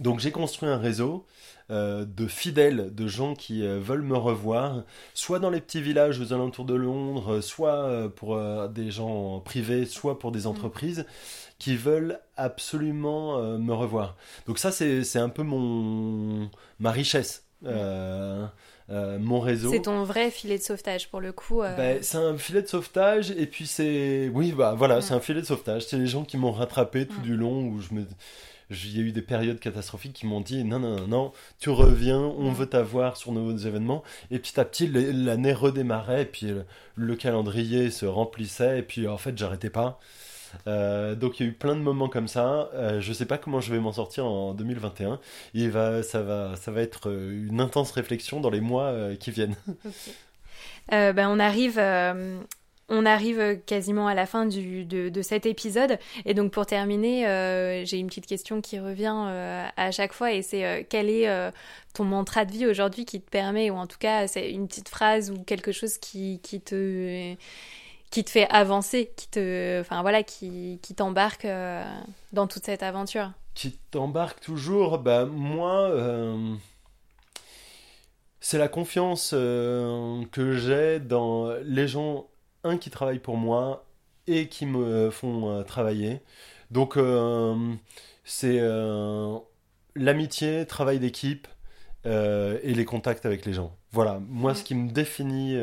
Donc 0.00 0.18
j'ai 0.18 0.32
construit 0.32 0.68
un 0.68 0.76
réseau 0.76 1.24
de 1.70 2.26
fidèles, 2.26 2.94
de 2.94 3.06
gens 3.06 3.34
qui 3.34 3.62
veulent 3.62 4.02
me 4.02 4.16
revoir, 4.16 4.82
soit 5.14 5.38
dans 5.38 5.50
les 5.50 5.60
petits 5.60 5.80
villages 5.80 6.20
aux 6.20 6.32
alentours 6.32 6.64
de 6.64 6.74
Londres, 6.74 7.40
soit 7.40 8.10
pour 8.16 8.38
des 8.68 8.90
gens 8.90 9.40
privés, 9.40 9.86
soit 9.86 10.18
pour 10.18 10.32
des 10.32 10.42
mm. 10.42 10.46
entreprises 10.46 11.06
qui 11.58 11.76
veulent 11.76 12.18
absolument 12.36 13.40
me 13.58 13.72
revoir. 13.72 14.16
Donc 14.46 14.58
ça 14.58 14.72
c'est 14.72 15.18
un 15.18 15.28
peu 15.28 15.42
mon 15.42 16.50
ma 16.78 16.90
richesse. 16.90 17.44
Mm. 17.62 17.68
Euh, 18.90 19.18
mon 19.20 19.38
réseau. 19.38 19.70
C'est 19.70 19.82
ton 19.82 20.02
vrai 20.02 20.32
filet 20.32 20.58
de 20.58 20.62
sauvetage 20.62 21.10
pour 21.10 21.20
le 21.20 21.30
coup. 21.30 21.62
Euh. 21.62 21.76
Ben, 21.76 22.02
c'est 22.02 22.18
un 22.18 22.36
filet 22.36 22.62
de 22.62 22.66
sauvetage 22.66 23.30
et 23.30 23.46
puis 23.46 23.66
c'est 23.66 24.28
oui 24.34 24.50
bah 24.50 24.74
voilà 24.76 25.00
c'est 25.00 25.14
un 25.14 25.20
filet 25.20 25.42
de 25.42 25.46
sauvetage. 25.46 25.86
C'est 25.86 25.96
les 25.96 26.08
gens 26.08 26.24
qui 26.24 26.36
m'ont 26.36 26.50
rattrapé 26.50 27.06
tout 27.06 27.20
du 27.20 27.36
long 27.36 27.68
où 27.68 27.80
je 27.80 27.94
me 27.94 28.04
il 28.70 28.96
y 28.96 29.00
a 29.00 29.02
eu 29.02 29.12
des 29.12 29.22
périodes 29.22 29.58
catastrophiques 29.58 30.12
qui 30.12 30.26
m'ont 30.26 30.40
dit 30.40 30.64
non, 30.64 30.78
non, 30.78 31.06
non, 31.06 31.32
tu 31.58 31.70
reviens, 31.70 32.20
on 32.20 32.52
veut 32.52 32.66
t'avoir 32.66 33.16
sur 33.16 33.32
nos 33.32 33.56
événements. 33.56 34.02
Et 34.30 34.38
petit 34.38 34.58
à 34.60 34.64
petit, 34.64 34.86
l'année 34.86 35.52
redémarrait, 35.52 36.22
et 36.22 36.26
puis 36.26 36.52
le, 36.94 37.16
calendrier 37.16 37.90
se 37.90 38.06
remplissait, 38.06 38.78
et 38.78 38.82
puis 38.82 39.08
en 39.08 39.18
fait, 39.18 39.36
j'arrêtais 39.36 39.70
pas. 39.70 39.98
Euh, 40.66 41.14
donc 41.14 41.38
il 41.38 41.46
y 41.46 41.48
a 41.48 41.52
eu 41.52 41.54
plein 41.54 41.74
de 41.74 41.80
moments 41.80 42.08
comme 42.08 42.28
ça. 42.28 42.70
Euh, 42.74 43.00
je 43.00 43.12
sais 43.12 43.26
pas 43.26 43.38
comment 43.38 43.60
je 43.60 43.72
vais 43.72 43.80
m'en 43.80 43.92
sortir 43.92 44.26
en 44.26 44.54
2021. 44.54 45.20
Il 45.54 45.70
va, 45.70 46.02
ça, 46.02 46.22
va, 46.22 46.56
ça 46.56 46.70
va 46.70 46.80
être 46.82 47.08
euh, 47.08 47.46
une 47.48 47.60
intense 47.60 47.92
réflexion 47.92 48.40
dans 48.40 48.50
les 48.50 48.60
mois 48.60 48.94
qui 49.18 49.30
viennent. 49.30 49.56
ben, 50.90 51.28
on 51.28 51.38
arrive. 51.38 51.80
On 52.90 53.06
arrive 53.06 53.60
quasiment 53.66 54.08
à 54.08 54.14
la 54.14 54.26
fin 54.26 54.46
du, 54.46 54.84
de, 54.84 55.08
de, 55.08 55.22
cet 55.22 55.46
épisode. 55.46 55.98
Et 56.26 56.34
donc 56.34 56.52
pour 56.52 56.66
terminer, 56.66 57.22
j'ai 57.86 57.98
une 57.98 58.08
petite 58.08 58.26
question 58.26 58.60
qui 58.60 58.78
revient 58.78 59.14
à 59.76 59.90
chaque 59.90 60.12
fois 60.12 60.32
et 60.32 60.42
c'est 60.42 60.86
quel 60.90 61.08
est 61.08 61.28
ton 61.94 62.04
mantra 62.04 62.44
de 62.44 62.52
vie 62.52 62.66
aujourd'hui 62.66 63.04
qui 63.04 63.20
te 63.20 63.30
permet, 63.30 63.70
ou 63.70 63.76
en 63.76 63.86
tout 63.86 63.98
cas 63.98 64.26
c'est 64.26 64.50
une 64.50 64.66
petite 64.66 64.88
phrase 64.88 65.30
ou 65.30 65.42
quelque 65.44 65.72
chose 65.72 65.98
qui, 65.98 66.40
qui 66.42 66.60
te 66.60 67.36
qui 68.10 68.24
te 68.24 68.30
fait 68.30 68.48
avancer, 68.50 69.12
qui 69.16 69.28
te, 69.28 69.80
enfin 69.80 70.02
voilà, 70.02 70.22
qui, 70.22 70.80
qui 70.82 70.94
t'embarque 70.94 71.44
euh, 71.44 71.84
dans 72.32 72.46
toute 72.46 72.64
cette 72.64 72.82
aventure? 72.82 73.32
Qui 73.54 73.78
t'embarque 73.90 74.40
toujours, 74.40 74.98
bah 74.98 75.26
moi, 75.26 75.90
euh, 75.90 76.54
c'est 78.40 78.58
la 78.58 78.68
confiance 78.68 79.30
euh, 79.32 80.24
que 80.32 80.56
j'ai 80.56 80.98
dans 80.98 81.52
les 81.62 81.86
gens, 81.86 82.26
un 82.64 82.76
qui 82.76 82.90
travaillent 82.90 83.18
pour 83.18 83.36
moi 83.36 83.86
et 84.26 84.48
qui 84.48 84.66
me 84.66 85.10
font 85.10 85.64
travailler. 85.64 86.20
Donc 86.70 86.98
c'est 88.24 88.60
l'amitié, 89.96 90.66
travail 90.66 90.98
d'équipe 90.98 91.48
et 92.04 92.74
les 92.74 92.84
contacts 92.84 93.26
avec 93.26 93.44
les 93.44 93.52
gens. 93.52 93.76
Voilà, 93.92 94.20
moi 94.28 94.54
ce 94.54 94.62
qui 94.62 94.74
me 94.74 94.90
définit 94.90 95.56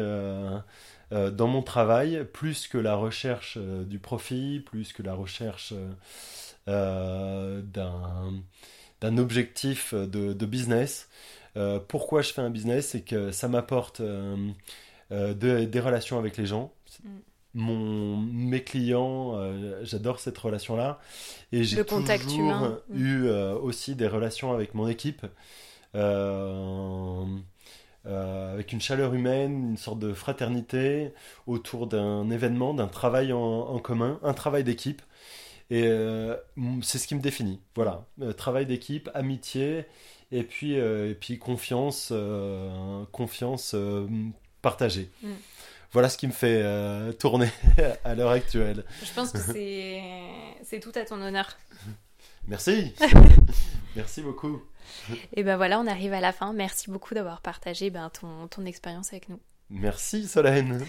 euh, 1.14 1.32
dans 1.32 1.48
mon 1.48 1.62
travail, 1.62 2.26
plus 2.34 2.68
que 2.68 2.78
la 2.78 2.96
recherche 2.96 3.58
euh, 3.58 3.86
du 3.86 3.98
profit, 3.98 4.60
plus 4.60 4.92
que 4.92 5.02
la 5.02 5.14
recherche 5.14 5.74
euh, 6.68 7.62
d'un 9.02 9.18
objectif 9.18 9.94
de, 9.94 10.46
business. 10.46 11.10
pourquoi 11.88 12.22
je 12.22 12.34
fais 12.34 12.42
un 12.42 12.50
business 12.50 12.90
C'est 12.90 13.02
que 13.02 13.32
ça 13.32 13.48
m'apporte 13.48 14.02
des 15.12 15.80
relations 15.80 16.20
avec 16.20 16.38
les 16.38 16.46
gens. 16.46 16.74
Mm. 17.58 17.62
Mon, 17.62 18.18
mes 18.18 18.64
clients, 18.64 19.34
j'adore 19.84 20.20
cette 20.20 20.38
relation-là. 20.38 21.00
Et 21.52 21.64
j'ai 21.64 21.84
toujours 21.84 22.00
mm. 22.00 22.80
eu 22.96 23.30
aussi 23.30 23.96
des 23.96 24.08
relations 24.08 24.54
avec 24.54 24.74
mon 24.74 24.88
équipe. 24.88 25.26
Euh, 28.08 28.54
avec 28.54 28.72
une 28.72 28.80
chaleur 28.80 29.14
humaine, 29.14 29.72
une 29.72 29.78
sorte 29.78 30.00
de 30.00 30.14
fraternité 30.14 31.12
autour 31.46 31.88
d'un 31.88 32.30
événement, 32.30 32.74
d'un 32.74 32.88
travail 32.88 33.34
en, 33.34 33.80
commun, 33.80 34.20
un 34.24 34.34
travail 34.34 34.64
d'équipe. 34.64 35.02
Et 35.70 35.84
euh, 35.88 36.38
c'est 36.82 37.00
ce 37.00 37.08
qui 37.08 37.16
me 37.16 37.22
définit. 37.22 37.60
Voilà, 37.76 38.06
euh, 38.22 38.32
travail 38.32 38.66
d'équipe, 38.66 39.10
amitié, 39.14 39.86
et 40.32 40.44
puis, 40.44 40.74
et 40.76 41.18
puis 41.20 41.38
confiance, 41.38 42.14
confiance 43.12 43.76
partagée. 44.62 45.10
Mm. 45.22 45.32
Voilà 45.98 46.10
ce 46.10 46.18
qui 46.20 46.28
me 46.28 46.32
fait 46.32 46.64
tourner 47.18 47.50
à 48.04 48.14
l'heure 48.14 48.30
actuelle. 48.30 48.86
Je 49.04 49.12
pense 49.14 49.32
que 49.32 49.40
c'est 49.40 50.80
tout 50.80 50.92
à 50.94 51.04
ton 51.04 51.20
honneur. 51.20 51.58
Merci. 52.48 52.94
Merci 53.96 54.22
beaucoup. 54.22 54.62
Et 55.34 55.42
ben 55.42 55.58
voilà, 55.58 55.80
on 55.80 55.88
arrive 55.88 56.14
à 56.14 56.22
la 56.22 56.34
fin. 56.34 56.54
Merci 56.54 56.92
beaucoup 56.92 57.16
d'avoir 57.16 57.42
partagé 57.42 57.90
ben, 57.90 58.12
ton, 58.12 58.48
ton 58.48 58.64
expérience 58.68 59.08
avec 59.08 59.28
nous. 59.28 59.40
Merci 59.72 60.28
Solène. 60.28 60.86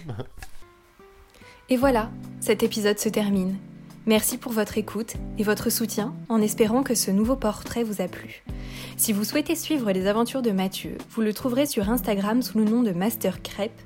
Et 1.71 1.79
voilà, 1.79 2.11
cet 2.41 2.63
épisode 2.63 2.99
se 2.99 3.09
termine. 3.09 3.57
Merci 4.05 4.37
pour 4.37 4.53
votre 4.53 4.77
écoute 4.77 5.15
et 5.39 5.43
votre 5.43 5.71
soutien 5.71 6.15
en 6.29 6.43
espérant 6.43 6.83
que 6.83 6.95
ce 6.95 7.11
nouveau 7.11 7.37
portrait 7.37 7.83
vous 7.83 8.03
a 8.03 8.09
plu. 8.09 8.45
Si 8.99 9.15
vous 9.15 9.25
souhaitez 9.25 9.55
suivre 9.55 9.91
les 9.91 10.07
aventures 10.07 10.43
de 10.43 10.51
Mathieu, 10.51 10.99
vous 11.13 11.23
le 11.23 11.33
trouverez 11.33 11.65
sur 11.65 11.89
Instagram 11.89 12.43
sous 12.43 12.59
le 12.59 12.65
nom 12.65 12.83
de 12.83 12.91
Master 12.91 13.41
Crêpe 13.41 13.81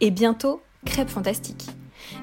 et 0.00 0.12
bientôt 0.12 0.62
Crêpe 0.84 1.10
Fantastique. 1.10 1.66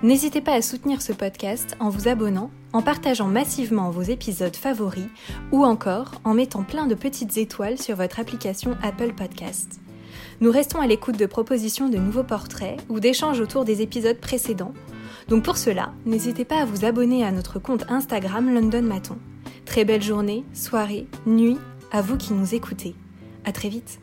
N'hésitez 0.04 0.42
pas 0.42 0.54
à 0.54 0.62
soutenir 0.62 1.02
ce 1.02 1.14
podcast 1.14 1.76
en 1.80 1.90
vous 1.90 2.08
abonnant, 2.08 2.52
en 2.74 2.82
partageant 2.82 3.28
massivement 3.28 3.92
vos 3.92 4.02
épisodes 4.02 4.56
favoris 4.56 5.08
ou 5.52 5.64
encore 5.64 6.14
en 6.24 6.34
mettant 6.34 6.64
plein 6.64 6.88
de 6.88 6.96
petites 6.96 7.38
étoiles 7.38 7.80
sur 7.80 7.96
votre 7.96 8.20
application 8.20 8.76
Apple 8.82 9.14
Podcast. 9.14 9.80
Nous 10.42 10.52
restons 10.52 10.80
à 10.80 10.88
l'écoute 10.88 11.18
de 11.18 11.26
propositions 11.26 11.90
de 11.90 11.98
nouveaux 11.98 12.24
portraits 12.24 12.80
ou 12.90 13.00
d'échanges 13.00 13.40
autour 13.40 13.66
des 13.66 13.82
épisodes 13.82 14.20
précédents. 14.20 14.74
Donc 15.28 15.44
pour 15.44 15.58
cela, 15.58 15.94
n'hésitez 16.06 16.46
pas 16.46 16.62
à 16.62 16.66
vous 16.66 16.86
abonner 16.86 17.24
à 17.24 17.32
notre 17.32 17.60
compte 17.60 17.86
Instagram 17.90 18.54
London 18.54 18.84
Maton. 18.84 19.18
Très 19.66 19.86
belle 19.86 20.04
journée, 20.04 20.44
soirée, 20.54 21.08
nuit 21.26 21.58
à 21.92 22.02
vous 22.02 22.18
qui 22.18 22.34
nous 22.34 22.54
écoutez. 22.54 22.96
À 23.46 23.52
très 23.52 23.70
vite. 23.70 24.00